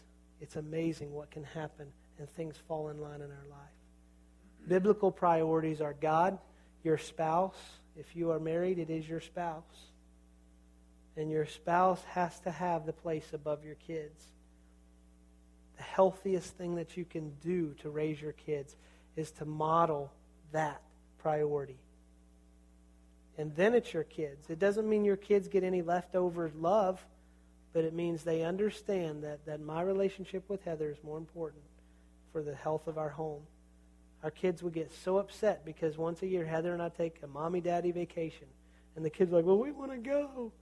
it's 0.40 0.56
amazing 0.56 1.12
what 1.12 1.30
can 1.30 1.44
happen 1.44 1.86
and 2.18 2.28
things 2.30 2.56
fall 2.68 2.88
in 2.88 3.00
line 3.00 3.20
in 3.20 3.30
our 3.30 3.46
life. 3.50 4.68
Biblical 4.68 5.10
priorities 5.10 5.80
are 5.80 5.94
God, 5.94 6.38
your 6.82 6.98
spouse. 6.98 7.56
If 7.96 8.16
you 8.16 8.30
are 8.30 8.40
married, 8.40 8.78
it 8.78 8.90
is 8.90 9.08
your 9.08 9.20
spouse. 9.20 9.62
And 11.16 11.30
your 11.30 11.46
spouse 11.46 12.02
has 12.10 12.38
to 12.40 12.50
have 12.50 12.86
the 12.86 12.92
place 12.92 13.26
above 13.32 13.64
your 13.64 13.74
kids. 13.74 14.22
The 15.76 15.82
healthiest 15.82 16.56
thing 16.56 16.76
that 16.76 16.96
you 16.96 17.04
can 17.04 17.32
do 17.42 17.74
to 17.82 17.90
raise 17.90 18.20
your 18.20 18.32
kids 18.32 18.76
is 19.16 19.30
to 19.32 19.44
model 19.44 20.12
that 20.52 20.80
priority. 21.18 21.78
And 23.38 23.54
then 23.54 23.74
it's 23.74 23.92
your 23.92 24.04
kids. 24.04 24.48
It 24.48 24.58
doesn't 24.58 24.88
mean 24.88 25.04
your 25.04 25.16
kids 25.16 25.48
get 25.48 25.62
any 25.62 25.82
leftover 25.82 26.50
love, 26.58 27.04
but 27.72 27.84
it 27.84 27.92
means 27.92 28.22
they 28.22 28.42
understand 28.42 29.24
that, 29.24 29.44
that 29.46 29.60
my 29.60 29.82
relationship 29.82 30.48
with 30.48 30.64
Heather 30.64 30.90
is 30.90 30.96
more 31.04 31.18
important 31.18 31.62
for 32.32 32.42
the 32.42 32.54
health 32.54 32.86
of 32.86 32.96
our 32.96 33.10
home. 33.10 33.42
Our 34.22 34.30
kids 34.30 34.62
would 34.62 34.72
get 34.72 34.90
so 34.92 35.18
upset 35.18 35.64
because 35.64 35.98
once 35.98 36.22
a 36.22 36.26
year, 36.26 36.46
Heather 36.46 36.72
and 36.72 36.82
I 36.82 36.88
take 36.88 37.18
a 37.22 37.26
mommy 37.26 37.60
daddy 37.60 37.92
vacation. 37.92 38.46
And 38.96 39.04
the 39.04 39.10
kids 39.10 39.30
are 39.32 39.36
like, 39.36 39.44
well, 39.44 39.58
we 39.58 39.72
want 39.72 39.92
to 39.92 39.98
go. 39.98 40.52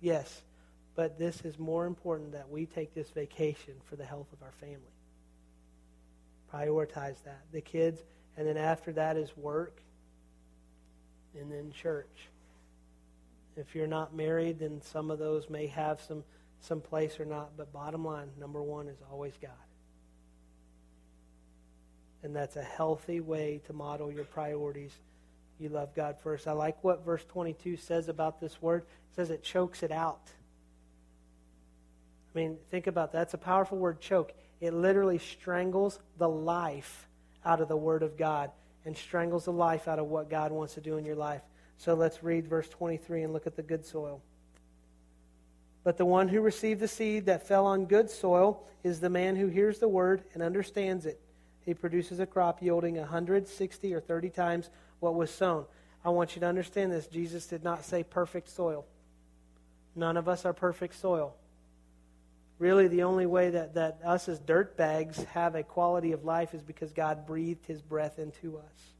Yes, 0.00 0.42
but 0.94 1.18
this 1.18 1.42
is 1.42 1.58
more 1.58 1.84
important 1.86 2.32
that 2.32 2.48
we 2.48 2.64
take 2.64 2.94
this 2.94 3.10
vacation 3.10 3.74
for 3.84 3.96
the 3.96 4.04
health 4.04 4.32
of 4.32 4.42
our 4.42 4.52
family. 4.52 4.78
Prioritize 6.52 7.22
that. 7.24 7.42
The 7.52 7.60
kids, 7.60 8.00
and 8.38 8.46
then 8.46 8.56
after 8.56 8.92
that 8.92 9.18
is 9.18 9.36
work 9.36 9.82
and 11.40 11.50
then 11.50 11.70
church. 11.70 12.28
If 13.56 13.74
you're 13.74 13.86
not 13.86 14.14
married, 14.14 14.58
then 14.58 14.82
some 14.82 15.10
of 15.10 15.18
those 15.18 15.48
may 15.48 15.66
have 15.68 16.00
some, 16.00 16.24
some 16.60 16.80
place 16.80 17.18
or 17.18 17.24
not. 17.24 17.56
But 17.56 17.72
bottom 17.72 18.04
line, 18.04 18.28
number 18.38 18.62
one 18.62 18.88
is 18.88 18.98
always 19.10 19.34
God. 19.40 19.50
And 22.22 22.34
that's 22.34 22.56
a 22.56 22.62
healthy 22.62 23.20
way 23.20 23.60
to 23.66 23.72
model 23.72 24.12
your 24.12 24.24
priorities. 24.24 24.92
You 25.58 25.70
love 25.70 25.94
God 25.94 26.16
first. 26.22 26.46
I 26.46 26.52
like 26.52 26.82
what 26.84 27.04
verse 27.04 27.24
22 27.24 27.76
says 27.76 28.08
about 28.08 28.40
this 28.40 28.60
word. 28.60 28.82
It 28.82 29.16
says 29.16 29.30
it 29.30 29.42
chokes 29.42 29.82
it 29.82 29.92
out. 29.92 30.28
I 32.34 32.38
mean, 32.38 32.58
think 32.70 32.86
about 32.86 33.12
that. 33.12 33.18
That's 33.18 33.34
a 33.34 33.38
powerful 33.38 33.78
word, 33.78 34.00
choke. 34.00 34.32
It 34.60 34.74
literally 34.74 35.18
strangles 35.18 35.98
the 36.18 36.28
life 36.28 37.08
out 37.44 37.60
of 37.60 37.68
the 37.68 37.76
Word 37.76 38.02
of 38.02 38.18
God 38.18 38.50
and 38.86 38.96
strangles 38.96 39.44
the 39.44 39.52
life 39.52 39.88
out 39.88 39.98
of 39.98 40.06
what 40.06 40.30
God 40.30 40.52
wants 40.52 40.74
to 40.74 40.80
do 40.80 40.96
in 40.96 41.04
your 41.04 41.16
life. 41.16 41.42
So 41.76 41.94
let's 41.94 42.22
read 42.22 42.46
verse 42.46 42.68
23 42.68 43.24
and 43.24 43.32
look 43.32 43.46
at 43.46 43.56
the 43.56 43.62
good 43.62 43.84
soil. 43.84 44.22
But 45.84 45.98
the 45.98 46.04
one 46.04 46.28
who 46.28 46.40
received 46.40 46.80
the 46.80 46.88
seed 46.88 47.26
that 47.26 47.46
fell 47.46 47.66
on 47.66 47.84
good 47.84 48.08
soil 48.10 48.64
is 48.82 49.00
the 49.00 49.10
man 49.10 49.36
who 49.36 49.48
hears 49.48 49.78
the 49.78 49.88
word 49.88 50.22
and 50.32 50.42
understands 50.42 51.04
it. 51.04 51.20
He 51.64 51.74
produces 51.74 52.20
a 52.20 52.26
crop 52.26 52.62
yielding 52.62 52.96
160 52.96 53.92
or 53.92 54.00
30 54.00 54.30
times 54.30 54.70
what 55.00 55.14
was 55.14 55.30
sown. 55.30 55.66
I 56.04 56.10
want 56.10 56.36
you 56.36 56.40
to 56.40 56.46
understand 56.46 56.92
this. 56.92 57.08
Jesus 57.08 57.46
did 57.46 57.64
not 57.64 57.84
say 57.84 58.04
perfect 58.04 58.48
soil. 58.48 58.86
None 59.96 60.16
of 60.16 60.28
us 60.28 60.44
are 60.44 60.52
perfect 60.52 60.94
soil. 60.94 61.34
Really, 62.58 62.88
the 62.88 63.02
only 63.02 63.26
way 63.26 63.50
that, 63.50 63.74
that 63.74 63.98
us 64.04 64.28
as 64.28 64.38
dirt 64.38 64.76
bags 64.76 65.22
have 65.34 65.54
a 65.54 65.62
quality 65.62 66.12
of 66.12 66.24
life 66.24 66.54
is 66.54 66.62
because 66.62 66.92
God 66.92 67.26
breathed 67.26 67.66
his 67.66 67.82
breath 67.82 68.18
into 68.18 68.56
us. 68.56 68.92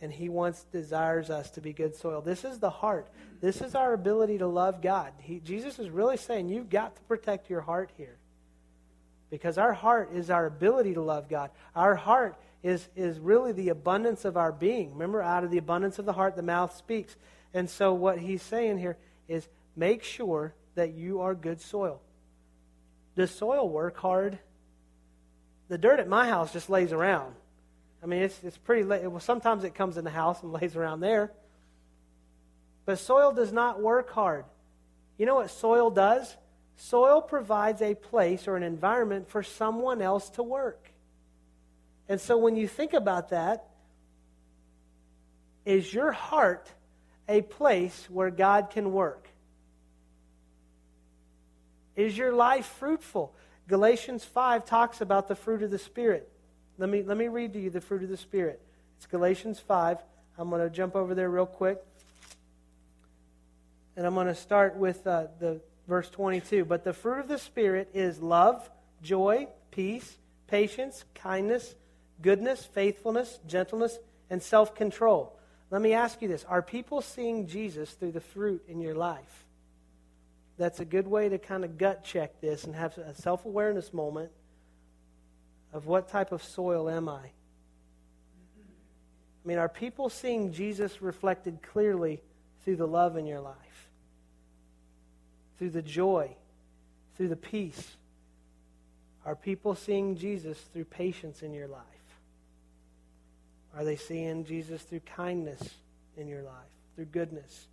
And 0.00 0.12
he 0.12 0.28
wants, 0.28 0.64
desires 0.72 1.30
us 1.30 1.50
to 1.52 1.60
be 1.60 1.72
good 1.72 1.96
soil. 1.96 2.20
This 2.20 2.44
is 2.44 2.58
the 2.58 2.70
heart. 2.70 3.08
This 3.40 3.60
is 3.60 3.74
our 3.74 3.92
ability 3.92 4.38
to 4.38 4.46
love 4.46 4.82
God. 4.82 5.12
He, 5.20 5.40
Jesus 5.40 5.78
is 5.78 5.90
really 5.90 6.16
saying, 6.16 6.48
you've 6.48 6.70
got 6.70 6.94
to 6.96 7.02
protect 7.02 7.50
your 7.50 7.60
heart 7.60 7.90
here. 7.96 8.18
Because 9.30 9.58
our 9.58 9.72
heart 9.72 10.10
is 10.12 10.30
our 10.30 10.46
ability 10.46 10.94
to 10.94 11.02
love 11.02 11.28
God. 11.28 11.50
Our 11.74 11.96
heart 11.96 12.36
is, 12.62 12.88
is 12.94 13.18
really 13.18 13.52
the 13.52 13.70
abundance 13.70 14.24
of 14.24 14.36
our 14.36 14.52
being. 14.52 14.92
Remember, 14.92 15.22
out 15.22 15.42
of 15.42 15.50
the 15.50 15.58
abundance 15.58 15.98
of 15.98 16.04
the 16.04 16.12
heart, 16.12 16.36
the 16.36 16.42
mouth 16.42 16.76
speaks. 16.76 17.16
And 17.54 17.68
so, 17.68 17.92
what 17.92 18.18
he's 18.18 18.42
saying 18.42 18.78
here 18.78 18.96
is 19.28 19.48
make 19.74 20.02
sure 20.02 20.54
that 20.74 20.94
you 20.94 21.20
are 21.20 21.34
good 21.34 21.60
soil. 21.60 22.00
Does 23.16 23.30
soil 23.30 23.68
work 23.68 23.96
hard? 23.98 24.38
The 25.68 25.78
dirt 25.78 26.00
at 26.00 26.08
my 26.08 26.28
house 26.28 26.52
just 26.52 26.70
lays 26.70 26.92
around. 26.92 27.34
I 28.02 28.06
mean, 28.06 28.22
it's, 28.22 28.42
it's 28.42 28.58
pretty 28.58 28.82
late. 28.82 29.08
Well, 29.08 29.20
sometimes 29.20 29.64
it 29.64 29.74
comes 29.74 29.96
in 29.96 30.04
the 30.04 30.10
house 30.10 30.42
and 30.42 30.52
lays 30.60 30.76
around 30.76 31.00
there. 31.00 31.32
But 32.84 32.98
soil 32.98 33.32
does 33.32 33.52
not 33.52 33.80
work 33.80 34.10
hard. 34.10 34.44
You 35.18 35.26
know 35.26 35.36
what 35.36 35.50
soil 35.50 35.90
does? 35.90 36.36
Soil 36.76 37.20
provides 37.22 37.80
a 37.80 37.94
place 37.94 38.48
or 38.48 38.56
an 38.56 38.62
environment 38.62 39.28
for 39.28 39.42
someone 39.42 40.02
else 40.02 40.30
to 40.30 40.42
work. 40.42 40.90
And 42.08 42.20
so 42.20 42.36
when 42.38 42.56
you 42.56 42.66
think 42.66 42.92
about 42.92 43.28
that, 43.28 43.68
is 45.64 45.92
your 45.92 46.10
heart 46.10 46.68
a 47.28 47.40
place 47.42 48.08
where 48.10 48.30
God 48.30 48.70
can 48.70 48.92
work? 48.92 49.28
Is 51.96 52.16
your 52.16 52.32
life 52.32 52.66
fruitful? 52.66 53.34
Galatians 53.68 54.24
5 54.24 54.64
talks 54.64 55.00
about 55.00 55.28
the 55.28 55.34
fruit 55.34 55.62
of 55.62 55.70
the 55.70 55.78
Spirit. 55.78 56.28
Let 56.78 56.88
me, 56.88 57.02
let 57.02 57.16
me 57.16 57.28
read 57.28 57.52
to 57.52 57.60
you 57.60 57.70
the 57.70 57.80
fruit 57.80 58.02
of 58.02 58.08
the 58.08 58.16
Spirit. 58.16 58.60
It's 58.96 59.06
Galatians 59.06 59.58
5. 59.60 59.98
I'm 60.38 60.50
going 60.50 60.62
to 60.62 60.70
jump 60.70 60.96
over 60.96 61.14
there 61.14 61.28
real 61.28 61.46
quick. 61.46 61.82
And 63.96 64.06
I'm 64.06 64.14
going 64.14 64.26
to 64.26 64.34
start 64.34 64.76
with 64.76 65.06
uh, 65.06 65.26
the 65.38 65.60
verse 65.86 66.08
22. 66.08 66.64
But 66.64 66.84
the 66.84 66.92
fruit 66.92 67.20
of 67.20 67.28
the 67.28 67.38
Spirit 67.38 67.90
is 67.92 68.20
love, 68.20 68.68
joy, 69.02 69.48
peace, 69.70 70.16
patience, 70.46 71.04
kindness, 71.14 71.74
goodness, 72.22 72.64
faithfulness, 72.64 73.38
gentleness, 73.46 73.98
and 74.30 74.42
self 74.42 74.74
control. 74.74 75.36
Let 75.70 75.82
me 75.82 75.92
ask 75.92 76.22
you 76.22 76.28
this 76.28 76.44
Are 76.44 76.62
people 76.62 77.02
seeing 77.02 77.46
Jesus 77.46 77.90
through 77.90 78.12
the 78.12 78.20
fruit 78.20 78.64
in 78.68 78.80
your 78.80 78.94
life? 78.94 79.41
That's 80.58 80.80
a 80.80 80.84
good 80.84 81.06
way 81.06 81.28
to 81.28 81.38
kind 81.38 81.64
of 81.64 81.78
gut 81.78 82.04
check 82.04 82.40
this 82.40 82.64
and 82.64 82.74
have 82.74 82.96
a 82.98 83.14
self 83.14 83.44
awareness 83.44 83.92
moment 83.92 84.30
of 85.72 85.86
what 85.86 86.08
type 86.08 86.32
of 86.32 86.42
soil 86.42 86.88
am 86.88 87.08
I? 87.08 87.30
I 89.44 89.48
mean, 89.48 89.58
are 89.58 89.68
people 89.68 90.08
seeing 90.08 90.52
Jesus 90.52 91.02
reflected 91.02 91.62
clearly 91.62 92.20
through 92.64 92.76
the 92.76 92.86
love 92.86 93.16
in 93.16 93.26
your 93.26 93.40
life? 93.40 93.56
Through 95.58 95.70
the 95.70 95.82
joy? 95.82 96.36
Through 97.16 97.28
the 97.28 97.36
peace? 97.36 97.96
Are 99.24 99.34
people 99.34 99.74
seeing 99.74 100.16
Jesus 100.16 100.58
through 100.72 100.84
patience 100.84 101.42
in 101.42 101.52
your 101.54 101.68
life? 101.68 101.82
Are 103.76 103.84
they 103.84 103.96
seeing 103.96 104.44
Jesus 104.44 104.82
through 104.82 105.00
kindness 105.00 105.62
in 106.16 106.28
your 106.28 106.42
life, 106.42 106.54
through 106.94 107.06
goodness, 107.06 107.68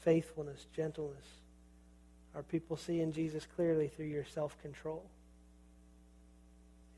faithfulness, 0.00 0.66
gentleness? 0.76 1.24
Are 2.34 2.42
people 2.42 2.76
seeing 2.76 3.12
Jesus 3.12 3.46
clearly 3.56 3.88
through 3.88 4.06
your 4.06 4.24
self 4.24 4.60
control? 4.62 5.04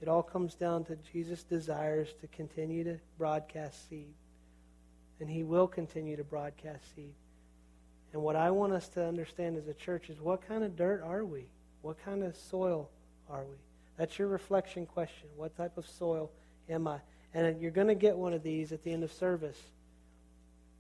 It 0.01 0.09
all 0.09 0.23
comes 0.23 0.55
down 0.55 0.85
to 0.85 0.97
Jesus' 1.13 1.43
desires 1.43 2.09
to 2.21 2.27
continue 2.29 2.85
to 2.85 2.99
broadcast 3.19 3.89
seed. 3.89 4.15
And 5.21 5.29
he 5.29 5.43
will 5.43 5.67
continue 5.67 6.17
to 6.17 6.25
broadcast 6.25 6.95
seed. 6.95 7.13
And 8.13 8.23
what 8.23 8.37
I 8.37 8.51
want 8.51 8.73
us 8.73 8.89
to 8.89 9.07
understand 9.07 9.57
as 9.57 9.69
a 9.69 9.75
church 9.75 10.09
is 10.09 10.21
what 10.21 10.47
kind 10.49 10.65
of 10.65 10.77
dirt 10.77 11.03
are 11.05 11.25
we? 11.25 11.47
What 11.83 12.03
kind 12.05 12.23
of 12.23 12.35
soil 12.35 12.89
are 13.29 13.45
we? 13.45 13.57
That's 13.97 14.19
your 14.19 14.29
reflection 14.29 14.87
question. 14.87 15.29
What 15.37 15.57
type 15.57 15.77
of 15.77 15.87
soil 15.87 16.31
am 16.69 16.89
I? 16.89 16.99
And 17.35 17.61
you're 17.61 17.71
going 17.71 17.89
to 17.89 17.95
get 17.95 18.17
one 18.17 18.33
of 18.33 18.43
these 18.43 18.73
at 18.73 18.83
the 18.83 18.93
end 18.93 19.05
of 19.05 19.13
service. 19.13 19.59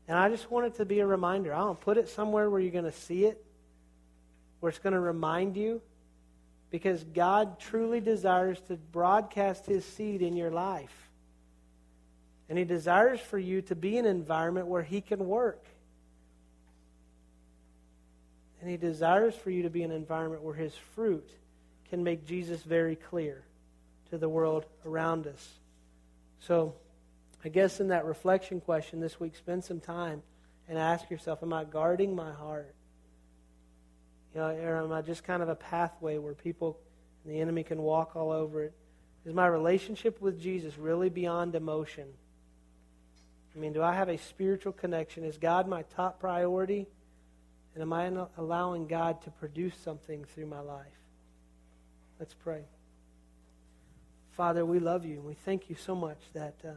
And 0.09 0.18
I 0.18 0.28
just 0.28 0.51
want 0.51 0.66
it 0.66 0.74
to 0.76 0.84
be 0.84 1.01
a 1.01 1.07
reminder. 1.07 1.55
I 1.55 1.59
don't 1.59 1.80
put 1.80 1.98
it 1.98 2.09
somewhere 2.09 2.51
where 2.51 2.61
you're 2.61 2.72
going 2.72 2.84
to 2.84 2.92
see 2.92 3.26
it, 3.26 3.44
where 4.61 4.70
it's 4.70 4.78
going 4.78 4.92
to 4.92 5.00
remind 5.00 5.56
you 5.56 5.80
because 6.70 7.02
God 7.02 7.58
truly 7.58 8.00
desires 8.00 8.61
to 8.68 8.76
broadcast 8.76 9.66
His 9.66 9.84
seed 9.84 10.22
in 10.22 10.36
your 10.36 10.50
life. 10.50 11.11
And 12.48 12.58
He 12.58 12.64
desires 12.64 13.20
for 13.20 13.38
you 13.38 13.62
to 13.62 13.74
be 13.74 13.96
in 13.96 14.04
an 14.04 14.16
environment 14.16 14.66
where 14.66 14.82
He 14.82 15.00
can 15.00 15.26
work. 15.26 15.64
And 18.61 18.70
He 18.70 18.76
desires 18.76 19.34
for 19.34 19.50
you 19.50 19.64
to 19.64 19.70
be 19.70 19.82
in 19.82 19.90
an 19.90 19.96
environment 19.96 20.42
where 20.42 20.54
His 20.54 20.74
fruit 20.94 21.28
can 21.88 22.04
make 22.04 22.26
Jesus 22.26 22.62
very 22.62 22.94
clear 22.94 23.42
to 24.11 24.18
the 24.18 24.28
world 24.28 24.66
around 24.84 25.26
us. 25.26 25.48
So, 26.40 26.74
I 27.44 27.48
guess 27.48 27.80
in 27.80 27.88
that 27.88 28.04
reflection 28.04 28.61
question 28.61 29.00
this 29.00 29.18
week, 29.18 29.34
spend 29.34 29.64
some 29.64 29.80
time 29.80 30.22
and 30.68 30.78
ask 30.78 31.11
yourself 31.11 31.42
Am 31.42 31.52
I 31.52 31.64
guarding 31.64 32.14
my 32.14 32.32
heart? 32.32 32.74
You 34.34 34.40
know, 34.40 34.48
or 34.48 34.76
am 34.84 34.92
I 34.92 35.02
just 35.02 35.24
kind 35.24 35.42
of 35.42 35.48
a 35.48 35.54
pathway 35.54 36.18
where 36.18 36.34
people 36.34 36.78
the 37.24 37.40
enemy 37.40 37.62
can 37.62 37.82
walk 37.82 38.16
all 38.16 38.30
over 38.30 38.64
it? 38.64 38.72
Is 39.24 39.34
my 39.34 39.46
relationship 39.46 40.20
with 40.20 40.40
Jesus 40.40 40.78
really 40.78 41.10
beyond 41.10 41.54
emotion? 41.54 42.08
I 43.54 43.58
mean, 43.58 43.72
do 43.72 43.82
I 43.82 43.92
have 43.94 44.08
a 44.08 44.16
spiritual 44.16 44.72
connection? 44.72 45.24
Is 45.24 45.36
God 45.36 45.68
my 45.68 45.82
top 45.82 46.20
priority? 46.20 46.86
And 47.74 47.82
am 47.82 47.92
I 47.92 48.10
allowing 48.38 48.86
God 48.86 49.22
to 49.22 49.30
produce 49.30 49.76
something 49.76 50.24
through 50.24 50.46
my 50.46 50.60
life? 50.60 50.86
Let's 52.18 52.34
pray. 52.34 52.62
Father, 54.32 54.64
we 54.64 54.78
love 54.78 55.04
you 55.04 55.16
and 55.16 55.24
we 55.24 55.34
thank 55.34 55.68
you 55.68 55.76
so 55.76 55.94
much 55.94 56.18
that, 56.32 56.54
uh, 56.64 56.72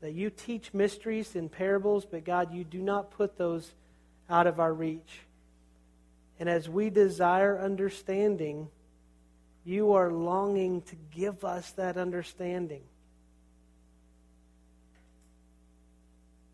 that 0.00 0.12
you 0.12 0.30
teach 0.30 0.74
mysteries 0.74 1.36
in 1.36 1.48
parables, 1.48 2.04
but 2.04 2.24
God, 2.24 2.52
you 2.52 2.64
do 2.64 2.80
not 2.80 3.10
put 3.10 3.38
those 3.38 3.72
out 4.28 4.46
of 4.46 4.58
our 4.58 4.72
reach. 4.72 5.20
And 6.38 6.48
as 6.48 6.68
we 6.68 6.90
desire 6.90 7.58
understanding, 7.58 8.68
you 9.64 9.94
are 9.94 10.10
longing 10.12 10.82
to 10.82 10.96
give 11.10 11.44
us 11.44 11.70
that 11.72 11.96
understanding. 11.96 12.82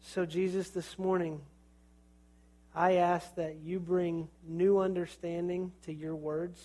So, 0.01 0.24
Jesus, 0.24 0.70
this 0.70 0.99
morning, 0.99 1.41
I 2.74 2.95
ask 2.95 3.35
that 3.35 3.57
you 3.57 3.80
bring 3.80 4.28
new 4.47 4.78
understanding 4.78 5.72
to 5.85 5.93
your 5.93 6.14
words. 6.14 6.61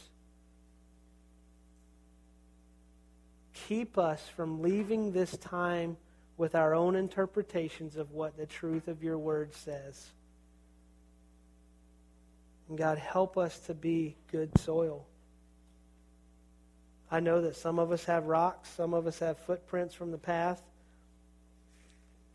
Keep 3.67 3.97
us 3.97 4.21
from 4.35 4.61
leaving 4.61 5.11
this 5.11 5.35
time 5.37 5.97
with 6.37 6.55
our 6.55 6.73
own 6.73 6.95
interpretations 6.95 7.97
of 7.97 8.11
what 8.11 8.37
the 8.37 8.45
truth 8.45 8.87
of 8.87 9.03
your 9.03 9.17
word 9.17 9.53
says. 9.53 10.11
And 12.69 12.77
God, 12.77 12.97
help 12.97 13.37
us 13.37 13.57
to 13.59 13.73
be 13.73 14.15
good 14.31 14.57
soil. 14.59 15.05
I 17.09 17.21
know 17.21 17.41
that 17.41 17.55
some 17.55 17.79
of 17.79 17.91
us 17.91 18.03
have 18.05 18.25
rocks, 18.25 18.69
some 18.69 18.93
of 18.93 19.07
us 19.07 19.19
have 19.19 19.37
footprints 19.39 19.95
from 19.95 20.11
the 20.11 20.17
path. 20.17 20.61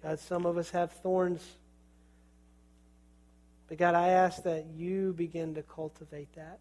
God, 0.02 0.18
some 0.18 0.46
of 0.46 0.56
us 0.56 0.70
have 0.70 0.90
thorns. 0.92 1.42
But 3.68 3.78
God, 3.78 3.94
I 3.94 4.08
ask 4.08 4.42
that 4.44 4.66
you 4.74 5.12
begin 5.12 5.54
to 5.54 5.62
cultivate 5.62 6.34
that. 6.34 6.58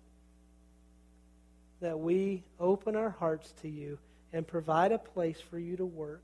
That 1.80 2.00
we 2.00 2.44
open 2.60 2.96
our 2.96 3.10
hearts 3.10 3.54
to 3.62 3.70
you 3.70 3.98
and 4.34 4.46
provide 4.46 4.92
a 4.92 5.00
place 5.00 5.40
for 5.40 5.58
you 5.58 5.78
to 5.78 5.86
work. 5.86 6.24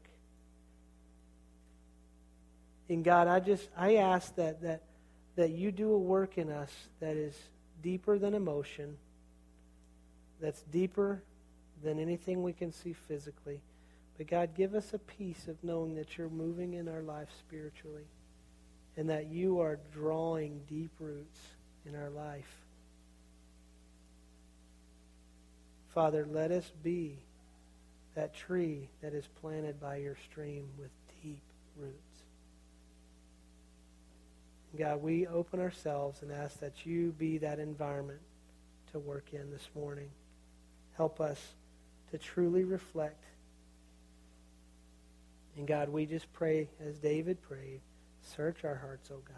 And 2.90 3.04
God, 3.04 3.28
I 3.28 3.40
just 3.40 3.68
I 3.76 3.96
ask 3.96 4.36
that 4.36 4.62
that 4.62 4.84
that 5.38 5.52
you 5.52 5.72
do 5.72 5.94
a 5.94 5.98
work 5.98 6.38
in 6.38 6.50
us 6.50 6.72
that 7.00 7.16
is 7.16 7.36
deeper 7.82 8.20
than 8.20 8.34
emotion, 8.34 8.98
that's 10.42 10.62
deeper 10.64 11.22
than 11.84 12.00
anything 12.00 12.44
we 12.44 12.54
can 12.54 12.74
see 12.74 12.94
physically. 13.08 13.62
But 14.18 14.28
God, 14.28 14.50
give 14.56 14.74
us 14.74 14.94
a 14.94 15.00
peace 15.00 15.48
of 15.48 15.64
knowing 15.64 15.96
that 15.96 16.18
you're 16.18 16.30
moving 16.30 16.74
in 16.74 16.90
our 16.90 17.04
life 17.04 17.30
spiritually 17.40 18.08
and 18.98 19.10
that 19.12 19.28
you 19.28 19.60
are 19.60 19.80
drawing 19.94 20.62
deep 20.68 20.92
roots 21.00 21.40
in 21.86 21.96
our 21.96 22.10
life. 22.10 22.66
Father, 25.94 26.28
let 26.30 26.52
us 26.52 26.72
be 26.84 27.20
that 28.16 28.36
tree 28.36 28.90
that 29.02 29.14
is 29.14 29.28
planted 29.40 29.80
by 29.80 29.98
your 29.98 30.18
stream 30.30 30.68
with 30.80 30.90
deep 31.22 31.44
roots. 31.80 32.07
God, 34.76 35.02
we 35.02 35.28
open 35.28 35.60
ourselves 35.60 36.22
and 36.22 36.32
ask 36.32 36.60
that 36.60 36.86
you 36.86 37.14
be 37.18 37.38
that 37.40 37.60
environment 37.60 38.20
to 38.92 39.00
work 39.00 39.26
in 39.32 39.50
this 39.50 39.68
morning. 39.76 40.10
Help 40.96 41.22
us 41.22 41.40
to 42.12 42.18
truly 42.18 42.64
reflect. 42.64 43.24
And 45.56 45.68
God, 45.68 45.90
we 45.90 46.06
just 46.06 46.32
pray 46.34 46.70
as 46.86 46.98
David 46.98 47.42
prayed, 47.42 47.82
search 48.22 48.64
our 48.64 48.76
hearts, 48.76 49.10
O 49.12 49.16
oh 49.16 49.22
God. 49.26 49.36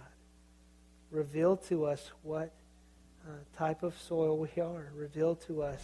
Reveal 1.11 1.57
to 1.57 1.86
us 1.86 2.11
what 2.23 2.51
uh, 3.27 3.32
type 3.57 3.84
of 3.84 3.97
soil 3.99 4.38
we 4.38 4.61
are. 4.61 4.91
Reveal 4.95 5.36
to 5.36 5.63
us 5.63 5.84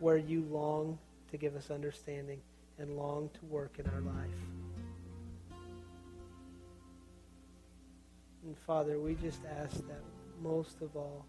where 0.00 0.16
you 0.16 0.42
long 0.50 0.98
to 1.30 1.36
give 1.36 1.56
us 1.56 1.70
understanding 1.70 2.40
and 2.78 2.96
long 2.96 3.30
to 3.40 3.46
work 3.46 3.78
in 3.78 3.86
our 3.86 4.00
life. 4.00 4.57
And 8.48 8.56
Father, 8.56 8.98
we 8.98 9.14
just 9.16 9.40
ask 9.60 9.76
that 9.88 10.00
most 10.42 10.80
of 10.80 10.96
all, 10.96 11.26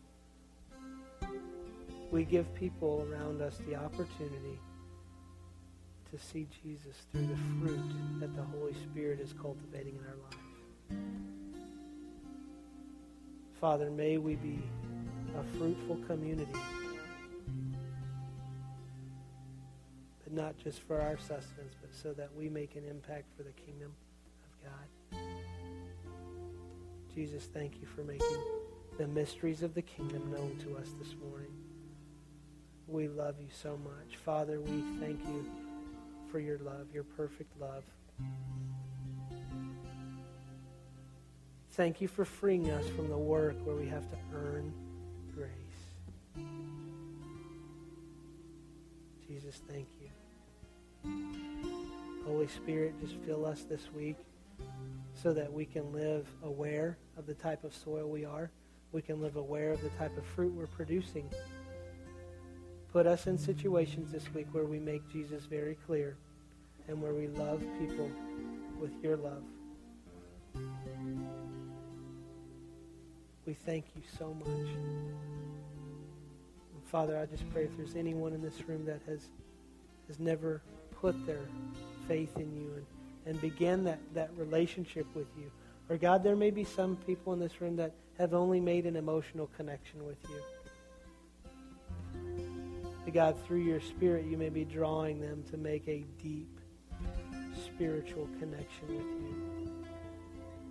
we 2.12 2.24
give 2.24 2.56
people 2.56 3.06
around 3.12 3.42
us 3.42 3.60
the 3.68 3.76
opportunity 3.76 4.58
to 6.10 6.18
see 6.18 6.48
Jesus 6.64 6.96
through 7.12 7.28
the 7.28 7.36
fruit 7.60 8.22
that 8.22 8.34
the 8.38 8.42
Holy 8.42 8.74
Spirit 8.74 9.20
is 9.20 9.34
cultivating 9.34 9.96
in 9.98 10.06
our 10.06 10.16
life. 10.16 11.02
Father, 13.60 13.92
may 13.92 14.18
we 14.18 14.36
be 14.36 14.64
a 15.38 15.58
fruitful 15.58 15.98
community, 16.08 16.54
but 20.24 20.32
not 20.32 20.56
just 20.64 20.80
for 20.84 21.02
our 21.02 21.18
sustenance, 21.18 21.76
but 21.82 21.94
so 21.94 22.14
that 22.14 22.34
we 22.34 22.48
make 22.48 22.78
an 22.78 22.86
impact 22.90 23.26
for 23.36 23.44
the 23.44 23.52
kingdom 23.52 23.92
of 24.46 24.64
God. 24.72 24.88
Jesus, 27.14 27.46
thank 27.54 27.82
you 27.82 27.88
for 27.88 28.04
making 28.04 28.44
the 28.98 29.08
mysteries 29.08 29.64
of 29.64 29.74
the 29.74 29.82
kingdom 29.82 30.32
known 30.32 30.56
to 30.64 30.78
us 30.78 30.90
this 31.00 31.16
morning. 31.30 31.52
We 32.88 33.08
love 33.08 33.36
you 33.40 33.48
so 33.52 33.78
much. 33.78 34.18
Father, 34.18 34.60
we 34.62 34.84
thank 35.00 35.20
you 35.26 35.50
for 36.32 36.40
your 36.40 36.60
love, 36.60 36.88
your 36.94 37.04
perfect 37.04 37.60
love. 37.60 37.84
Thank 41.72 42.02
you 42.02 42.08
for 42.08 42.26
freeing 42.26 42.70
us 42.72 42.88
from 42.90 43.10
the 43.10 43.18
work 43.18 43.56
where 43.66 43.76
we 43.76 43.88
have 43.88 44.10
to 44.12 44.18
earn 44.34 44.74
grace. 45.34 45.50
Jesus, 49.28 49.62
thank 49.68 49.88
you. 50.02 50.10
Holy 52.26 52.48
Spirit, 52.48 52.94
just 53.02 53.16
fill 53.26 53.46
us 53.46 53.64
this 53.64 53.88
week 53.96 54.18
so 55.22 55.34
that 55.34 55.52
we 55.52 55.66
can 55.66 55.92
live 55.92 56.28
aware 56.44 56.98
of 57.18 57.26
the 57.26 57.34
type 57.34 57.64
of 57.64 57.74
soil 57.74 58.10
we 58.10 58.26
are. 58.26 58.50
We 58.92 59.02
can 59.02 59.22
live 59.22 59.36
aware 59.36 59.72
of 59.72 59.82
the 59.82 59.90
type 59.90 60.18
of 60.18 60.26
fruit 60.26 60.54
we're 60.54 60.68
producing. 60.68 61.30
Put 62.92 63.06
us 63.06 63.28
in 63.28 63.38
situations 63.38 64.12
this 64.12 64.34
week 64.34 64.48
where 64.52 64.66
we 64.66 64.80
make 64.80 65.08
Jesus 65.12 65.44
very 65.46 65.76
clear 65.86 66.18
and 66.88 67.02
where 67.02 67.14
we 67.14 67.28
love 67.28 67.62
people 67.80 68.10
with 68.80 68.92
your 69.04 69.18
love. 69.18 69.44
We 73.46 73.54
thank 73.54 73.86
you 73.96 74.02
so 74.18 74.34
much. 74.34 74.70
Father, 76.86 77.20
I 77.20 77.26
just 77.26 77.48
pray 77.52 77.66
if 77.66 77.78
there's 77.78 77.96
anyone 77.96 78.34
in 78.34 78.42
this 78.42 78.68
room 78.68 78.86
that 78.86 79.02
has 79.06 79.22
has 80.08 80.20
never 80.20 80.64
put 81.00 81.24
their 81.28 81.46
faith 82.08 82.36
in 82.38 82.52
you 82.56 82.74
and, 82.76 82.86
and 83.26 83.40
begin 83.42 83.84
that, 83.84 84.00
that 84.14 84.30
relationship 84.36 85.06
with 85.16 85.28
you. 85.38 85.52
Or 85.90 85.98
God, 85.98 86.24
there 86.24 86.36
may 86.36 86.52
be 86.52 86.64
some 86.64 86.96
people 86.96 87.34
in 87.34 87.40
this 87.40 87.62
room 87.62 87.76
that 87.78 87.94
have 88.18 88.34
only 88.34 88.60
made 88.60 88.86
an 88.86 88.96
emotional 88.96 89.50
connection 89.58 90.06
with 90.06 90.18
you. 90.30 90.42
God, 93.12 93.36
through 93.46 93.62
your 93.62 93.82
Spirit, 93.82 94.26
you 94.26 94.38
may 94.38 94.50
be 94.50 94.64
drawing 94.64 95.20
them 95.20 95.44
to 95.50 95.58
make 95.58 95.88
a 95.88 96.04
deep 96.22 96.60
spiritual 97.56 98.28
connection 98.40 98.88
with 98.88 99.06
you, 99.06 99.86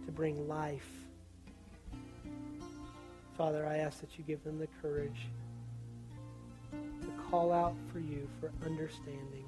to 0.07 0.13
bring 0.13 0.47
life. 0.47 0.89
Father, 3.37 3.67
I 3.67 3.79
ask 3.79 4.01
that 4.01 4.19
you 4.19 4.25
give 4.25 4.43
them 4.45 4.59
the 4.59 4.69
courage 4.81 5.27
to 6.73 7.09
call 7.29 7.53
out 7.53 7.75
for 7.93 7.99
you 7.99 8.29
for 8.41 8.53
understanding, 8.65 9.48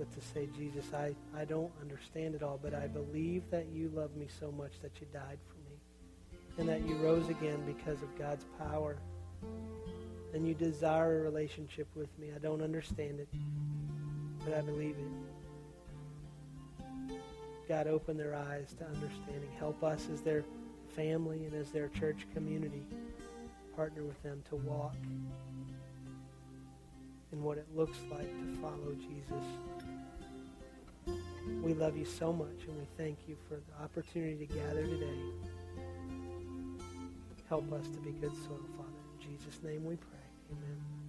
but 0.00 0.10
to 0.14 0.20
say, 0.32 0.48
Jesus, 0.56 0.86
I, 0.94 1.14
I 1.38 1.44
don't 1.44 1.70
understand 1.82 2.34
it 2.34 2.42
all, 2.42 2.58
but 2.62 2.72
I 2.72 2.86
believe 2.86 3.42
that 3.50 3.66
you 3.70 3.90
love 3.94 4.16
me 4.16 4.28
so 4.40 4.50
much 4.50 4.80
that 4.80 4.92
you 4.98 5.06
died 5.12 5.38
for 5.46 5.56
me 5.68 5.76
and 6.56 6.66
that 6.66 6.88
you 6.88 6.96
rose 6.96 7.28
again 7.28 7.62
because 7.66 8.00
of 8.00 8.08
God's 8.18 8.46
power 8.58 8.96
and 10.32 10.48
you 10.48 10.54
desire 10.54 11.18
a 11.18 11.22
relationship 11.22 11.86
with 11.94 12.08
me. 12.18 12.28
I 12.34 12.38
don't 12.38 12.62
understand 12.62 13.20
it, 13.20 13.28
but 14.42 14.54
I 14.54 14.62
believe 14.62 14.96
it. 14.96 15.04
God, 17.68 17.86
open 17.86 18.16
their 18.16 18.34
eyes 18.34 18.74
to 18.78 18.86
understanding. 18.86 19.50
Help 19.58 19.84
us 19.84 20.08
as 20.10 20.22
their 20.22 20.46
family 20.96 21.44
and 21.44 21.52
as 21.52 21.68
their 21.72 21.88
church 21.88 22.26
community. 22.32 22.86
Partner 23.76 24.02
with 24.02 24.22
them 24.22 24.42
to 24.48 24.56
walk 24.56 24.96
in 27.32 27.42
what 27.42 27.58
it 27.58 27.66
looks 27.74 27.98
like 28.10 28.28
to 28.28 28.60
follow 28.60 28.94
Jesus. 28.94 29.44
We 31.62 31.74
love 31.74 31.96
you 31.96 32.04
so 32.04 32.32
much 32.32 32.66
and 32.68 32.76
we 32.76 32.86
thank 32.96 33.18
you 33.28 33.36
for 33.48 33.56
the 33.56 33.82
opportunity 33.82 34.46
to 34.46 34.54
gather 34.54 34.84
today. 34.84 35.20
Help 37.48 37.72
us 37.72 37.86
to 37.88 37.98
be 37.98 38.12
good 38.12 38.34
soil, 38.36 38.60
Father. 38.76 38.90
In 39.18 39.36
Jesus' 39.36 39.62
name 39.62 39.84
we 39.84 39.96
pray. 39.96 40.18
Amen. 40.52 40.99